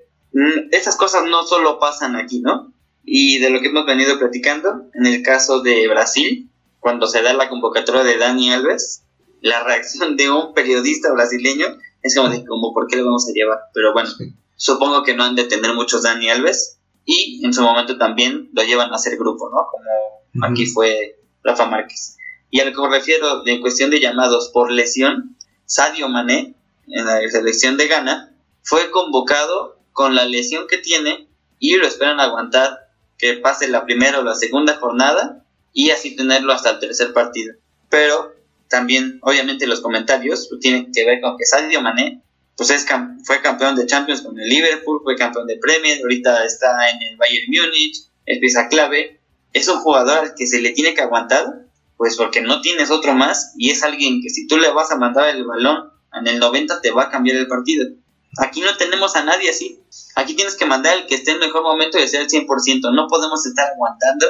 esas 0.71 0.97
cosas 0.97 1.25
no 1.25 1.45
solo 1.45 1.79
pasan 1.79 2.17
aquí, 2.17 2.41
¿no? 2.41 2.73
Y 3.05 3.39
de 3.39 3.51
lo 3.51 3.61
que 3.61 3.69
hemos 3.69 3.87
venido 3.87 4.19
platicando, 4.19 4.87
en 4.95 5.07
el 5.07 5.23
caso 5.23 5.61
de 5.63 5.89
Brasil, 5.89 6.51
cuando 6.81 7.07
se 7.07 7.23
da 7.23 7.33
la 7.33 7.49
convocatoria 7.49 8.05
de 8.05 8.19
Dani 8.19 8.53
Alves, 8.53 9.05
la 9.41 9.63
reacción 9.65 10.17
de 10.17 10.31
un 10.31 10.53
periodista 10.53 11.13
brasileño 11.13 11.67
es 12.03 12.15
como 12.15 12.29
de, 12.29 12.45
como, 12.45 12.73
¿por 12.73 12.87
qué 12.87 12.97
lo 12.97 13.05
vamos 13.05 13.29
a 13.29 13.33
llevar? 13.33 13.59
Pero 13.73 13.93
bueno, 13.93 14.11
supongo 14.57 15.03
que 15.03 15.15
no 15.15 15.25
han 15.25 15.37
de 15.37 15.45
tener 15.45 15.75
muchos 15.75 16.03
Dani 16.03 16.31
Alves 16.31 16.79
y 17.05 17.45
en 17.45 17.55
su 17.55 17.63
momento 17.63 17.97
también 17.97 18.51
lo 18.53 18.63
llevan 18.63 18.93
a 18.93 18.97
hacer 18.97 19.17
grupo, 19.17 19.49
¿no? 19.51 19.67
Como 19.71 20.47
aquí 20.47 20.67
fue 20.67 21.19
Rafa 21.43 21.67
Márquez. 21.67 22.17
Y 22.51 22.61
a 22.61 22.65
lo 22.65 22.73
que 22.73 22.81
me 22.81 22.97
refiero 22.97 23.43
de 23.43 23.61
cuestión 23.61 23.91
de 23.91 24.01
llamados 24.01 24.51
por 24.53 24.71
lesión, 24.71 25.37
Sadio 25.65 26.09
Mané 26.09 26.55
en 26.87 27.05
la 27.07 27.21
selección 27.31 27.77
de 27.77 27.89
Ghana, 27.89 28.35
fue 28.63 28.91
convocado 28.91 29.78
con 29.99 30.15
la 30.15 30.25
lesión 30.25 30.69
que 30.69 30.79
tiene 30.79 31.27
y 31.59 31.75
lo 31.75 31.85
esperan 31.85 32.21
aguantar 32.21 32.87
que 33.19 33.33
pase 33.35 33.67
la 33.67 33.85
primera 33.85 34.21
o 34.21 34.23
la 34.23 34.37
segunda 34.37 34.77
jornada 34.77 35.45
y 35.73 35.91
así 35.91 36.15
tenerlo 36.15 36.53
hasta 36.53 36.71
el 36.71 36.79
tercer 36.79 37.13
partido. 37.13 37.57
Pero 37.91 38.33
también, 38.69 39.19
obviamente, 39.23 39.67
los 39.67 39.81
comentarios 39.81 40.49
tienen 40.61 40.93
que 40.93 41.05
ver 41.05 41.21
con 41.21 41.37
que 41.37 41.45
Sadio 41.45 41.81
Mané 41.83 42.23
pues 42.57 42.71
es, 42.71 42.87
fue 43.25 43.43
campeón 43.43 43.75
de 43.75 43.87
Champions 43.87 44.23
con 44.23 44.39
el 44.39 44.49
Liverpool, 44.49 45.01
fue 45.03 45.17
campeón 45.17 45.49
de 45.49 45.59
Premier, 45.59 45.99
ahorita 46.01 46.45
está 46.45 46.91
en 46.91 47.03
el 47.03 47.17
Bayern 47.17 47.47
Múnich, 47.49 48.05
es 48.25 48.39
pieza 48.39 48.69
clave. 48.69 49.19
Es 49.53 49.67
un 49.67 49.79
jugador 49.79 50.19
al 50.19 50.35
que 50.37 50.47
se 50.47 50.61
le 50.61 50.71
tiene 50.71 50.95
que 50.95 51.03
aguantar, 51.03 51.67
pues 51.97 52.17
porque 52.17 52.41
no 52.41 52.61
tienes 52.61 52.93
otro 52.93 53.15
más 53.15 53.53
y 53.57 53.71
es 53.71 53.83
alguien 53.83 54.23
que 54.23 54.31
si 54.31 54.47
tú 54.47 54.59
le 54.59 54.71
vas 54.71 54.93
a 54.93 54.97
mandar 54.97 55.29
el 55.29 55.45
balón 55.45 55.91
en 56.13 56.29
el 56.29 56.39
90 56.39 56.81
te 56.83 56.93
va 56.93 57.05
a 57.05 57.11
cambiar 57.11 57.37
el 57.37 57.49
partido. 57.49 57.89
Aquí 58.39 58.61
no 58.61 58.77
tenemos 58.77 59.17
a 59.17 59.25
nadie 59.25 59.51
así. 59.51 59.81
Aquí 60.15 60.35
tienes 60.35 60.57
que 60.57 60.67
mandar 60.67 60.97
el 60.97 61.07
que 61.07 61.17
esté 61.17 61.33
en 61.33 61.37
el 61.43 61.47
mejor 61.47 61.63
momento 61.63 61.99
y 61.99 62.09
ser 62.09 62.23
el 62.23 62.29
100%. 62.29 62.95
No 62.95 63.09
podemos 63.09 63.45
estar 63.47 63.71
aguantando 63.73 64.27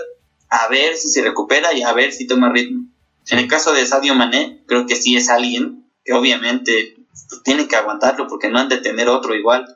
a 0.49 0.69
ver 0.69 0.97
si 0.97 1.11
se 1.11 1.23
recupera 1.23 1.73
y 1.75 1.83
a 1.83 1.93
ver 1.93 2.13
si 2.13 2.27
toma 2.27 2.53
ritmo. 2.53 2.87
En 3.29 3.39
el 3.39 3.49
caso 3.49 3.73
de 3.73 3.87
Sadio 3.87 4.15
Mané, 4.15 4.65
creo 4.67 4.87
que 4.87 4.97
sí 4.97 5.17
es 5.17 5.29
alguien 5.29 5.91
que 6.05 6.15
obviamente 6.15 6.97
tiene 7.45 7.69
que 7.69 7.77
aguantarlo 7.77 8.27
porque 8.29 8.49
no 8.49 8.59
han 8.59 8.69
de 8.69 8.79
tener 8.79 9.09
otro 9.09 9.35
igual. 9.35 9.67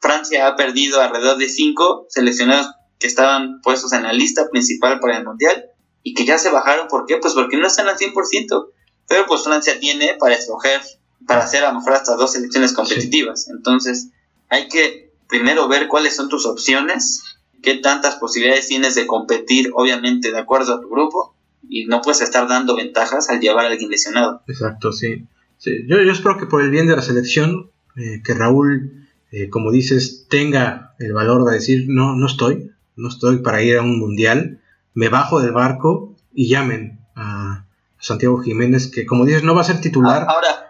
Francia 0.00 0.48
ha 0.48 0.56
perdido 0.56 1.00
alrededor 1.00 1.38
de 1.38 1.48
cinco 1.48 2.06
seleccionados 2.08 2.70
que 2.98 3.06
estaban 3.06 3.60
puestos 3.60 3.92
en 3.92 4.02
la 4.02 4.12
lista 4.12 4.48
principal 4.50 4.98
para 5.00 5.18
el 5.18 5.24
Mundial 5.24 5.66
y 6.02 6.14
que 6.14 6.24
ya 6.24 6.38
se 6.38 6.50
bajaron. 6.50 6.88
¿Por 6.88 7.06
qué? 7.06 7.18
Pues 7.18 7.34
porque 7.34 7.56
no 7.56 7.66
están 7.66 7.88
al 7.88 7.96
100%. 7.96 8.68
Pero 9.08 9.26
pues 9.26 9.44
Francia 9.44 9.78
tiene 9.78 10.14
para 10.18 10.34
escoger 10.34 10.80
para 11.26 11.44
hacer 11.44 11.64
a 11.64 11.72
lo 11.72 11.78
mejor 11.78 11.94
hasta 11.94 12.16
dos 12.16 12.32
selecciones 12.32 12.72
competitivas. 12.72 13.48
Entonces, 13.48 14.10
hay 14.48 14.68
que 14.68 15.12
primero 15.28 15.68
ver 15.68 15.88
cuáles 15.88 16.14
son 16.16 16.28
tus 16.28 16.46
opciones, 16.46 17.22
qué 17.62 17.76
tantas 17.76 18.16
posibilidades 18.16 18.68
tienes 18.68 18.94
de 18.94 19.06
competir, 19.06 19.70
obviamente, 19.74 20.30
de 20.30 20.38
acuerdo 20.38 20.74
a 20.74 20.80
tu 20.80 20.88
grupo, 20.88 21.34
y 21.68 21.86
no 21.86 22.00
puedes 22.00 22.20
estar 22.20 22.48
dando 22.48 22.76
ventajas 22.76 23.28
al 23.28 23.40
llevar 23.40 23.64
a 23.64 23.68
alguien 23.68 23.90
lesionado. 23.90 24.42
Exacto, 24.46 24.92
sí. 24.92 25.26
Yo, 25.64 26.00
yo, 26.00 26.12
espero 26.12 26.38
que 26.38 26.46
por 26.46 26.62
el 26.62 26.70
bien 26.70 26.86
de 26.86 26.94
la 26.94 27.02
selección, 27.02 27.70
eh, 27.96 28.22
que 28.24 28.34
Raúl, 28.34 29.08
eh, 29.32 29.48
como 29.48 29.72
dices, 29.72 30.26
tenga 30.28 30.94
el 30.98 31.12
valor 31.12 31.44
de 31.44 31.54
decir, 31.54 31.86
no, 31.88 32.14
no 32.14 32.26
estoy, 32.26 32.72
no 32.94 33.08
estoy 33.08 33.38
para 33.38 33.62
ir 33.62 33.78
a 33.78 33.82
un 33.82 33.98
mundial, 33.98 34.60
me 34.94 35.08
bajo 35.08 35.40
del 35.40 35.52
barco 35.52 36.14
y 36.32 36.48
llamen 36.48 37.00
a 37.16 37.66
Santiago 37.98 38.38
Jiménez, 38.38 38.88
que 38.88 39.06
como 39.06 39.24
dices, 39.24 39.42
no 39.42 39.54
va 39.54 39.62
a 39.62 39.64
ser 39.64 39.80
titular. 39.80 40.26
Ahora, 40.28 40.32
Ahora, 40.32 40.65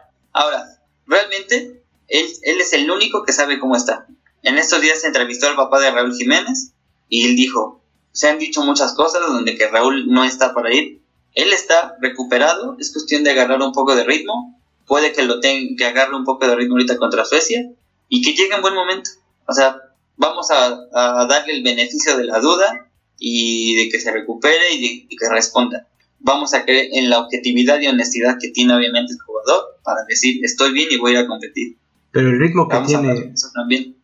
él, 2.09 2.31
es 2.43 2.73
el 2.73 2.91
único 2.91 3.25
que 3.25 3.33
sabe 3.33 3.59
cómo 3.59 3.77
está. 3.77 4.07
En 4.43 4.59
estos 4.59 4.81
días 4.81 5.01
se 5.01 5.09
entrevistó 5.09 5.49
al 5.49 5.57
papá 5.57 5.81
de 5.81 5.91
Raúl 5.91 6.15
Jiménez 6.17 6.73
y 7.09 7.27
él 7.27 7.37
dijo, 7.37 7.83
se 8.13 8.29
han 8.29 8.39
dicho 8.39 8.65
muchas 8.65 8.95
cosas 8.95 9.23
donde 9.23 9.57
que 9.57 9.69
Raúl 9.69 10.09
no 10.09 10.25
está 10.25 10.55
para 10.55 10.73
ir. 10.73 11.01
Él 11.35 11.53
está 11.53 11.97
recuperado, 12.01 12.77
es 12.79 12.93
cuestión 12.93 13.25
de 13.25 13.31
agarrar 13.31 13.61
un 13.61 13.73
poco 13.73 13.95
de 13.95 14.05
ritmo. 14.05 14.59
Puede 14.87 15.13
que 15.13 15.23
lo 15.23 15.41
tenga, 15.41 15.77
que 15.77 15.85
agarre 15.85 16.15
un 16.15 16.25
poco 16.25 16.47
de 16.47 16.55
ritmo 16.55 16.75
ahorita 16.75 16.97
contra 16.97 17.25
Suecia 17.25 17.71
y 18.09 18.23
que 18.23 18.35
llegue 18.35 18.55
en 18.55 18.63
buen 18.63 18.75
momento. 18.75 19.11
O 19.47 19.53
sea, 19.53 19.77
vamos 20.17 20.51
a, 20.51 21.27
darle 21.27 21.55
el 21.55 21.63
beneficio 21.63 22.17
de 22.17 22.25
la 22.25 22.41
duda 22.41 22.89
y 23.19 23.75
de 23.77 23.89
que 23.91 24.01
se 24.01 24.13
recupere 24.13 24.75
y 24.75 25.09
de 25.09 25.17
que 25.17 25.29
responda 25.29 25.87
vamos 26.27 26.55
a 26.55 26.65
creer 26.65 26.89
en 26.93 27.09
la 27.09 27.21
objetividad 27.21 27.81
y 27.81 27.87
honestidad 27.87 28.37
que 28.41 28.49
tiene 28.49 28.75
obviamente 28.75 29.13
el 29.13 29.21
jugador 29.21 29.79
para 29.85 30.05
decir 30.09 30.45
estoy 30.45 30.73
bien 30.73 30.89
y 30.91 30.97
voy 30.97 31.17
a 31.17 31.27
competir. 31.27 31.77
Pero 32.17 32.31
el 32.31 32.41
ritmo 32.41 32.67
que 32.67 32.79
tiene, 32.87 33.35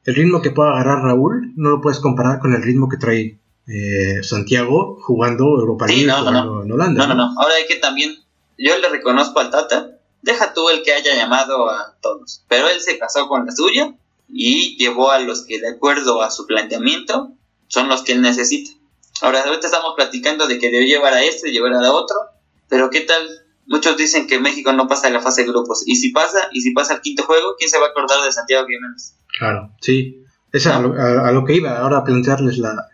el 0.04 0.14
ritmo 0.14 0.42
que 0.42 0.50
puede 0.50 0.68
agarrar 0.68 1.02
Raúl, 1.02 1.54
no 1.56 1.70
lo 1.70 1.80
puedes 1.80 1.98
comparar 1.98 2.40
con 2.40 2.52
el 2.52 2.62
ritmo 2.62 2.86
que 2.86 2.98
trae 2.98 3.40
eh, 3.66 4.22
Santiago 4.22 4.98
jugando 5.00 5.44
Europa 5.44 5.86
League 5.86 6.04
no, 6.04 6.30
no, 6.30 6.62
en 6.62 6.72
Holanda. 6.72 7.06
No, 7.06 7.14
no, 7.14 7.14
no. 7.14 7.40
Ahora 7.40 7.54
hay 7.54 7.66
que 7.66 7.76
también, 7.76 8.14
yo 8.58 8.76
le 8.76 8.88
reconozco 8.90 9.40
al 9.40 9.48
Tata, 9.48 9.92
deja 10.20 10.52
tú 10.52 10.68
el 10.68 10.82
que 10.82 10.92
haya 10.92 11.14
llamado 11.14 11.70
a 11.70 11.96
todos, 12.02 12.44
pero 12.48 12.68
él 12.68 12.82
se 12.82 12.98
casó 12.98 13.28
con 13.28 13.46
la 13.46 13.52
suya 13.52 13.94
y 14.28 14.76
llevó 14.76 15.10
a 15.10 15.18
los 15.18 15.46
que 15.46 15.58
de 15.58 15.70
acuerdo 15.70 16.20
a 16.20 16.30
su 16.30 16.46
planteamiento 16.46 17.32
son 17.68 17.88
los 17.88 18.02
que 18.02 18.12
él 18.12 18.20
necesita. 18.20 18.72
Ahora, 19.22 19.42
ahorita 19.42 19.68
estamos 19.68 19.94
platicando 19.96 20.46
de 20.46 20.58
que 20.58 20.70
debe 20.70 20.84
llevar 20.84 21.14
a 21.14 21.24
este, 21.24 21.50
llevar 21.50 21.72
a 21.72 21.92
otro, 21.92 22.16
pero 22.68 22.90
¿qué 22.90 23.00
tal? 23.00 23.26
Muchos 23.66 23.96
dicen 23.96 24.26
que 24.26 24.40
México 24.40 24.72
no 24.72 24.88
pasa 24.88 25.06
de 25.06 25.14
la 25.14 25.20
fase 25.20 25.42
de 25.42 25.48
grupos. 25.48 25.82
Y 25.86 25.96
si 25.96 26.10
pasa, 26.10 26.48
y 26.52 26.60
si 26.60 26.72
pasa 26.72 26.94
el 26.94 27.00
quinto 27.00 27.22
juego, 27.22 27.54
¿quién 27.58 27.70
se 27.70 27.78
va 27.78 27.86
a 27.86 27.90
acordar 27.90 28.24
de 28.24 28.32
Santiago 28.32 28.66
Jiménez? 28.66 29.14
Claro, 29.38 29.70
sí. 29.80 30.24
Es 30.52 30.66
a, 30.66 30.80
lo, 30.80 31.44
que 31.44 31.54
iba 31.54 31.78
ahora 31.78 31.98
a 31.98 32.04
plantearles 32.04 32.58
la, 32.58 32.88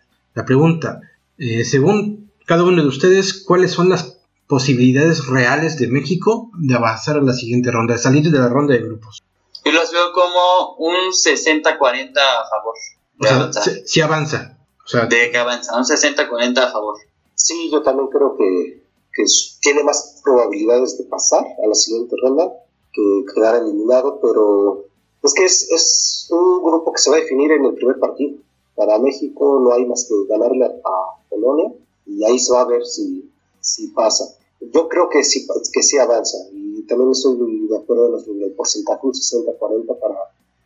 pregunta. 0.47 1.01
Eh, 1.39 1.65
según 1.65 2.31
cada 2.47 2.63
uno 2.63 2.83
de 2.83 2.89
ustedes, 2.89 3.43
¿cuáles 3.45 3.73
son 3.73 3.89
las 3.89 4.21
posibilidades 4.47 5.27
reales 5.27 5.79
de 5.79 5.89
México 5.89 6.51
de 6.55 6.77
avanzar 6.77 7.17
a 7.17 7.23
la 7.23 7.33
siguiente 7.33 7.73
ronda, 7.73 7.95
de 7.95 8.01
salir 8.01 8.31
de 8.31 8.39
la 8.39 8.49
ronda 8.49 8.75
de 8.75 8.83
grupos? 8.83 9.23
Yo 9.65 9.73
los 9.73 9.93
veo 9.93 10.13
como 10.13 10.77
un 10.79 11.11
60-40 11.11 12.13
a 12.17 12.49
favor. 12.49 12.75
De 13.19 13.29
o 13.29 13.53
Si, 13.85 14.01
avanza. 14.01 14.57
O 14.85 14.89
sea, 14.89 15.07
de 15.07 15.31
que 15.31 15.39
avanza, 15.39 15.77
un 15.77 15.85
60-40 15.85 16.59
a 16.59 16.71
favor. 16.71 16.97
Sí, 17.35 17.69
yo 17.71 17.83
también 17.83 18.09
creo 18.09 18.37
que, 18.37 18.83
que, 19.19 19.25
tiene 19.61 19.83
más 19.83 20.21
probabilidades 20.23 20.97
de 20.97 21.05
pasar 21.05 21.45
a 21.45 21.67
la 21.67 21.75
siguiente 21.75 22.15
ronda 22.23 22.53
que 22.93 23.25
quedar 23.35 23.57
eliminado, 23.57 24.21
pero 24.21 24.85
es 25.23 25.35
que 25.35 25.45
es, 25.45 25.69
es 25.71 26.29
un 26.31 26.63
grupo 26.63 26.93
que 26.93 27.03
se 27.03 27.11
va 27.11 27.17
a 27.17 27.21
definir 27.21 27.51
en 27.53 27.65
el 27.65 27.75
primer 27.75 27.99
partido. 27.99 28.39
Para 28.77 28.99
México 28.99 29.61
no 29.61 29.73
hay 29.73 29.85
más 29.87 30.07
que 30.09 30.15
ganarle 30.29 30.67
a 30.67 31.29
Polonia 31.29 31.73
y 32.07 32.25
ahí 32.25 32.39
se 32.39 32.53
va 32.53 32.63
a 32.63 32.67
ver 32.67 32.85
si, 32.87 33.29
si 33.61 33.89
pasa. 33.89 34.37
Yo 34.61 34.89
creo 34.89 35.09
que 35.09 35.25
sí, 35.25 35.47
que 35.73 35.83
sí 35.83 35.99
avanza 35.99 36.39
y 36.53 36.83
también 36.83 37.11
estoy 37.11 37.37
de 37.69 37.77
acuerdo 37.77 38.19
en 38.25 38.43
el 38.43 38.53
porcentaje, 38.53 39.01
un 39.03 39.13
60-40 39.13 39.99
para, 39.99 40.17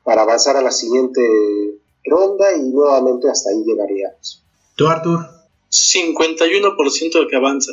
para 0.05 0.23
avanzar 0.23 0.57
a 0.57 0.63
la 0.63 0.71
siguiente 0.71 1.23
ronda 2.05 2.55
y 2.55 2.71
nuevamente 2.71 3.31
hasta 3.31 3.51
ahí 3.51 3.65
llegaríamos. 3.65 4.43
¿Tú, 4.77 4.87
Artur? 4.87 5.21
51% 5.71 7.21
de 7.21 7.27
que 7.29 7.37
avanza. 7.37 7.73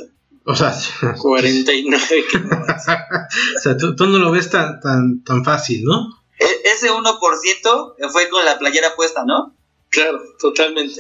O 0.50 0.56
sea, 0.56 0.74
49 1.22 2.26
que 2.28 2.38
avanza. 2.38 3.08
o 3.56 3.60
sea, 3.60 3.78
tú, 3.78 3.94
no 4.08 4.18
lo 4.18 4.32
ves 4.32 4.50
tan, 4.50 4.80
tan, 4.80 5.24
tan 5.24 5.46
fácil, 5.46 5.84
¿no? 5.84 6.10
E, 6.40 6.72
ese 6.74 6.90
1% 6.90 8.10
fue 8.10 8.30
con 8.30 8.44
la 8.44 8.58
playera 8.58 8.96
puesta, 8.96 9.24
¿no? 9.26 9.56
Claro, 9.90 10.20
totalmente. 10.40 10.96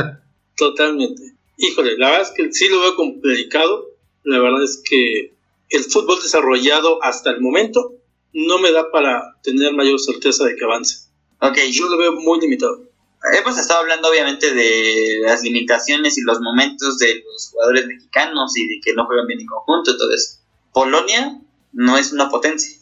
totalmente. 0.56 1.34
Híjole, 1.56 1.98
la 1.98 2.10
verdad 2.10 2.28
es 2.28 2.34
que 2.36 2.52
sí 2.52 2.68
lo 2.68 2.82
veo 2.82 2.94
complicado. 2.94 3.90
La 4.22 4.38
verdad 4.38 4.62
es 4.62 4.80
que 4.88 5.34
el 5.70 5.82
fútbol 5.82 6.22
desarrollado 6.22 7.02
hasta 7.02 7.30
el 7.30 7.40
momento 7.40 7.94
no 8.32 8.60
me 8.60 8.70
da 8.70 8.92
para 8.92 9.40
tener 9.42 9.74
mayor 9.74 9.98
certeza 9.98 10.44
de 10.44 10.54
que 10.54 10.64
avance. 10.64 11.08
Ok. 11.40 11.58
Yo 11.72 11.88
lo 11.88 11.96
veo 11.96 12.12
muy 12.12 12.40
limitado. 12.40 12.80
Hemos 13.32 13.58
estado 13.58 13.80
hablando 13.80 14.08
obviamente 14.08 14.52
de 14.52 15.20
las 15.22 15.42
limitaciones 15.42 16.18
y 16.18 16.22
los 16.22 16.40
momentos 16.40 16.98
de 16.98 17.22
los 17.24 17.50
jugadores 17.50 17.86
mexicanos 17.86 18.56
y 18.56 18.68
de 18.68 18.80
que 18.84 18.92
no 18.94 19.06
juegan 19.06 19.26
bien 19.26 19.40
en 19.40 19.46
conjunto. 19.46 19.92
Entonces, 19.92 20.42
Polonia 20.72 21.40
no 21.72 21.96
es 21.96 22.12
una 22.12 22.28
potencia. 22.28 22.78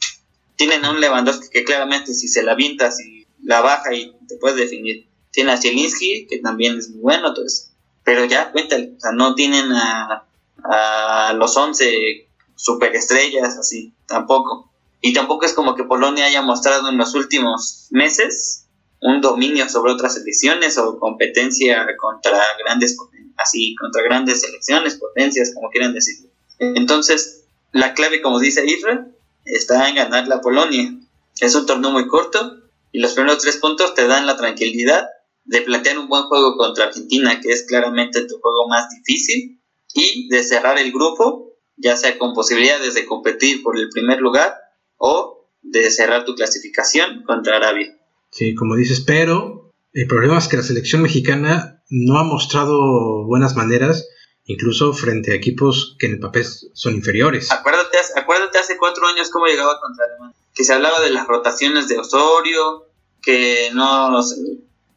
Tienen 0.56 0.84
a 0.84 0.90
un 0.90 1.00
Lewandowski 1.00 1.48
que 1.48 1.64
claramente 1.64 2.12
si 2.14 2.26
se 2.26 2.42
la 2.42 2.52
avientas 2.52 3.00
y 3.00 3.26
la 3.42 3.60
baja 3.60 3.94
y 3.94 4.16
te 4.26 4.36
puedes 4.36 4.56
definir. 4.56 5.06
Tiene 5.30 5.52
a 5.52 5.56
Zielinski, 5.56 6.26
que 6.26 6.38
también 6.38 6.76
es 6.76 6.90
muy 6.90 7.00
bueno, 7.00 7.28
entonces. 7.28 7.72
Pero 8.04 8.24
ya, 8.24 8.50
cuéntale, 8.50 8.94
o 8.96 9.00
sea, 9.00 9.12
no 9.12 9.34
tienen 9.36 9.72
a, 9.72 10.26
a 10.64 11.32
los 11.34 11.56
11 11.56 12.28
superestrellas 12.56 13.56
así, 13.56 13.92
tampoco. 14.06 14.70
Y 15.00 15.12
tampoco 15.12 15.46
es 15.46 15.52
como 15.52 15.74
que 15.74 15.84
Polonia 15.84 16.26
haya 16.26 16.42
mostrado 16.42 16.88
en 16.88 16.98
los 16.98 17.14
últimos 17.14 17.86
meses 17.90 18.61
un 19.02 19.20
dominio 19.20 19.68
sobre 19.68 19.92
otras 19.92 20.14
selecciones 20.14 20.78
o 20.78 20.98
competencia 20.98 21.86
contra 21.98 22.40
grandes 22.64 22.96
así 23.36 23.74
contra 23.74 24.02
grandes 24.02 24.40
selecciones, 24.40 24.96
potencias, 24.96 25.52
como 25.54 25.70
quieran 25.70 25.92
decirlo. 25.92 26.30
Entonces, 26.58 27.44
la 27.72 27.94
clave, 27.94 28.22
como 28.22 28.38
dice 28.38 28.64
Israel, 28.64 29.16
está 29.44 29.88
en 29.88 29.96
ganar 29.96 30.28
la 30.28 30.40
Polonia. 30.40 30.94
Es 31.40 31.54
un 31.54 31.66
torneo 31.66 31.90
muy 31.90 32.06
corto 32.06 32.58
y 32.92 33.00
los 33.00 33.14
primeros 33.14 33.38
tres 33.38 33.56
puntos 33.56 33.94
te 33.94 34.06
dan 34.06 34.26
la 34.26 34.36
tranquilidad 34.36 35.08
de 35.44 35.62
plantear 35.62 35.98
un 35.98 36.08
buen 36.08 36.24
juego 36.24 36.56
contra 36.56 36.84
Argentina, 36.84 37.40
que 37.40 37.50
es 37.50 37.64
claramente 37.66 38.22
tu 38.22 38.38
juego 38.38 38.68
más 38.68 38.88
difícil, 38.90 39.60
y 39.94 40.28
de 40.28 40.44
cerrar 40.44 40.78
el 40.78 40.92
grupo, 40.92 41.56
ya 41.76 41.96
sea 41.96 42.16
con 42.18 42.34
posibilidades 42.34 42.94
de 42.94 43.04
competir 43.06 43.62
por 43.62 43.76
el 43.76 43.88
primer 43.88 44.20
lugar 44.20 44.54
o 44.96 45.48
de 45.62 45.90
cerrar 45.90 46.24
tu 46.24 46.36
clasificación 46.36 47.24
contra 47.24 47.56
Arabia. 47.56 47.98
Sí, 48.32 48.54
como 48.54 48.76
dices, 48.76 49.00
pero 49.00 49.70
el 49.92 50.06
problema 50.06 50.38
es 50.38 50.48
que 50.48 50.56
la 50.56 50.62
selección 50.62 51.02
mexicana 51.02 51.82
no 51.90 52.18
ha 52.18 52.24
mostrado 52.24 53.24
buenas 53.26 53.54
maneras, 53.56 54.08
incluso 54.46 54.94
frente 54.94 55.32
a 55.32 55.34
equipos 55.34 55.96
que 55.98 56.06
en 56.06 56.12
el 56.12 56.18
papel 56.18 56.46
son 56.72 56.94
inferiores. 56.94 57.52
Acuérdate, 57.52 57.98
acuérdate 58.16 58.58
hace 58.58 58.78
cuatro 58.78 59.06
años 59.06 59.30
cómo 59.30 59.46
llegaba 59.46 59.78
contra 59.78 60.06
Alemania, 60.06 60.36
que 60.54 60.64
se 60.64 60.72
hablaba 60.72 61.00
de 61.00 61.10
las 61.10 61.26
rotaciones 61.26 61.88
de 61.88 61.98
Osorio, 61.98 62.86
que 63.20 63.70
no, 63.74 64.10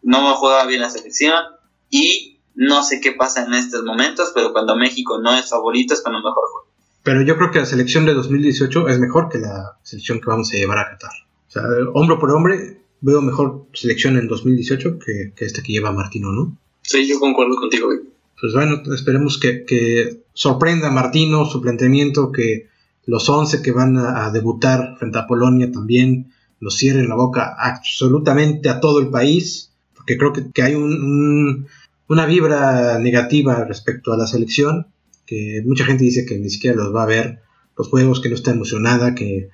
no 0.01 0.35
jugaba 0.35 0.65
bien 0.65 0.81
la 0.81 0.89
selección 0.89 1.43
y 1.89 2.39
no 2.55 2.83
sé 2.83 3.01
qué 3.01 3.11
pasa 3.11 3.43
en 3.43 3.53
estos 3.53 3.83
momentos, 3.83 4.31
pero 4.33 4.53
cuando 4.53 4.77
México 4.77 5.19
no 5.21 5.35
es 5.35 5.49
favorito 5.49 5.93
es 5.93 6.01
cuando 6.01 6.19
mejor 6.19 6.43
juega. 6.53 6.69
Pero 7.03 7.21
yo 7.21 7.35
creo 7.35 7.51
que 7.51 7.59
la 7.59 7.65
selección 7.65 8.05
de 8.05 8.13
2018 8.13 8.87
es 8.87 8.97
mejor 8.97 9.27
que 9.29 9.39
la 9.39 9.77
selección 9.83 10.21
que 10.21 10.27
vamos 10.27 10.51
a 10.53 10.57
llevar 10.57 10.79
a 10.79 10.89
Qatar. 10.89 11.11
O 11.49 11.51
sea, 11.51 11.63
hombro 11.93 12.17
por 12.17 12.31
hombre, 12.31 12.84
veo 13.05 13.21
mejor 13.21 13.67
selección 13.73 14.17
en 14.17 14.27
2018 14.27 14.99
que, 14.99 15.33
que 15.35 15.45
esta 15.45 15.61
que 15.61 15.73
lleva 15.73 15.91
Martino, 15.91 16.31
¿no? 16.31 16.57
Sí, 16.81 17.07
yo 17.07 17.19
concuerdo 17.19 17.55
contigo. 17.55 17.89
Pues 18.39 18.53
bueno, 18.53 18.81
esperemos 18.93 19.39
que, 19.39 19.63
que 19.63 20.23
sorprenda 20.33 20.87
a 20.87 20.91
Martino 20.91 21.45
su 21.45 21.61
planteamiento, 21.61 22.31
que 22.31 22.67
los 23.05 23.29
11 23.29 23.61
que 23.61 23.71
van 23.71 23.97
a, 23.97 24.31
debutar 24.31 24.97
frente 24.97 25.19
a 25.19 25.27
Polonia 25.27 25.71
también 25.71 26.33
los 26.59 26.77
cierren 26.77 27.09
la 27.09 27.15
boca 27.15 27.55
absolutamente 27.57 28.69
a 28.69 28.79
todo 28.79 28.99
el 28.99 29.09
país, 29.09 29.71
porque 29.95 30.17
creo 30.17 30.33
que, 30.33 30.51
que 30.51 30.63
hay 30.63 30.75
un, 30.75 31.67
una 32.07 32.25
vibra 32.25 32.97
negativa 32.99 33.63
respecto 33.65 34.13
a 34.13 34.17
la 34.17 34.25
selección 34.25 34.87
que 35.25 35.61
mucha 35.65 35.85
gente 35.85 36.03
dice 36.03 36.25
que 36.25 36.37
ni 36.37 36.49
siquiera 36.49 36.75
los 36.75 36.93
va 36.93 37.03
a 37.03 37.07
ver 37.07 37.39
los 37.77 37.87
juegos, 37.89 38.21
que 38.21 38.29
no 38.29 38.35
está 38.35 38.51
emocionada, 38.51 39.15
que, 39.15 39.49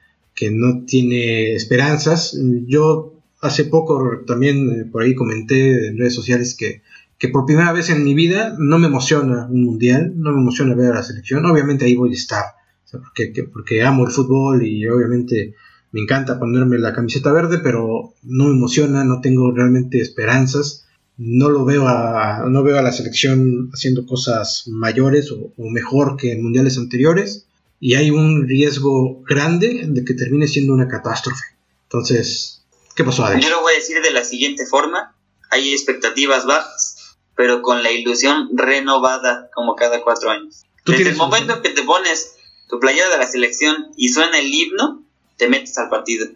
no 0.52 0.86
tiene 0.86 1.54
esperanzas. 1.54 2.36
Yo 2.66 3.21
hace 3.42 3.66
poco 3.66 4.22
también 4.26 4.70
eh, 4.70 4.86
por 4.92 5.04
ahí 5.04 5.16
comenté 5.16 5.88
en 5.88 5.98
redes 5.98 6.16
sociales 6.16 6.56
que, 6.58 6.82
que 7.18 7.30
por 7.30 7.46
primera 7.46 7.72
vez 7.74 7.90
en 7.90 8.04
mi 8.04 8.14
vida 8.14 8.56
no 8.58 8.80
me 8.80 8.88
emociona 8.88 9.48
un 9.50 9.66
mundial, 9.66 10.14
no 10.16 10.32
me 10.32 10.42
emociona 10.42 10.76
ver 10.76 10.92
a 10.92 10.96
la 10.96 11.04
selección. 11.04 11.46
Obviamente 11.46 11.86
ahí 11.86 11.96
voy 11.96 12.12
a 12.12 12.14
estar, 12.14 12.44
porque, 12.92 13.34
porque 13.52 13.84
amo 13.84 14.06
el 14.06 14.12
fútbol 14.12 14.66
y 14.66 14.88
obviamente 14.88 15.56
me 15.92 16.02
encanta 16.02 16.40
ponerme 16.40 16.78
la 16.78 16.94
camiseta 16.94 17.32
verde, 17.32 17.60
pero 17.60 18.14
no 18.24 18.46
me 18.46 18.52
emociona, 18.52 19.04
no 19.04 19.20
tengo 19.22 19.52
realmente 19.52 20.00
esperanzas 20.00 20.86
no 21.24 21.50
lo 21.50 21.66
veo 21.66 21.88
a, 21.88 22.46
no 22.50 22.64
veo 22.64 22.80
a 22.80 22.82
la 22.82 22.92
selección 22.92 23.70
haciendo 23.72 24.08
cosas 24.08 24.64
mayores 24.68 25.32
o, 25.32 25.54
mejor 25.70 26.18
que 26.18 26.32
en 26.32 26.42
mundiales 26.42 26.80
anteriores 26.80 27.46
y 27.80 27.94
hay 27.94 28.10
un 28.10 28.48
riesgo 28.48 29.22
grande 29.22 29.86
de 29.88 30.04
que 30.04 30.16
termine 30.16 30.48
siendo 30.48 30.74
una 30.74 30.88
catástrofe. 30.88 31.44
Entonces, 31.84 32.61
¿qué 33.04 33.06
pasó, 33.06 33.40
Yo 33.40 33.50
lo 33.50 33.62
voy 33.62 33.74
a 33.74 33.78
decir 33.78 34.02
de 34.02 34.12
la 34.12 34.24
siguiente 34.24 34.66
forma. 34.66 35.16
Hay 35.50 35.74
expectativas 35.74 36.46
bajas, 36.46 37.18
pero 37.36 37.62
con 37.62 37.84
la 37.84 37.92
ilusión 37.92 38.50
renovada 38.54 39.50
como 39.54 39.76
cada 39.76 40.02
cuatro 40.02 40.30
años. 40.30 40.64
Desde 40.86 41.10
el 41.10 41.16
momento 41.16 41.56
en 41.56 41.62
que 41.62 41.70
te 41.70 41.84
pones 41.84 42.36
tu 42.68 42.80
playera 42.80 43.10
de 43.10 43.18
la 43.18 43.28
selección 43.28 43.92
y 43.98 44.10
suena 44.10 44.40
el 44.40 44.54
himno, 44.54 45.04
te 45.38 45.50
metes 45.50 45.78
al 45.78 45.90
partido. 45.90 46.28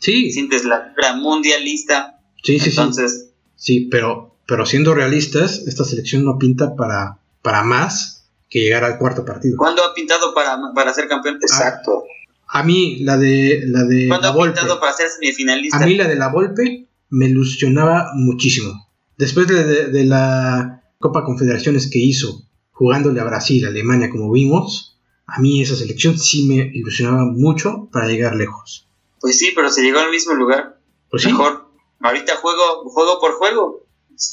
Sí. 0.00 0.32
Sientes 0.32 0.64
la 0.64 0.92
mundialista. 1.16 2.20
Sí, 2.42 2.58
sí, 2.58 2.70
Entonces, 2.70 3.28
Sí, 3.58 3.88
pero, 3.90 4.36
pero 4.46 4.64
siendo 4.64 4.94
realistas, 4.94 5.64
esta 5.66 5.84
selección 5.84 6.24
no 6.24 6.38
pinta 6.38 6.76
para, 6.76 7.18
para 7.42 7.64
más 7.64 8.30
que 8.48 8.60
llegar 8.60 8.84
al 8.84 8.98
cuarto 8.98 9.24
partido. 9.24 9.56
¿Cuándo 9.58 9.84
ha 9.84 9.92
pintado 9.92 10.32
para, 10.32 10.56
para 10.74 10.94
ser 10.94 11.08
campeón? 11.08 11.38
Exacto. 11.42 12.04
A, 12.48 12.62
mí 12.62 12.98
la 13.00 13.16
de 13.16 13.62
la 13.66 13.84
de 13.84 14.08
¿Cuándo 14.08 14.28
ha 14.28 14.44
pintado 14.44 14.80
para 14.80 14.92
ser 14.92 15.08
semifinalista? 15.10 15.78
A 15.78 15.86
mí 15.86 15.94
la 15.96 16.08
de 16.08 16.16
la 16.16 16.28
Volpe 16.28 16.88
me 17.10 17.26
ilusionaba 17.26 18.10
muchísimo. 18.14 18.88
Después 19.16 19.46
de, 19.48 19.88
de, 19.88 20.04
la 20.04 20.82
Copa 20.98 21.24
Confederaciones 21.24 21.90
que 21.90 21.98
hizo, 21.98 22.42
jugándole 22.70 23.20
a 23.20 23.24
Brasil, 23.24 23.66
Alemania, 23.66 24.10
como 24.10 24.30
vimos, 24.30 24.98
a 25.26 25.40
mí 25.40 25.60
esa 25.60 25.76
selección 25.76 26.18
sí 26.18 26.46
me 26.46 26.70
ilusionaba 26.74 27.24
mucho 27.24 27.88
para 27.92 28.06
llegar 28.06 28.34
lejos. 28.34 28.88
Pues 29.20 29.38
sí, 29.38 29.52
pero 29.54 29.70
se 29.70 29.82
llegó 29.82 29.98
al 29.98 30.10
mismo 30.10 30.34
lugar. 30.34 30.78
Pues 31.10 31.26
Mejor. 31.26 31.68
Ahorita 32.00 32.36
juego, 32.36 32.88
juego 32.88 33.20
por 33.20 33.32
juego, 33.32 33.86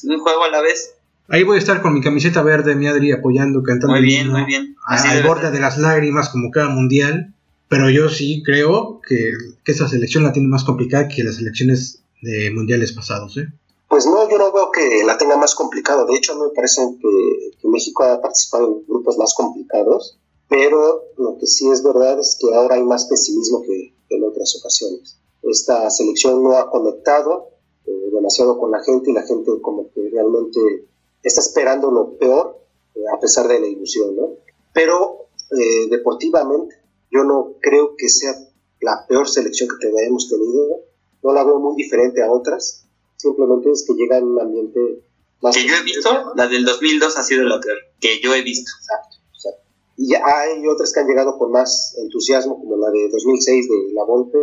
un 0.03 0.20
juego 0.20 0.43
a 0.43 0.49
la 0.49 0.61
vez. 0.61 0.95
Ahí 1.28 1.43
voy 1.43 1.55
a 1.55 1.59
estar 1.59 1.82
con 1.82 1.93
mi 1.93 2.01
camiseta 2.01 2.43
verde, 2.43 2.76
mi 2.76 2.88
Adri, 2.88 3.11
apoyando, 3.11 3.63
cantando. 3.63 3.95
Muy 3.95 4.05
bien, 4.05 4.30
muy 4.30 4.45
bien. 4.45 4.76
al 4.88 5.24
borde 5.24 5.49
de 5.51 5.59
las 5.59 5.78
lágrimas, 5.78 6.30
como 6.30 6.51
cada 6.51 6.70
mundial. 6.70 7.35
Pero 7.76 7.89
yo 7.89 8.07
sí 8.07 8.41
creo 8.41 9.01
que, 9.05 9.34
que 9.65 9.73
esa 9.73 9.89
selección 9.89 10.23
la 10.23 10.32
tiene 10.32 10.47
más 10.47 10.63
complicada 10.63 11.09
que 11.09 11.26
las 11.26 11.36
selecciones 11.36 12.05
de 12.21 12.49
mundiales 12.51 12.93
pasados. 12.93 13.36
¿eh? 13.36 13.47
Pues 13.89 14.05
no, 14.05 14.30
yo 14.30 14.38
no 14.38 14.53
veo 14.53 14.71
que 14.71 15.03
la 15.03 15.17
tenga 15.17 15.36
más 15.36 15.55
complicado. 15.55 16.05
De 16.05 16.15
hecho, 16.15 16.32
a 16.32 16.36
mí 16.36 16.43
me 16.43 16.55
parece 16.55 16.82
que, 17.01 17.67
México 17.67 18.03
ha 18.03 18.21
participado 18.21 18.67
en 18.67 18.86
grupos 18.88 19.17
más 19.17 19.34
complicados, 19.34 20.17
pero 20.47 21.03
lo 21.17 21.38
que 21.38 21.47
sí 21.47 21.69
es 21.69 21.84
verdad 21.84 22.17
es 22.17 22.38
que 22.39 22.55
ahora 22.55 22.76
hay 22.76 22.84
más 22.84 23.07
pesimismo 23.07 23.61
que, 23.63 23.93
en 24.07 24.23
otras 24.23 24.55
ocasiones. 24.57 25.19
Esta 25.43 25.89
selección 25.89 26.41
no 26.41 26.55
ha 26.57 26.69
conectado 26.69 27.49
eh, 27.86 27.91
demasiado 28.13 28.57
con 28.57 28.71
la 28.71 28.82
gente 28.86 29.11
y 29.11 29.13
la 29.13 29.23
gente 29.23 29.51
como 29.61 29.91
que 29.91 30.09
realmente 30.13 30.88
está 31.23 31.41
esperando 31.41 31.91
lo 31.91 32.17
peor 32.17 32.57
eh, 32.95 33.01
a 33.13 33.19
pesar 33.19 33.49
de 33.49 33.59
la 33.59 33.67
ilusión, 33.67 34.15
¿no? 34.15 34.30
Pero 34.73 35.28
eh, 35.51 35.89
deportivamente 35.89 36.85
yo 37.16 37.24
no 37.24 37.55
creo 37.61 37.95
que 37.97 38.09
sea 38.09 38.34
la 38.82 39.05
peor 39.07 39.28
selección 39.28 39.70
que 39.80 39.88
hayamos 39.88 40.30
tenido, 40.30 40.82
no 41.24 41.34
la 41.34 41.43
veo 41.43 41.59
muy 41.59 41.76
diferente 41.76 42.22
a 42.22 42.32
otras, 42.32 42.86
simplemente 43.16 43.72
es 43.72 43.86
que 43.88 43.93
llega 43.93 44.18
en 44.18 44.26
un 44.26 44.41
ambiente 44.41 45.01
más... 45.41 45.55
Que 45.55 45.66
yo 45.66 45.76
he 45.76 45.84
visto, 45.84 46.34
la 46.36 46.47
del 46.47 46.66
2002 46.66 47.18
ha 47.18 47.24
sido 47.24 47.43
la 47.43 47.59
peor, 47.59 47.78
que 47.99 48.20
yo 48.22 48.36
he 48.36 48.41
visto. 48.41 48.70
Exacto, 48.80 49.18
exacto. 49.34 49.63
Y 49.97 50.13
hay 50.13 50.68
otras 50.68 50.91
que 50.93 50.99
han 50.99 51.07
llegado 51.07 51.38
con 51.38 51.51
más 51.51 51.95
entusiasmo, 51.97 52.59
como 52.59 52.78
la 52.78 52.91
de 52.91 53.09
2006 53.09 53.70
de 53.70 53.93
La 53.93 54.03
Volpe, 54.03 54.39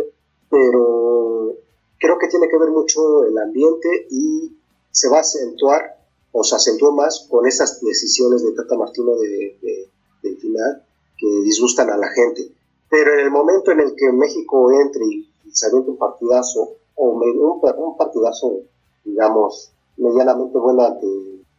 pero 0.49 1.55
creo 1.99 2.17
que 2.19 2.27
tiene 2.27 2.47
que 2.49 2.57
ver 2.57 2.69
mucho 2.69 3.23
el 3.23 3.37
ambiente 3.37 4.07
y 4.09 4.51
se 4.91 5.09
va 5.09 5.17
a 5.17 5.21
acentuar, 5.21 5.97
o 6.31 6.43
se 6.43 6.55
acentuó 6.55 6.91
más 6.91 7.27
con 7.29 7.47
esas 7.47 7.79
decisiones 7.81 8.43
de 8.43 8.51
Tata 8.53 8.75
Martino 8.75 9.15
de, 9.15 9.57
de, 10.21 10.35
final 10.37 10.85
que 11.17 11.27
disgustan 11.43 11.89
a 11.89 11.97
la 11.97 12.09
gente. 12.09 12.51
Pero 12.93 13.11
en 13.13 13.21
el 13.21 13.31
momento 13.31 13.71
en 13.71 13.79
el 13.79 13.95
que 13.95 14.11
México 14.11 14.71
entre 14.71 15.03
y, 15.03 15.27
se 15.51 15.65
avienta 15.65 15.89
un 15.89 15.97
partidazo, 15.97 16.73
o 16.93 17.09
un, 17.09 17.97
partidazo, 17.97 18.59
digamos, 19.03 19.71
medianamente 19.97 20.55
bueno 20.59 20.83
ante 20.83 21.07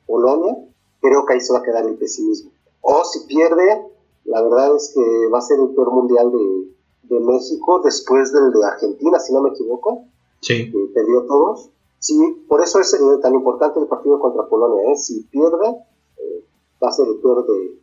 Polonia, 0.06 0.56
creo 1.00 1.26
que 1.26 1.32
ahí 1.32 1.40
se 1.40 1.52
va 1.52 1.58
a 1.58 1.62
quedar 1.64 1.86
el 1.86 1.96
pesimismo. 1.96 2.52
O 2.82 3.02
si 3.02 3.26
pierde, 3.26 3.84
la 4.26 4.42
verdad 4.42 4.76
es 4.76 4.92
que 4.94 5.26
va 5.28 5.38
a 5.38 5.42
ser 5.42 5.58
el 5.58 5.74
peor 5.74 5.90
mundial 5.90 6.30
de, 6.30 7.18
México 7.18 7.80
después 7.84 8.32
del 8.32 8.52
de 8.52 8.64
Argentina, 8.64 9.18
si 9.18 9.32
no 9.32 9.40
me 9.40 9.50
equivoco. 9.50 10.04
Sí. 10.40 10.70
Que 10.70 10.86
perdió 10.94 11.24
todos. 11.26 11.68
Sí, 11.98 12.44
por 12.46 12.60
eso 12.60 12.78
es 12.78 12.94
eh, 12.94 12.98
tan 13.20 13.34
importante 13.34 13.80
el 13.80 13.88
partido 13.88 14.20
contra 14.20 14.46
Polonia. 14.46 14.92
¿eh? 14.92 14.96
Si 14.96 15.22
pierde, 15.24 15.68
eh, 16.16 16.44
va 16.80 16.90
a 16.90 16.92
ser 16.92 17.08
el 17.08 17.16
peor 17.16 17.44
de, 17.44 17.80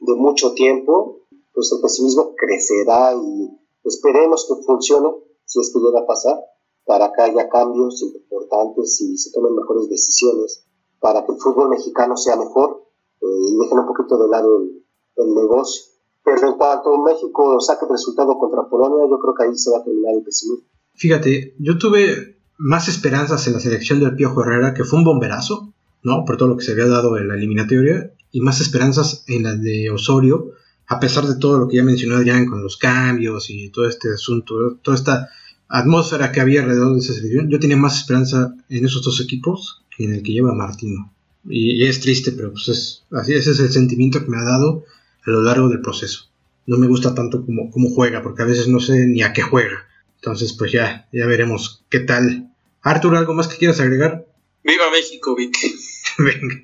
de, 0.00 0.14
mucho 0.14 0.54
tiempo. 0.54 1.18
El 1.58 1.80
pesimismo 1.82 2.34
crecerá 2.36 3.14
y 3.14 3.50
esperemos 3.84 4.46
que 4.48 4.62
funcione 4.64 5.08
si 5.44 5.60
es 5.60 5.72
que 5.72 5.80
llega 5.80 6.00
a 6.00 6.06
pasar, 6.06 6.36
para 6.84 7.10
que 7.12 7.22
haya 7.22 7.48
cambios 7.48 8.00
importantes 8.02 9.00
y 9.00 9.18
se 9.18 9.32
tomen 9.32 9.56
mejores 9.56 9.88
decisiones 9.88 10.64
para 11.00 11.24
que 11.24 11.32
el 11.32 11.38
fútbol 11.38 11.70
mexicano 11.70 12.16
sea 12.16 12.36
mejor 12.36 12.82
eh, 13.20 13.26
y 13.26 13.58
dejen 13.58 13.78
un 13.78 13.86
poquito 13.86 14.18
de 14.18 14.28
lado 14.28 14.58
el, 14.58 15.34
negocio. 15.34 15.82
Pero 16.24 16.48
en 16.48 16.58
cuanto 16.58 16.96
México 16.98 17.60
saque 17.60 17.84
el 17.86 17.92
resultado 17.92 18.38
contra 18.38 18.68
Polonia, 18.68 19.06
yo 19.08 19.18
creo 19.18 19.34
que 19.34 19.44
ahí 19.44 19.56
se 19.56 19.70
va 19.70 19.78
a 19.78 19.84
terminar 19.84 20.14
el 20.14 20.22
pesimismo. 20.22 20.66
Fíjate, 20.94 21.54
yo 21.58 21.78
tuve 21.78 22.38
más 22.56 22.88
esperanzas 22.88 23.46
en 23.46 23.54
la 23.54 23.60
selección 23.60 24.00
del 24.00 24.14
Piojo 24.14 24.42
Herrera, 24.42 24.74
que 24.74 24.84
fue 24.84 24.98
un 24.98 25.04
bomberazo, 25.04 25.72
¿no? 26.02 26.24
Por 26.24 26.36
todo 26.36 26.48
lo 26.48 26.56
que 26.56 26.64
se 26.64 26.72
había 26.72 26.86
dado 26.86 27.16
en 27.16 27.28
la 27.28 27.34
eliminatoria, 27.34 28.12
y 28.30 28.40
más 28.40 28.60
esperanzas 28.60 29.24
en 29.26 29.44
la 29.44 29.54
de 29.54 29.90
Osorio, 29.90 30.52
a 30.88 30.98
pesar 30.98 31.26
de 31.26 31.36
todo 31.36 31.58
lo 31.58 31.68
que 31.68 31.76
ya 31.76 31.84
mencionó 31.84 32.16
Adrián 32.16 32.46
con 32.46 32.62
los 32.62 32.78
cambios 32.78 33.50
y 33.50 33.68
todo 33.68 33.86
este 33.86 34.10
asunto, 34.10 34.78
toda 34.82 34.96
esta 34.96 35.28
atmósfera 35.68 36.32
que 36.32 36.40
había 36.40 36.62
alrededor 36.62 36.94
de 36.94 37.00
esa 37.00 37.12
selección, 37.12 37.50
yo 37.50 37.60
tenía 37.60 37.76
más 37.76 37.98
esperanza 37.98 38.54
en 38.70 38.86
esos 38.86 39.02
dos 39.02 39.20
equipos 39.20 39.82
que 39.94 40.04
en 40.04 40.14
el 40.14 40.22
que 40.22 40.32
lleva 40.32 40.54
Martino. 40.54 41.12
Y, 41.46 41.84
es 41.84 42.00
triste, 42.00 42.32
pero 42.32 42.52
pues 42.52 42.68
es, 42.68 43.04
así 43.12 43.34
ese 43.34 43.50
es 43.50 43.60
el 43.60 43.70
sentimiento 43.70 44.24
que 44.24 44.30
me 44.30 44.38
ha 44.38 44.44
dado 44.44 44.84
a 45.26 45.30
lo 45.30 45.42
largo 45.42 45.68
del 45.68 45.82
proceso. 45.82 46.30
No 46.66 46.78
me 46.78 46.86
gusta 46.86 47.14
tanto 47.14 47.44
como, 47.44 47.70
como 47.70 47.90
juega, 47.90 48.22
porque 48.22 48.42
a 48.42 48.46
veces 48.46 48.68
no 48.68 48.80
sé 48.80 49.06
ni 49.06 49.22
a 49.22 49.32
qué 49.34 49.42
juega. 49.42 49.86
Entonces, 50.16 50.54
pues 50.54 50.72
ya, 50.72 51.06
ya 51.12 51.26
veremos 51.26 51.84
qué 51.90 52.00
tal. 52.00 52.50
Artur, 52.82 53.14
¿algo 53.16 53.34
más 53.34 53.48
que 53.48 53.56
quieras 53.56 53.80
agregar? 53.80 54.26
Viva 54.64 54.90
México, 54.90 55.36
Vic. 55.36 55.56
venga, 56.18 56.62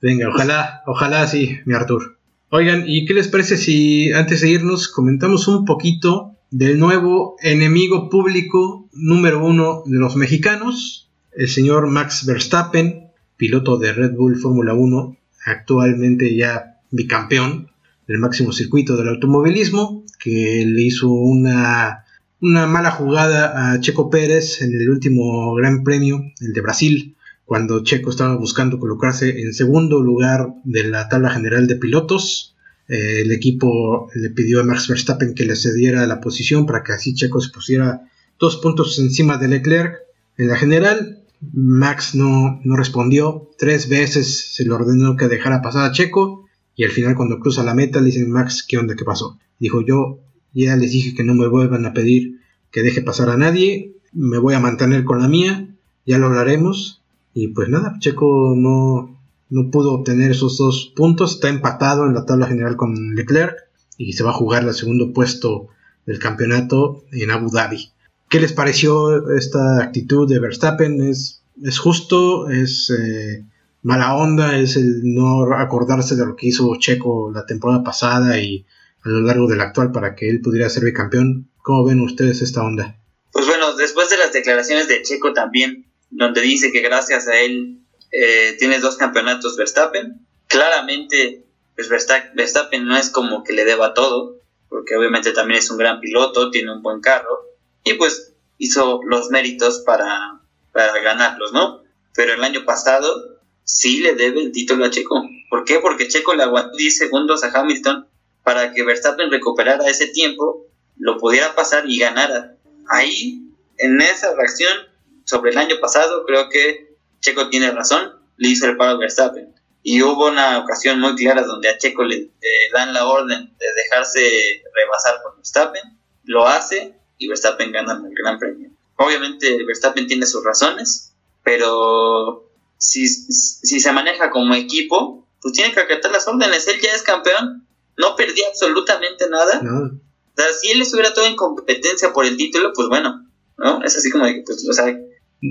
venga, 0.00 0.28
ojalá, 0.28 0.82
ojalá 0.86 1.26
sí, 1.26 1.58
mi 1.64 1.74
Artur. 1.74 2.13
Oigan, 2.56 2.84
¿y 2.86 3.04
qué 3.04 3.14
les 3.14 3.26
parece 3.26 3.56
si 3.56 4.12
antes 4.12 4.40
de 4.40 4.48
irnos 4.48 4.86
comentamos 4.86 5.48
un 5.48 5.64
poquito 5.64 6.36
del 6.52 6.78
nuevo 6.78 7.34
enemigo 7.42 8.08
público 8.08 8.88
número 8.92 9.44
uno 9.44 9.82
de 9.86 9.98
los 9.98 10.14
mexicanos, 10.14 11.10
el 11.32 11.48
señor 11.48 11.88
Max 11.88 12.24
Verstappen, 12.24 13.08
piloto 13.36 13.76
de 13.76 13.92
Red 13.92 14.12
Bull 14.12 14.36
Fórmula 14.36 14.72
1, 14.72 15.16
actualmente 15.46 16.36
ya 16.36 16.78
bicampeón 16.92 17.72
del 18.06 18.18
máximo 18.18 18.52
circuito 18.52 18.96
del 18.96 19.08
automovilismo, 19.08 20.04
que 20.20 20.64
le 20.64 20.82
hizo 20.82 21.10
una, 21.10 22.04
una 22.40 22.68
mala 22.68 22.92
jugada 22.92 23.72
a 23.72 23.80
Checo 23.80 24.10
Pérez 24.10 24.62
en 24.62 24.80
el 24.80 24.90
último 24.90 25.56
Gran 25.56 25.82
Premio, 25.82 26.22
el 26.40 26.52
de 26.52 26.60
Brasil, 26.60 27.16
cuando 27.44 27.82
Checo 27.82 28.10
estaba 28.10 28.36
buscando 28.36 28.78
colocarse 28.78 29.42
en 29.42 29.52
segundo 29.52 30.02
lugar 30.02 30.54
de 30.64 30.84
la 30.84 31.08
tabla 31.08 31.30
general 31.30 31.66
de 31.66 31.76
pilotos. 31.76 32.54
Eh, 32.88 33.22
el 33.22 33.32
equipo 33.32 34.08
le 34.14 34.30
pidió 34.30 34.60
a 34.60 34.64
Max 34.64 34.88
Verstappen 34.88 35.34
que 35.34 35.44
le 35.44 35.56
cediera 35.56 36.06
la 36.06 36.20
posición 36.20 36.66
para 36.66 36.82
que 36.82 36.92
así 36.92 37.14
Checo 37.14 37.40
se 37.40 37.50
pusiera 37.50 38.08
dos 38.38 38.56
puntos 38.56 38.98
encima 38.98 39.38
de 39.38 39.48
Leclerc. 39.48 39.98
En 40.36 40.48
la 40.48 40.56
general, 40.56 41.22
Max 41.52 42.14
no, 42.14 42.60
no 42.64 42.76
respondió. 42.76 43.50
Tres 43.58 43.88
veces 43.88 44.54
se 44.54 44.64
le 44.64 44.72
ordenó 44.72 45.16
que 45.16 45.28
dejara 45.28 45.62
pasar 45.62 45.84
a 45.84 45.92
Checo. 45.92 46.46
Y 46.76 46.84
al 46.84 46.90
final, 46.90 47.14
cuando 47.14 47.38
cruza 47.38 47.62
la 47.62 47.74
meta, 47.74 48.00
le 48.00 48.06
dicen: 48.06 48.30
Max, 48.30 48.64
¿qué 48.66 48.78
onda? 48.78 48.96
¿Qué 48.96 49.04
pasó? 49.04 49.38
Dijo: 49.58 49.82
Yo 49.82 50.20
ya 50.52 50.76
les 50.76 50.92
dije 50.92 51.14
que 51.14 51.24
no 51.24 51.34
me 51.34 51.48
vuelvan 51.48 51.86
a 51.86 51.92
pedir 51.92 52.40
que 52.70 52.82
deje 52.82 53.02
pasar 53.02 53.28
a 53.30 53.36
nadie. 53.36 53.92
Me 54.12 54.38
voy 54.38 54.54
a 54.54 54.60
mantener 54.60 55.04
con 55.04 55.20
la 55.20 55.28
mía. 55.28 55.68
Ya 56.06 56.18
lo 56.18 56.26
hablaremos. 56.26 57.03
Y 57.34 57.48
pues 57.48 57.68
nada, 57.68 57.96
Checo 57.98 58.54
no, 58.56 59.20
no 59.50 59.70
pudo 59.70 59.92
obtener 59.92 60.30
esos 60.30 60.56
dos 60.56 60.92
puntos, 60.94 61.34
está 61.34 61.48
empatado 61.48 62.06
en 62.06 62.14
la 62.14 62.24
tabla 62.24 62.46
general 62.46 62.76
con 62.76 63.14
Leclerc 63.16 63.56
y 63.98 64.12
se 64.12 64.22
va 64.22 64.30
a 64.30 64.34
jugar 64.34 64.62
el 64.62 64.72
segundo 64.72 65.12
puesto 65.12 65.68
del 66.06 66.20
campeonato 66.20 67.04
en 67.10 67.32
Abu 67.32 67.50
Dhabi. 67.50 67.90
¿Qué 68.28 68.40
les 68.40 68.52
pareció 68.52 69.30
esta 69.36 69.82
actitud 69.82 70.28
de 70.28 70.38
Verstappen? 70.38 71.02
¿Es, 71.02 71.42
es 71.62 71.78
justo? 71.78 72.48
¿Es 72.48 72.90
eh, 72.90 73.44
mala 73.82 74.14
onda? 74.16 74.58
¿Es 74.58 74.76
el 74.76 75.02
no 75.02 75.52
acordarse 75.54 76.16
de 76.16 76.26
lo 76.26 76.36
que 76.36 76.48
hizo 76.48 76.74
Checo 76.78 77.32
la 77.32 77.46
temporada 77.46 77.82
pasada 77.82 78.40
y 78.40 78.64
a 79.02 79.08
lo 79.08 79.20
largo 79.20 79.46
del 79.46 79.60
actual 79.60 79.92
para 79.92 80.14
que 80.14 80.28
él 80.30 80.40
pudiera 80.40 80.70
ser 80.70 80.84
bicampeón? 80.84 81.48
¿Cómo 81.62 81.84
ven 81.84 82.00
ustedes 82.00 82.42
esta 82.42 82.62
onda? 82.62 82.96
Pues 83.32 83.46
bueno, 83.46 83.74
después 83.76 84.08
de 84.10 84.18
las 84.18 84.32
declaraciones 84.32 84.88
de 84.88 85.02
Checo 85.02 85.32
también 85.32 85.86
donde 86.10 86.40
dice 86.40 86.72
que 86.72 86.80
gracias 86.80 87.28
a 87.28 87.38
él 87.40 87.78
eh, 88.10 88.56
tiene 88.58 88.78
dos 88.78 88.96
campeonatos 88.96 89.56
Verstappen. 89.56 90.26
Claramente, 90.46 91.44
pues 91.74 91.88
Verstappen 91.88 92.86
no 92.86 92.96
es 92.96 93.10
como 93.10 93.42
que 93.42 93.52
le 93.52 93.64
deba 93.64 93.94
todo, 93.94 94.40
porque 94.68 94.96
obviamente 94.96 95.32
también 95.32 95.58
es 95.58 95.70
un 95.70 95.78
gran 95.78 96.00
piloto, 96.00 96.50
tiene 96.50 96.72
un 96.72 96.82
buen 96.82 97.00
carro, 97.00 97.44
y 97.82 97.94
pues 97.94 98.34
hizo 98.58 99.00
los 99.04 99.30
méritos 99.30 99.80
para, 99.80 100.40
para 100.72 101.00
ganarlos, 101.00 101.52
¿no? 101.52 101.82
Pero 102.14 102.34
el 102.34 102.44
año 102.44 102.64
pasado 102.64 103.40
sí 103.64 104.00
le 104.00 104.14
debe 104.14 104.42
el 104.42 104.52
título 104.52 104.84
a 104.84 104.90
Checo. 104.90 105.22
¿Por 105.50 105.64
qué? 105.64 105.80
Porque 105.80 106.08
Checo 106.08 106.34
le 106.34 106.44
aguantó 106.44 106.76
10 106.76 106.96
segundos 106.96 107.42
a 107.42 107.50
Hamilton 107.58 108.06
para 108.44 108.72
que 108.72 108.84
Verstappen 108.84 109.30
recuperara 109.30 109.88
ese 109.88 110.08
tiempo, 110.08 110.66
lo 110.98 111.18
pudiera 111.18 111.54
pasar 111.54 111.88
y 111.88 111.98
ganara. 111.98 112.56
Ahí, 112.88 113.50
en 113.78 114.00
esa 114.00 114.34
reacción, 114.34 114.76
sobre 115.24 115.50
el 115.50 115.58
año 115.58 115.76
pasado, 115.80 116.24
creo 116.26 116.48
que 116.48 116.96
Checo 117.20 117.48
tiene 117.48 117.70
razón, 117.70 118.12
le 118.36 118.48
hizo 118.48 118.66
el 118.66 118.76
paro 118.76 118.92
a 118.92 118.98
Verstappen. 118.98 119.54
Y 119.82 120.02
hubo 120.02 120.28
una 120.28 120.58
ocasión 120.58 120.98
muy 121.00 121.14
clara 121.14 121.42
donde 121.42 121.68
a 121.68 121.78
Checo 121.78 122.04
le 122.04 122.30
dan 122.72 122.94
la 122.94 123.06
orden 123.06 123.54
de 123.58 123.66
dejarse 123.82 124.62
rebasar 124.74 125.22
por 125.22 125.36
Verstappen, 125.36 125.82
lo 126.24 126.46
hace 126.46 126.98
y 127.18 127.28
Verstappen 127.28 127.72
gana 127.72 127.92
el 127.94 128.14
Gran 128.14 128.38
Premio. 128.38 128.70
Obviamente 128.96 129.64
Verstappen 129.64 130.06
tiene 130.06 130.26
sus 130.26 130.44
razones, 130.44 131.14
pero 131.42 132.50
si, 132.78 133.06
si 133.06 133.80
se 133.80 133.92
maneja 133.92 134.30
como 134.30 134.54
equipo, 134.54 135.26
pues 135.40 135.54
tiene 135.54 135.72
que 135.72 135.80
acatar 135.80 136.10
las 136.10 136.26
órdenes. 136.26 136.66
Él 136.68 136.80
ya 136.80 136.92
es 136.92 137.02
campeón, 137.02 137.66
no 137.96 138.16
perdía 138.16 138.48
absolutamente 138.48 139.28
nada. 139.28 139.60
O 139.60 140.36
sea, 140.36 140.52
si 140.52 140.70
él 140.70 140.82
estuviera 140.82 141.14
todo 141.14 141.26
en 141.26 141.36
competencia 141.36 142.12
por 142.12 142.24
el 142.24 142.36
título, 142.36 142.72
pues 142.74 142.88
bueno, 142.88 143.28
¿no? 143.56 143.82
Es 143.84 143.96
así 143.96 144.10
como 144.10 144.26
de 144.26 144.34
que, 144.34 144.42
pues, 144.42 144.66
o 144.68 144.72
sea, 144.72 144.86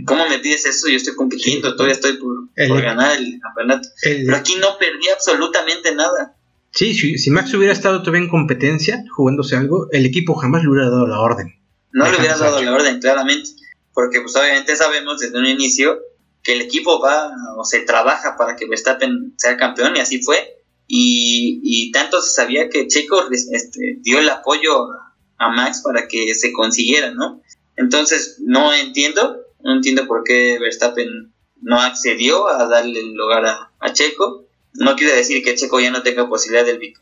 ¿Cómo 0.06 0.28
me 0.28 0.40
pides 0.40 0.66
eso? 0.66 0.88
Yo 0.88 0.98
estoy 0.98 1.16
compitiendo, 1.16 1.76
todavía 1.76 1.94
estoy 1.94 2.18
por, 2.18 2.82
ganar 2.82 3.18
el 3.18 3.40
campeonato. 3.40 3.88
Pero 4.02 4.36
aquí 4.36 4.56
no 4.60 4.78
perdí 4.78 5.10
absolutamente 5.10 5.94
nada. 5.94 6.36
Sí, 6.72 6.96
si, 6.96 7.30
Max 7.30 7.54
hubiera 7.54 7.74
estado 7.74 8.00
todavía 8.00 8.22
en 8.22 8.30
competencia, 8.30 9.04
jugándose 9.16 9.56
algo, 9.56 9.88
el 9.92 10.06
equipo 10.06 10.34
jamás 10.34 10.64
le 10.64 10.70
hubiera 10.70 10.90
dado 10.90 11.08
la 11.08 11.20
orden. 11.20 11.54
No 11.92 12.10
le 12.10 12.18
hubiera 12.18 12.38
dado 12.38 12.62
la 12.62 12.74
orden, 12.74 13.00
claramente. 13.00 13.52
porque 13.94 14.22
pues 14.22 14.36
obviamente 14.36 14.76
sabemos 14.76 15.20
desde 15.20 15.38
un 15.38 15.46
inicio 15.46 16.00
que 16.42 16.54
el 16.54 16.62
equipo 16.62 17.00
va 17.00 17.32
o 17.58 17.64
se 17.64 17.82
trabaja 17.82 18.36
para 18.38 18.56
que 18.56 18.68
Verstappen 18.68 19.36
sea 19.38 19.56
campeón 19.58 19.96
y 19.96 20.00
así 20.00 20.24
fue. 20.24 20.58
Y, 20.88 21.62
y 21.64 21.92
tanto 21.92 22.22
se 22.22 22.34
sabía 22.34 22.70
que 22.70 22.88
Checo 22.88 23.30
este, 23.30 24.00
dio 24.02 24.20
el 24.20 24.30
apoyo 24.30 24.88
a 25.38 25.50
Max 25.50 25.82
para 25.84 26.08
que 26.08 26.34
se 26.34 26.52
consiguiera, 26.52 27.12
¿no? 27.12 27.42
Entonces 27.76 28.38
no 28.40 28.74
entiendo, 28.74 29.43
no 29.64 29.74
entiendo 29.74 30.06
por 30.08 30.24
qué 30.24 30.60
Verstappen 30.60 31.34
no 31.62 31.80
accedió 31.80 32.48
a 32.48 32.68
darle 32.68 33.00
el 33.00 33.14
lugar 33.14 33.46
a, 33.46 33.94
Checo. 33.94 34.46
No 34.74 34.96
quiere 34.96 35.16
decir 35.16 35.44
que 35.44 35.56
Checo 35.56 35.80
ya 35.80 35.92
no 35.92 36.04
tenga 36.04 36.28
posibilidad 36.28 36.66
de, 36.66 36.94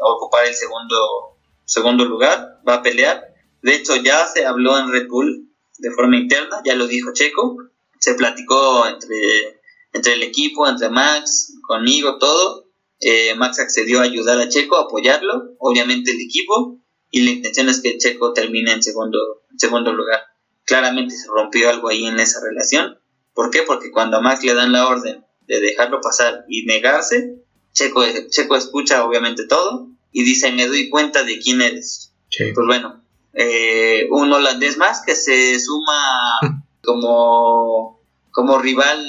ocupar 0.00 0.46
el 0.46 0.54
segundo, 0.54 1.36
segundo 1.64 2.04
lugar, 2.04 2.60
va 2.68 2.74
a 2.74 2.82
pelear. 2.82 3.34
De 3.62 3.76
hecho 3.76 3.96
ya 3.96 4.26
se 4.26 4.44
habló 4.44 4.78
en 4.78 4.90
Red 4.90 5.08
Bull 5.08 5.48
de 5.78 5.90
forma 5.90 6.16
interna, 6.16 6.60
ya 6.64 6.74
lo 6.74 6.86
dijo 6.86 7.12
Checo, 7.12 7.56
se 7.98 8.14
platicó 8.14 8.86
entre, 8.86 9.60
entre 9.92 10.14
el 10.14 10.22
equipo, 10.22 10.68
entre 10.68 10.88
Max, 10.88 11.54
conmigo, 11.66 12.18
todo. 12.18 12.66
Eh, 12.98 13.34
Max 13.36 13.60
accedió 13.60 14.00
a 14.00 14.04
ayudar 14.04 14.40
a 14.40 14.48
Checo, 14.48 14.76
a 14.76 14.82
apoyarlo, 14.82 15.54
obviamente 15.58 16.10
el 16.10 16.20
equipo, 16.20 16.80
y 17.10 17.22
la 17.22 17.30
intención 17.30 17.68
es 17.68 17.80
que 17.80 17.98
Checo 17.98 18.32
termine 18.32 18.72
en 18.72 18.82
segundo, 18.82 19.18
segundo 19.56 19.92
lugar. 19.92 20.31
Claramente 20.64 21.14
se 21.14 21.28
rompió 21.28 21.70
algo 21.70 21.88
ahí 21.88 22.06
en 22.06 22.18
esa 22.20 22.40
relación. 22.42 22.98
¿Por 23.34 23.50
qué? 23.50 23.62
Porque 23.62 23.90
cuando 23.90 24.18
a 24.18 24.20
Max 24.20 24.44
le 24.44 24.54
dan 24.54 24.72
la 24.72 24.86
orden 24.86 25.24
de 25.46 25.60
dejarlo 25.60 26.00
pasar 26.00 26.44
y 26.48 26.64
negarse, 26.66 27.36
Checo, 27.72 28.02
Checo 28.30 28.56
escucha 28.56 29.04
obviamente 29.04 29.46
todo 29.46 29.88
y 30.12 30.24
dice, 30.24 30.52
me 30.52 30.66
doy 30.66 30.90
cuenta 30.90 31.24
de 31.24 31.38
quién 31.38 31.62
eres. 31.62 32.12
Pues 32.54 32.66
bueno, 32.66 33.02
eh, 33.34 34.06
un 34.10 34.32
holandés 34.32 34.76
más 34.76 35.02
que 35.04 35.16
se 35.16 35.58
suma 35.58 36.38
como, 36.84 38.00
como 38.30 38.58
rival. 38.58 39.06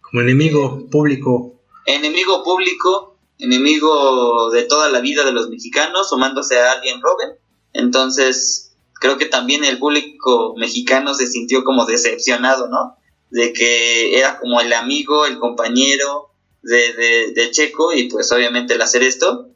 Como 0.00 0.22
enemigo 0.22 0.88
público. 0.90 1.60
Enemigo 1.86 2.42
público, 2.42 3.18
enemigo 3.38 4.50
de 4.50 4.64
toda 4.64 4.90
la 4.90 5.00
vida 5.00 5.24
de 5.24 5.32
los 5.32 5.48
mexicanos, 5.48 6.08
sumándose 6.08 6.58
a 6.58 6.72
alguien 6.72 7.00
Robin. 7.00 7.36
Entonces, 7.72 8.65
creo 9.00 9.18
que 9.18 9.26
también 9.26 9.64
el 9.64 9.78
público 9.78 10.54
mexicano 10.56 11.14
se 11.14 11.26
sintió 11.26 11.64
como 11.64 11.86
decepcionado, 11.86 12.68
¿no? 12.68 12.96
De 13.30 13.52
que 13.52 14.18
era 14.18 14.38
como 14.38 14.60
el 14.60 14.72
amigo, 14.72 15.26
el 15.26 15.38
compañero 15.38 16.30
de, 16.62 16.92
de, 16.94 17.32
de 17.32 17.50
Checo, 17.50 17.92
y 17.92 18.08
pues 18.08 18.30
obviamente 18.32 18.74
el 18.74 18.82
hacer 18.82 19.02
esto, 19.02 19.50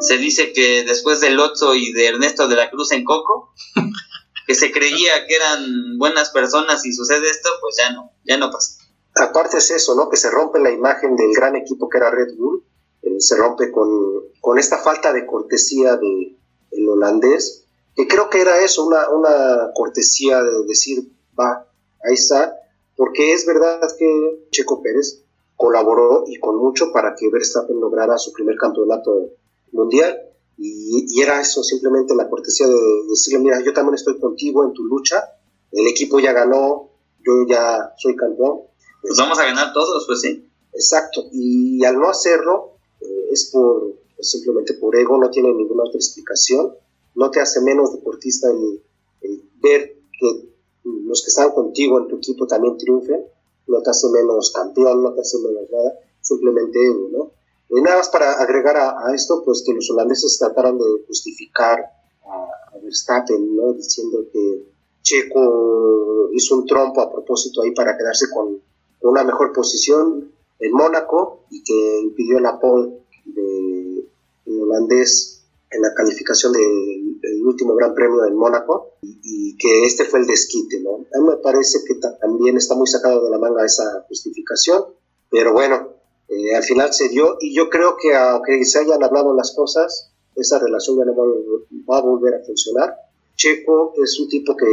se 0.00 0.18
dice 0.18 0.52
que 0.52 0.84
después 0.84 1.20
del 1.20 1.38
Otso 1.38 1.74
y 1.74 1.92
de 1.92 2.08
Ernesto 2.08 2.48
de 2.48 2.56
la 2.56 2.70
Cruz 2.70 2.92
en 2.92 3.04
Coco, 3.04 3.52
que 4.46 4.54
se 4.54 4.72
creía 4.72 5.26
que 5.26 5.34
eran 5.34 5.98
buenas 5.98 6.30
personas 6.30 6.84
y 6.84 6.92
sucede 6.92 7.30
esto, 7.30 7.48
pues 7.60 7.76
ya 7.78 7.92
no, 7.92 8.12
ya 8.24 8.36
no 8.36 8.50
pasa. 8.50 8.78
Aparte 9.14 9.58
es 9.58 9.70
eso, 9.70 9.94
¿no? 9.94 10.08
Que 10.08 10.16
se 10.16 10.30
rompe 10.30 10.58
la 10.58 10.70
imagen 10.70 11.16
del 11.16 11.32
gran 11.34 11.56
equipo 11.56 11.88
que 11.88 11.98
era 11.98 12.10
Red 12.10 12.34
Bull, 12.36 12.64
eh, 13.02 13.20
se 13.20 13.36
rompe 13.36 13.70
con, 13.70 13.88
con, 14.40 14.58
esta 14.58 14.78
falta 14.78 15.12
de 15.12 15.26
cortesía 15.26 15.96
del 15.96 16.38
el 16.70 16.88
holandés, 16.88 17.61
que 17.94 18.06
creo 18.08 18.30
que 18.30 18.40
era 18.40 18.64
eso, 18.64 18.86
una, 18.86 19.08
una 19.10 19.70
cortesía 19.74 20.42
de 20.42 20.64
decir, 20.66 21.12
va, 21.38 21.66
ahí 22.04 22.14
está, 22.14 22.56
porque 22.96 23.32
es 23.32 23.46
verdad 23.46 23.80
que 23.98 24.46
Checo 24.50 24.82
Pérez 24.82 25.22
colaboró 25.56 26.24
y 26.26 26.38
con 26.38 26.56
mucho 26.56 26.92
para 26.92 27.14
que 27.14 27.28
Verstappen 27.30 27.80
lograra 27.80 28.18
su 28.18 28.32
primer 28.32 28.56
campeonato 28.56 29.30
mundial 29.72 30.18
y, 30.58 31.20
era 31.20 31.40
eso, 31.40 31.62
simplemente 31.62 32.14
la 32.14 32.28
cortesía 32.28 32.66
de, 32.66 32.78
decirle, 33.08 33.40
mira, 33.40 33.60
yo 33.64 33.72
también 33.72 33.94
estoy 33.94 34.18
contigo 34.18 34.64
en 34.64 34.72
tu 34.72 34.84
lucha, 34.84 35.22
el 35.72 35.86
equipo 35.88 36.20
ya 36.20 36.32
ganó, 36.32 36.90
yo 37.24 37.46
ya 37.48 37.92
soy 37.96 38.14
campeón. 38.16 38.62
Pues 39.00 39.16
vamos 39.18 39.38
a 39.38 39.44
ganar 39.44 39.72
todos, 39.72 40.04
pues 40.06 40.20
sí. 40.20 40.48
Exacto, 40.72 41.24
y 41.32 41.84
al 41.84 41.98
no 41.98 42.08
hacerlo 42.08 42.76
eh, 43.00 43.28
es 43.32 43.50
por 43.52 43.94
simplemente 44.20 44.74
por 44.74 44.96
ego, 44.96 45.18
no 45.18 45.30
tiene 45.30 45.52
ninguna 45.52 45.82
otra 45.82 45.98
explicación, 45.98 46.74
no 47.14 47.30
te 47.30 47.40
hace 47.40 47.60
menos 47.60 47.92
deportista 47.92 48.48
el, 48.50 48.82
ver 49.60 49.96
que 50.18 50.48
los 50.84 51.22
que 51.22 51.28
están 51.28 51.52
contigo 51.52 51.98
en 51.98 52.08
tu 52.08 52.16
equipo 52.16 52.46
también 52.46 52.76
triunfen, 52.76 53.24
no 53.68 53.82
te 53.82 53.90
hace 53.90 54.08
menos 54.08 54.52
campeón, 54.52 55.02
no 55.02 55.12
te 55.14 55.20
hace 55.20 55.38
menos 55.38 55.70
nada, 55.70 55.98
simplemente 56.20 56.84
ego, 56.84 57.08
¿no? 57.12 57.30
Y 57.70 57.80
nada 57.80 57.98
más 57.98 58.08
para 58.10 58.32
agregar 58.34 58.76
a, 58.76 59.14
esto, 59.14 59.42
pues 59.44 59.62
que 59.64 59.72
los 59.72 59.88
holandeses 59.90 60.38
trataron 60.38 60.78
de 60.78 60.84
justificar 61.06 61.80
a, 62.24 62.78
Verstappen, 62.82 63.56
¿no? 63.56 63.72
Diciendo 63.72 64.26
que 64.32 64.66
Checo 65.02 66.30
hizo 66.32 66.56
un 66.56 66.66
trompo 66.66 67.00
a 67.00 67.12
propósito 67.12 67.62
ahí 67.62 67.70
para 67.70 67.96
quedarse 67.96 68.26
con 68.30 68.60
una 69.02 69.24
mejor 69.24 69.52
posición 69.52 70.32
en 70.58 70.72
Mónaco 70.72 71.44
y 71.50 71.62
que 71.62 72.00
impidió 72.00 72.38
el 72.38 72.46
apoyo 72.46 72.98
de, 73.24 74.08
holandés 74.46 75.41
en 75.72 75.82
la 75.82 75.94
calificación 75.94 76.52
del, 76.52 77.44
último 77.44 77.74
Gran 77.74 77.94
Premio 77.94 78.24
en 78.24 78.36
Mónaco 78.36 78.92
y, 79.02 79.56
que 79.56 79.84
este 79.84 80.04
fue 80.04 80.20
el 80.20 80.26
desquite, 80.26 80.80
¿no? 80.80 81.06
A 81.14 81.20
mí 81.20 81.28
me 81.28 81.36
parece 81.36 81.80
que 81.86 81.94
también 82.20 82.56
está 82.56 82.74
muy 82.74 82.86
sacado 82.86 83.24
de 83.24 83.30
la 83.30 83.38
manga 83.38 83.64
esa 83.64 84.04
justificación, 84.08 84.84
pero 85.30 85.52
bueno, 85.52 85.88
eh, 86.28 86.54
al 86.54 86.62
final 86.62 86.92
se 86.92 87.08
dio 87.08 87.36
y 87.40 87.54
yo 87.54 87.68
creo 87.68 87.96
que 88.00 88.14
aunque 88.14 88.64
se 88.64 88.78
hayan 88.78 89.02
hablado 89.02 89.34
las 89.34 89.54
cosas, 89.54 90.12
esa 90.34 90.58
relación 90.58 90.98
ya 90.98 91.04
no 91.04 91.14
va, 91.14 91.98
a 91.98 92.02
volver 92.02 92.34
a 92.34 92.44
funcionar. 92.44 92.96
Checo 93.36 93.92
es 94.02 94.18
un 94.18 94.28
tipo 94.28 94.56
que 94.56 94.66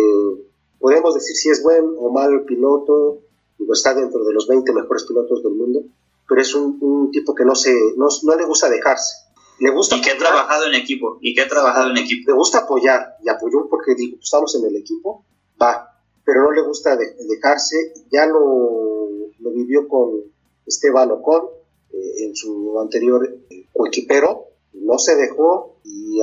podemos 0.79 1.13
decir 1.15 1.35
si 1.35 1.49
es 1.49 1.61
buen 1.61 1.95
o 1.97 2.11
mal 2.11 2.43
piloto, 2.45 3.19
digo, 3.57 3.73
está 3.73 3.93
dentro 3.93 4.23
de 4.23 4.33
los 4.33 4.47
20 4.47 4.71
mejores 4.73 5.03
pilotos 5.03 5.43
del 5.43 5.53
mundo, 5.53 5.83
pero 6.27 6.41
es 6.41 6.53
un, 6.53 7.09
tipo 7.11 7.33
que 7.33 7.43
no, 7.43 7.55
se, 7.55 7.73
no, 7.97 8.35
le 8.35 8.45
gusta 8.45 8.69
dejarse. 8.69 9.28
Le 9.60 9.72
gusta 9.72 9.97
y 9.97 10.01
que 10.01 10.12
ha 10.12 10.18
trabajado 10.18 10.66
en 10.68 10.76
equipo, 10.76 11.18
y 11.22 11.34
que 11.34 11.41
ha 11.41 11.47
trabajado 11.47 11.91
en 11.91 11.97
equipo. 11.97 12.32
Le 12.32 12.38
gusta 12.38 12.60
apoyar, 12.60 13.18
y 13.24 13.30
apoyó 13.30 13.68
porque 13.70 13.95
digo, 13.95 14.18
pues, 14.18 14.26
estamos 14.26 14.55
en 14.55 14.66
el 14.66 14.76
equipo, 14.76 15.26
va, 15.62 16.01
pero 16.26 16.43
no 16.43 16.51
le 16.51 16.62
gusta 16.62 16.97
dejarse, 16.97 17.93
ya 18.12 18.26
lo, 18.26 19.30
lo 19.39 19.51
vivió 19.51 19.88
con, 19.88 20.24
Esteban 20.70 21.12
Ocon, 21.12 21.49
eh, 21.91 22.26
en 22.26 22.36
su 22.36 22.80
anterior 22.80 23.28
coequipero, 23.74 24.45
no 24.74 24.99
se 24.99 25.16
dejó 25.16 25.80
y, 25.84 26.20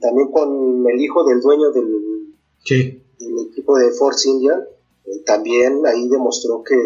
también 0.00 0.30
con 0.30 0.84
el 0.88 1.00
hijo 1.00 1.24
del 1.24 1.40
dueño 1.40 1.70
del, 1.70 2.34
equipo 3.50 3.76
de 3.76 3.92
Force 3.92 4.28
India, 4.28 4.66
eh, 5.04 5.22
también 5.26 5.86
ahí 5.86 6.08
demostró 6.08 6.62
que 6.64 6.76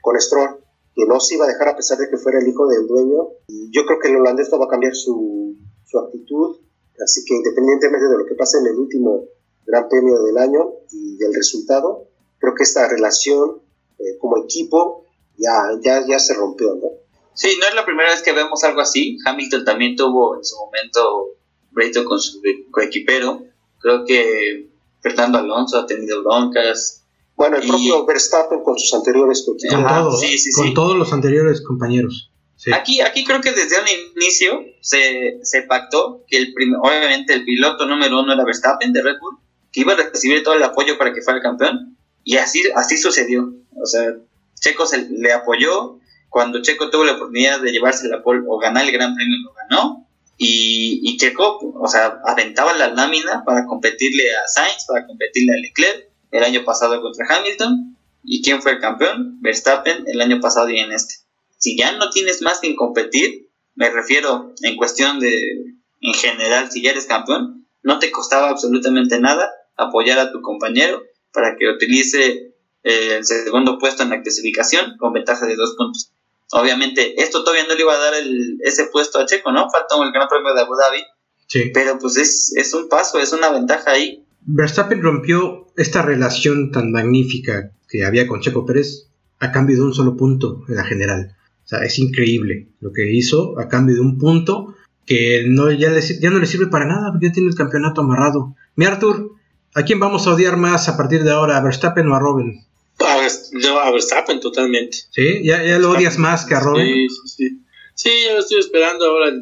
con 0.00 0.18
Stroll, 0.18 0.61
que 0.94 1.06
no 1.06 1.20
se 1.20 1.34
iba 1.36 1.44
a 1.44 1.48
dejar 1.48 1.68
a 1.68 1.76
pesar 1.76 1.98
de 1.98 2.08
que 2.08 2.18
fuera 2.18 2.38
el 2.38 2.48
hijo 2.48 2.66
del 2.66 2.86
dueño. 2.86 3.28
Y 3.48 3.70
yo 3.70 3.84
creo 3.86 3.98
que 3.98 4.08
el 4.08 4.16
holandés 4.16 4.50
va 4.52 4.64
a 4.64 4.68
cambiar 4.68 4.94
su, 4.94 5.56
su 5.84 5.98
actitud, 5.98 6.58
así 7.02 7.24
que 7.24 7.34
independientemente 7.34 8.08
de 8.08 8.18
lo 8.18 8.26
que 8.26 8.34
pase 8.34 8.58
en 8.58 8.66
el 8.66 8.78
último 8.78 9.24
Gran 9.66 9.88
Premio 9.88 10.22
del 10.22 10.38
año 10.38 10.72
y 10.90 11.16
del 11.16 11.34
resultado, 11.34 12.08
creo 12.38 12.54
que 12.54 12.64
esta 12.64 12.88
relación 12.88 13.62
eh, 13.98 14.18
como 14.18 14.42
equipo 14.42 15.06
ya, 15.36 15.78
ya, 15.80 16.04
ya 16.06 16.18
se 16.18 16.34
rompió, 16.34 16.74
¿no? 16.74 16.88
Sí, 17.34 17.56
no 17.58 17.66
es 17.66 17.74
la 17.74 17.84
primera 17.84 18.10
vez 18.10 18.22
que 18.22 18.32
vemos 18.32 18.62
algo 18.64 18.80
así. 18.80 19.16
Hamilton 19.24 19.64
también 19.64 19.96
tuvo 19.96 20.36
en 20.36 20.44
su 20.44 20.56
momento 20.56 21.36
reto 21.72 22.04
con 22.04 22.20
su 22.20 22.42
coequipero. 22.70 23.44
Creo 23.78 24.04
que 24.04 24.70
Fernando 25.00 25.38
Alonso 25.38 25.78
ha 25.78 25.86
tenido 25.86 26.22
broncas. 26.22 27.01
Bueno, 27.36 27.56
el 27.56 27.66
propio 27.66 28.06
Verstappen 28.06 28.62
con 28.62 28.78
sus 28.78 28.92
anteriores 28.94 29.44
coequiperos. 29.44 30.20
Con, 30.56 30.74
todos 30.74 30.96
los 30.96 31.12
anteriores 31.12 31.60
compañeros. 31.62 32.30
Aquí, 32.72 33.00
aquí 33.00 33.24
creo 33.24 33.40
que 33.40 33.50
desde 33.50 33.80
un 33.80 33.86
inicio 34.16 34.64
se, 34.80 35.40
se 35.42 35.62
pactó 35.62 36.24
que 36.28 36.36
el 36.36 36.54
obviamente 36.80 37.32
el 37.32 37.44
piloto 37.44 37.86
número 37.86 38.20
uno 38.20 38.32
era 38.32 38.44
Verstappen 38.44 38.92
de 38.92 39.02
Red 39.02 39.18
Bull, 39.20 39.38
que 39.72 39.80
iba 39.80 39.94
a 39.94 39.96
recibir 39.96 40.44
todo 40.44 40.54
el 40.54 40.62
apoyo 40.62 40.96
para 40.98 41.12
que 41.12 41.22
fuera 41.22 41.38
el 41.38 41.42
campeón. 41.42 41.96
Y 42.22 42.36
así, 42.36 42.62
así 42.76 42.96
sucedió. 42.98 43.52
O 43.74 43.86
sea, 43.86 44.14
Checo 44.60 44.86
se, 44.86 45.08
le 45.08 45.32
apoyó. 45.32 45.98
Cuando 46.28 46.62
Checo 46.62 46.90
tuvo 46.90 47.04
la 47.04 47.14
oportunidad 47.14 47.60
de 47.60 47.72
llevarse 47.72 48.08
la 48.08 48.22
pole 48.22 48.42
o 48.46 48.58
ganar 48.58 48.84
el 48.84 48.92
Gran 48.92 49.14
Premio, 49.14 49.38
lo 49.44 49.52
ganó. 49.54 50.06
Y, 50.38 51.00
y, 51.02 51.16
Checo, 51.16 51.58
o 51.58 51.88
sea, 51.88 52.20
aventaba 52.24 52.72
la 52.74 52.88
lámina 52.88 53.42
para 53.44 53.66
competirle 53.66 54.34
a 54.36 54.46
Sainz, 54.46 54.86
para 54.86 55.06
competirle 55.06 55.52
a 55.52 55.56
Leclerc 55.56 56.11
el 56.32 56.42
año 56.42 56.64
pasado 56.64 57.00
contra 57.00 57.26
Hamilton. 57.28 57.96
¿Y 58.24 58.42
quién 58.42 58.62
fue 58.62 58.72
el 58.72 58.80
campeón? 58.80 59.38
Verstappen 59.40 60.04
el 60.06 60.20
año 60.20 60.40
pasado 60.40 60.68
y 60.68 60.78
en 60.78 60.92
este. 60.92 61.14
Si 61.58 61.76
ya 61.76 61.92
no 61.92 62.10
tienes 62.10 62.42
más 62.42 62.58
que 62.58 62.74
competir, 62.74 63.48
me 63.74 63.90
refiero 63.90 64.52
en 64.62 64.76
cuestión 64.76 65.20
de, 65.20 65.76
en 66.00 66.14
general, 66.14 66.70
si 66.70 66.82
ya 66.82 66.90
eres 66.90 67.06
campeón, 67.06 67.66
no 67.82 67.98
te 67.98 68.10
costaba 68.10 68.48
absolutamente 68.48 69.20
nada 69.20 69.50
apoyar 69.76 70.18
a 70.18 70.32
tu 70.32 70.40
compañero 70.42 71.04
para 71.32 71.56
que 71.56 71.68
utilice 71.68 72.54
eh, 72.84 73.16
el 73.16 73.24
segundo 73.24 73.78
puesto 73.78 74.02
en 74.02 74.10
la 74.10 74.22
clasificación 74.22 74.96
con 74.98 75.12
ventaja 75.12 75.46
de 75.46 75.56
dos 75.56 75.74
puntos. 75.76 76.10
Obviamente, 76.52 77.20
esto 77.22 77.44
todavía 77.44 77.66
no 77.66 77.74
le 77.74 77.80
iba 77.80 77.94
a 77.94 77.98
dar 77.98 78.14
el, 78.14 78.58
ese 78.62 78.86
puesto 78.86 79.18
a 79.18 79.26
Checo, 79.26 79.52
¿no? 79.52 79.70
Falta 79.70 79.96
el 80.02 80.12
Gran 80.12 80.28
Premio 80.28 80.54
de 80.54 80.60
Abu 80.60 80.74
Dhabi. 80.76 81.02
Sí. 81.46 81.70
Pero 81.72 81.98
pues 81.98 82.16
es, 82.16 82.52
es 82.56 82.74
un 82.74 82.88
paso, 82.88 83.18
es 83.18 83.32
una 83.32 83.50
ventaja 83.50 83.92
ahí 83.92 84.24
Verstappen 84.44 85.02
rompió 85.02 85.66
esta 85.76 86.02
relación 86.02 86.70
tan 86.70 86.90
magnífica 86.90 87.72
que 87.88 88.04
había 88.04 88.26
con 88.26 88.40
Checo 88.40 88.66
Pérez 88.66 89.08
a 89.38 89.52
cambio 89.52 89.76
de 89.76 89.82
un 89.82 89.94
solo 89.94 90.16
punto 90.16 90.64
en 90.68 90.76
la 90.76 90.84
general. 90.84 91.36
O 91.64 91.68
sea, 91.68 91.84
es 91.84 91.98
increíble 91.98 92.68
lo 92.80 92.92
que 92.92 93.12
hizo 93.12 93.58
a 93.58 93.68
cambio 93.68 93.94
de 93.94 94.00
un 94.00 94.18
punto 94.18 94.74
que 95.06 95.44
no, 95.48 95.70
ya, 95.70 95.92
ya 95.98 96.30
no 96.30 96.38
le 96.38 96.46
sirve 96.46 96.66
para 96.66 96.86
nada, 96.86 97.10
porque 97.10 97.26
ya 97.26 97.32
tiene 97.32 97.48
el 97.48 97.54
campeonato 97.54 98.00
amarrado. 98.00 98.54
Mi 98.76 98.84
Arthur, 98.84 99.32
¿a 99.74 99.82
quién 99.82 100.00
vamos 100.00 100.26
a 100.26 100.34
odiar 100.34 100.56
más 100.56 100.88
a 100.88 100.96
partir 100.96 101.24
de 101.24 101.32
ahora, 101.32 101.56
a 101.56 101.62
Verstappen 101.62 102.08
o 102.08 102.14
a 102.14 102.20
Robin? 102.20 102.64
A, 103.00 103.90
Verstappen 103.90 104.40
totalmente. 104.40 104.98
¿Sí? 105.10 105.42
¿Ya, 105.44 105.62
ya 105.64 105.78
lo 105.78 105.90
odias 105.90 106.18
más 106.18 106.44
que 106.44 106.54
a 106.54 106.60
Robin? 106.60 106.86
Sí, 106.86 107.08
sí, 107.08 107.28
sí. 107.36 107.58
Sí, 107.94 108.10
yo 108.28 108.38
estoy 108.38 108.60
esperando 108.60 109.04
ahora 109.06 109.32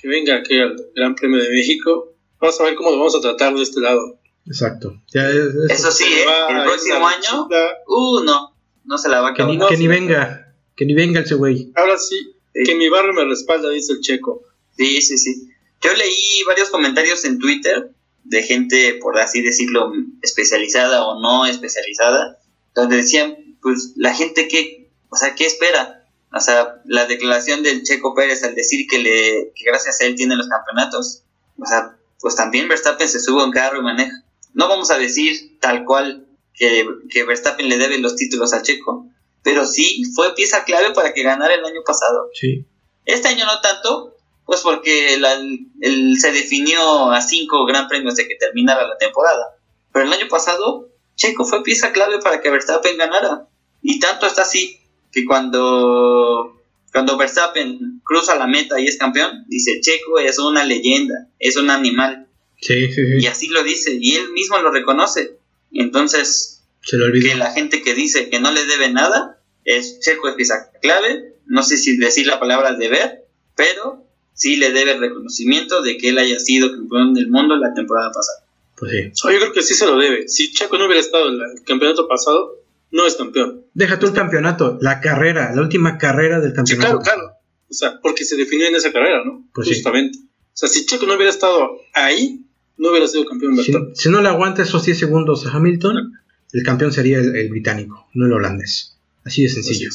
que 0.00 0.08
venga 0.08 0.36
aquí 0.36 0.58
al 0.58 0.76
Gran 0.94 1.14
Premio 1.14 1.42
de 1.42 1.50
México. 1.50 2.12
Vamos 2.40 2.60
a 2.60 2.64
ver 2.64 2.74
cómo 2.74 2.90
lo 2.90 2.98
vamos 2.98 3.16
a 3.16 3.20
tratar 3.20 3.54
de 3.54 3.62
este 3.62 3.80
lado. 3.80 4.18
Exacto. 4.48 5.00
eso, 5.12 5.90
sí, 5.92 6.04
¿eh? 6.04 6.24
el 6.48 6.62
próximo 6.64 7.06
año, 7.06 7.48
uh, 7.86 8.20
no, 8.24 8.56
no 8.84 8.98
se 8.98 9.08
la 9.08 9.20
va 9.20 9.28
a 9.30 9.34
que 9.34 9.44
Ni, 9.44 9.58
que 9.58 9.76
ni 9.76 9.86
venga, 9.86 10.54
que 10.74 10.86
ni 10.86 10.94
venga 10.94 11.20
ese 11.20 11.34
güey. 11.34 11.70
Ahora 11.76 11.98
sí, 11.98 12.34
que 12.64 12.74
mi 12.74 12.88
barrio 12.88 13.12
me 13.12 13.24
respalda, 13.24 13.70
dice 13.70 13.92
el 13.92 14.00
checo. 14.00 14.42
Sí, 14.76 15.02
sí, 15.02 15.18
sí. 15.18 15.50
Yo 15.82 15.92
leí 15.94 16.42
varios 16.46 16.70
comentarios 16.70 17.24
en 17.24 17.38
Twitter 17.38 17.92
de 18.24 18.42
gente, 18.42 18.98
por 19.00 19.18
así 19.18 19.42
decirlo, 19.42 19.92
especializada 20.22 21.06
o 21.06 21.20
no 21.20 21.46
especializada, 21.46 22.38
donde 22.74 22.96
decían, 22.96 23.56
pues, 23.60 23.92
la 23.96 24.14
gente 24.14 24.48
que, 24.48 24.90
o 25.10 25.16
sea, 25.16 25.34
¿qué 25.34 25.46
espera? 25.46 26.06
O 26.32 26.40
sea, 26.40 26.80
la 26.84 27.06
declaración 27.06 27.62
del 27.62 27.82
Checo 27.82 28.14
Pérez 28.14 28.42
al 28.44 28.54
decir 28.54 28.86
que, 28.88 28.98
le, 28.98 29.52
que 29.54 29.64
gracias 29.64 30.00
a 30.00 30.04
él 30.04 30.14
tiene 30.14 30.36
los 30.36 30.48
campeonatos, 30.48 31.22
o 31.58 31.66
sea, 31.66 31.96
pues 32.20 32.34
también 32.34 32.68
Verstappen 32.68 33.08
se 33.08 33.20
sube 33.20 33.42
a 33.42 33.44
un 33.44 33.52
carro 33.52 33.78
y 33.78 33.82
maneja. 33.82 34.24
No 34.54 34.68
vamos 34.68 34.90
a 34.90 34.98
decir 34.98 35.58
tal 35.60 35.84
cual 35.84 36.26
que, 36.54 36.86
que 37.10 37.24
Verstappen 37.24 37.68
le 37.68 37.78
debe 37.78 37.98
los 37.98 38.16
títulos 38.16 38.52
a 38.52 38.62
Checo, 38.62 39.06
pero 39.42 39.66
sí 39.66 40.02
fue 40.14 40.34
pieza 40.34 40.64
clave 40.64 40.92
para 40.92 41.12
que 41.12 41.22
ganara 41.22 41.54
el 41.54 41.64
año 41.64 41.82
pasado. 41.86 42.28
Sí. 42.34 42.66
Este 43.04 43.28
año 43.28 43.46
no 43.46 43.60
tanto, 43.60 44.16
pues 44.44 44.60
porque 44.60 45.14
el, 45.14 46.18
se 46.18 46.32
definió 46.32 47.10
a 47.10 47.20
cinco 47.22 47.64
gran 47.64 47.88
premios 47.88 48.16
de 48.16 48.28
que 48.28 48.34
terminara 48.34 48.86
la 48.86 48.98
temporada. 48.98 49.56
Pero 49.92 50.04
el 50.04 50.12
año 50.12 50.28
pasado, 50.28 50.90
Checo 51.16 51.44
fue 51.44 51.62
pieza 51.62 51.92
clave 51.92 52.18
para 52.18 52.40
que 52.40 52.50
Verstappen 52.50 52.98
ganara. 52.98 53.48
Y 53.80 53.98
tanto 54.00 54.26
está 54.26 54.42
así 54.42 54.80
que 55.10 55.24
cuando, 55.24 56.62
cuando 56.92 57.16
Verstappen 57.16 58.02
cruza 58.04 58.36
la 58.36 58.46
meta 58.46 58.78
y 58.78 58.86
es 58.86 58.98
campeón, 58.98 59.46
dice, 59.48 59.80
Checo 59.80 60.18
es 60.18 60.38
una 60.38 60.64
leyenda, 60.64 61.28
es 61.38 61.56
un 61.56 61.70
animal. 61.70 62.27
Sí, 62.60 62.92
sí, 62.92 63.02
Y 63.20 63.26
así 63.26 63.48
lo 63.48 63.62
dice, 63.62 63.96
y 64.00 64.16
él 64.16 64.32
mismo 64.32 64.58
lo 64.58 64.70
reconoce. 64.70 65.38
Entonces, 65.72 66.64
Se 66.82 66.96
lo 66.96 67.12
que 67.12 67.34
la 67.36 67.52
gente 67.52 67.82
que 67.82 67.94
dice 67.94 68.30
que 68.30 68.40
no 68.40 68.50
le 68.50 68.64
debe 68.66 68.90
nada, 68.90 69.40
es 69.64 70.00
Checo 70.00 70.28
es 70.28 70.34
pieza 70.34 70.70
clave, 70.80 71.34
no 71.46 71.62
sé 71.62 71.76
si 71.76 71.96
decir 71.96 72.26
la 72.26 72.40
palabra 72.40 72.74
deber, 72.74 73.26
pero 73.54 74.06
sí 74.32 74.56
le 74.56 74.72
debe 74.72 74.92
el 74.92 75.00
reconocimiento 75.00 75.82
de 75.82 75.98
que 75.98 76.10
él 76.10 76.18
haya 76.18 76.38
sido 76.38 76.70
campeón 76.70 77.14
del 77.14 77.28
mundo 77.28 77.56
la 77.56 77.74
temporada 77.74 78.10
pasada. 78.12 78.44
Pues 78.76 78.92
sí. 78.92 79.28
yo 79.32 79.38
creo 79.38 79.52
que 79.52 79.62
sí 79.62 79.74
se 79.74 79.86
lo 79.86 79.98
debe. 79.98 80.28
Si 80.28 80.52
Chaco 80.52 80.78
no 80.78 80.86
hubiera 80.86 81.00
estado 81.00 81.28
en 81.28 81.34
el 81.34 81.64
campeonato 81.64 82.06
pasado, 82.06 82.62
no 82.90 83.06
es 83.06 83.16
campeón. 83.16 83.64
Deja 83.74 83.98
tú 83.98 84.06
el 84.06 84.12
campeonato, 84.12 84.78
la 84.80 85.00
carrera, 85.00 85.54
la 85.54 85.62
última 85.62 85.98
carrera 85.98 86.40
del 86.40 86.52
campeonato. 86.52 86.98
Sí, 86.98 87.02
claro, 87.02 87.02
claro. 87.02 87.32
O 87.68 87.74
sea, 87.74 88.00
porque 88.00 88.24
se 88.24 88.36
definió 88.36 88.66
en 88.66 88.76
esa 88.76 88.92
carrera, 88.92 89.24
¿no? 89.24 89.46
Pues 89.52 89.68
Justamente. 89.68 90.18
O 90.18 90.56
sea, 90.60 90.68
si 90.68 90.86
Checo 90.86 91.06
no 91.06 91.14
hubiera 91.14 91.30
estado 91.30 91.80
ahí, 91.92 92.44
no 92.78 92.90
hubiera 92.90 93.06
sido 93.06 93.26
campeón. 93.26 93.56
Si, 93.58 93.72
si, 93.94 94.08
no 94.08 94.22
le 94.22 94.28
aguanta 94.28 94.62
esos 94.62 94.84
10 94.84 94.98
segundos 94.98 95.46
a 95.46 95.50
Hamilton, 95.50 96.14
el 96.52 96.62
campeón 96.62 96.92
sería 96.92 97.18
el, 97.18 97.48
británico, 97.50 98.06
no 98.14 98.26
el 98.26 98.32
holandés. 98.32 98.96
Así 99.24 99.42
de 99.42 99.48
sencillo. 99.48 99.90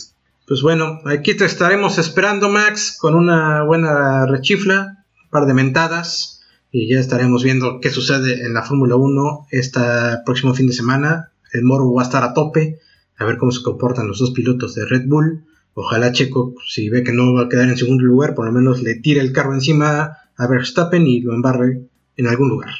Pues 0.45 0.61
bueno, 0.61 0.99
aquí 1.05 1.33
te 1.33 1.45
estaremos 1.45 1.97
esperando, 1.97 2.49
Max, 2.49 2.97
con 2.99 3.15
una 3.15 3.63
buena 3.63 4.25
rechifla, 4.25 5.05
un 5.23 5.29
par 5.29 5.47
de 5.47 5.53
mentadas, 5.53 6.41
y 6.71 6.89
ya 6.89 6.99
estaremos 6.99 7.43
viendo 7.43 7.79
qué 7.79 7.89
sucede 7.89 8.45
en 8.45 8.53
la 8.53 8.63
Fórmula 8.63 8.95
1 8.95 9.47
este 9.51 9.79
próximo 10.25 10.53
fin 10.53 10.67
de 10.67 10.73
semana. 10.73 11.31
El 11.53 11.63
morbo 11.63 11.93
va 11.93 12.01
a 12.01 12.05
estar 12.05 12.23
a 12.23 12.33
tope, 12.33 12.79
a 13.17 13.25
ver 13.25 13.37
cómo 13.37 13.51
se 13.51 13.63
comportan 13.63 14.07
los 14.07 14.19
dos 14.19 14.31
pilotos 14.31 14.75
de 14.75 14.85
Red 14.85 15.07
Bull. 15.07 15.45
Ojalá 15.75 16.11
Checo, 16.11 16.55
si 16.67 16.89
ve 16.89 17.03
que 17.03 17.13
no 17.13 17.33
va 17.33 17.43
a 17.43 17.49
quedar 17.49 17.69
en 17.69 17.77
segundo 17.77 18.03
lugar, 18.03 18.35
por 18.35 18.45
lo 18.45 18.51
menos 18.51 18.83
le 18.83 18.95
tire 18.95 19.21
el 19.21 19.31
carro 19.31 19.53
encima 19.53 20.17
a 20.35 20.47
Verstappen 20.47 21.07
y 21.07 21.21
lo 21.21 21.33
embarre 21.33 21.87
en 22.17 22.27
algún 22.27 22.49
lugar. 22.49 22.73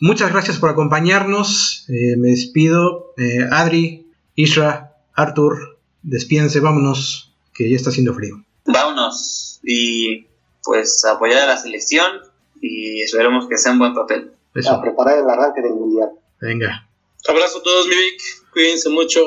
Muchas 0.00 0.32
gracias 0.32 0.58
por 0.58 0.70
acompañarnos. 0.70 1.86
Eh, 1.88 2.16
me 2.16 2.30
despido. 2.30 3.14
Eh, 3.16 3.46
Adri, 3.50 4.06
Isra, 4.34 4.96
Arthur, 5.14 5.78
despídense, 6.02 6.60
vámonos, 6.60 7.34
que 7.52 7.68
ya 7.68 7.76
está 7.76 7.90
haciendo 7.90 8.14
frío. 8.14 8.44
Vámonos 8.64 9.60
y 9.64 10.26
pues 10.62 11.04
apoyar 11.04 11.42
a 11.42 11.46
la 11.46 11.56
selección 11.56 12.22
y 12.60 13.00
esperemos 13.02 13.48
que 13.48 13.58
sea 13.58 13.72
un 13.72 13.80
buen 13.80 13.94
papel. 13.94 14.32
A 14.68 14.80
preparar 14.80 15.18
el 15.18 15.28
arranque 15.28 15.62
del 15.62 15.74
mundial. 15.74 16.10
Venga. 16.40 16.88
Abrazo 17.28 17.58
a 17.58 17.62
todos, 17.62 17.86
mi 17.86 17.94
Vic. 17.94 18.20
Cuídense 18.52 18.88
mucho. 18.88 19.20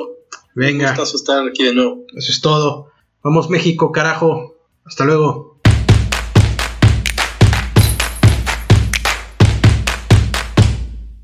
Venga. 0.55 0.93
Un 0.93 1.03
estar 1.03 1.47
aquí 1.47 1.63
de 1.63 1.73
nuevo. 1.73 2.05
Eso 2.15 2.31
es 2.31 2.41
todo. 2.41 2.91
Vamos, 3.23 3.49
México, 3.49 3.91
carajo. 3.91 4.55
Hasta 4.85 5.05
luego. 5.05 5.50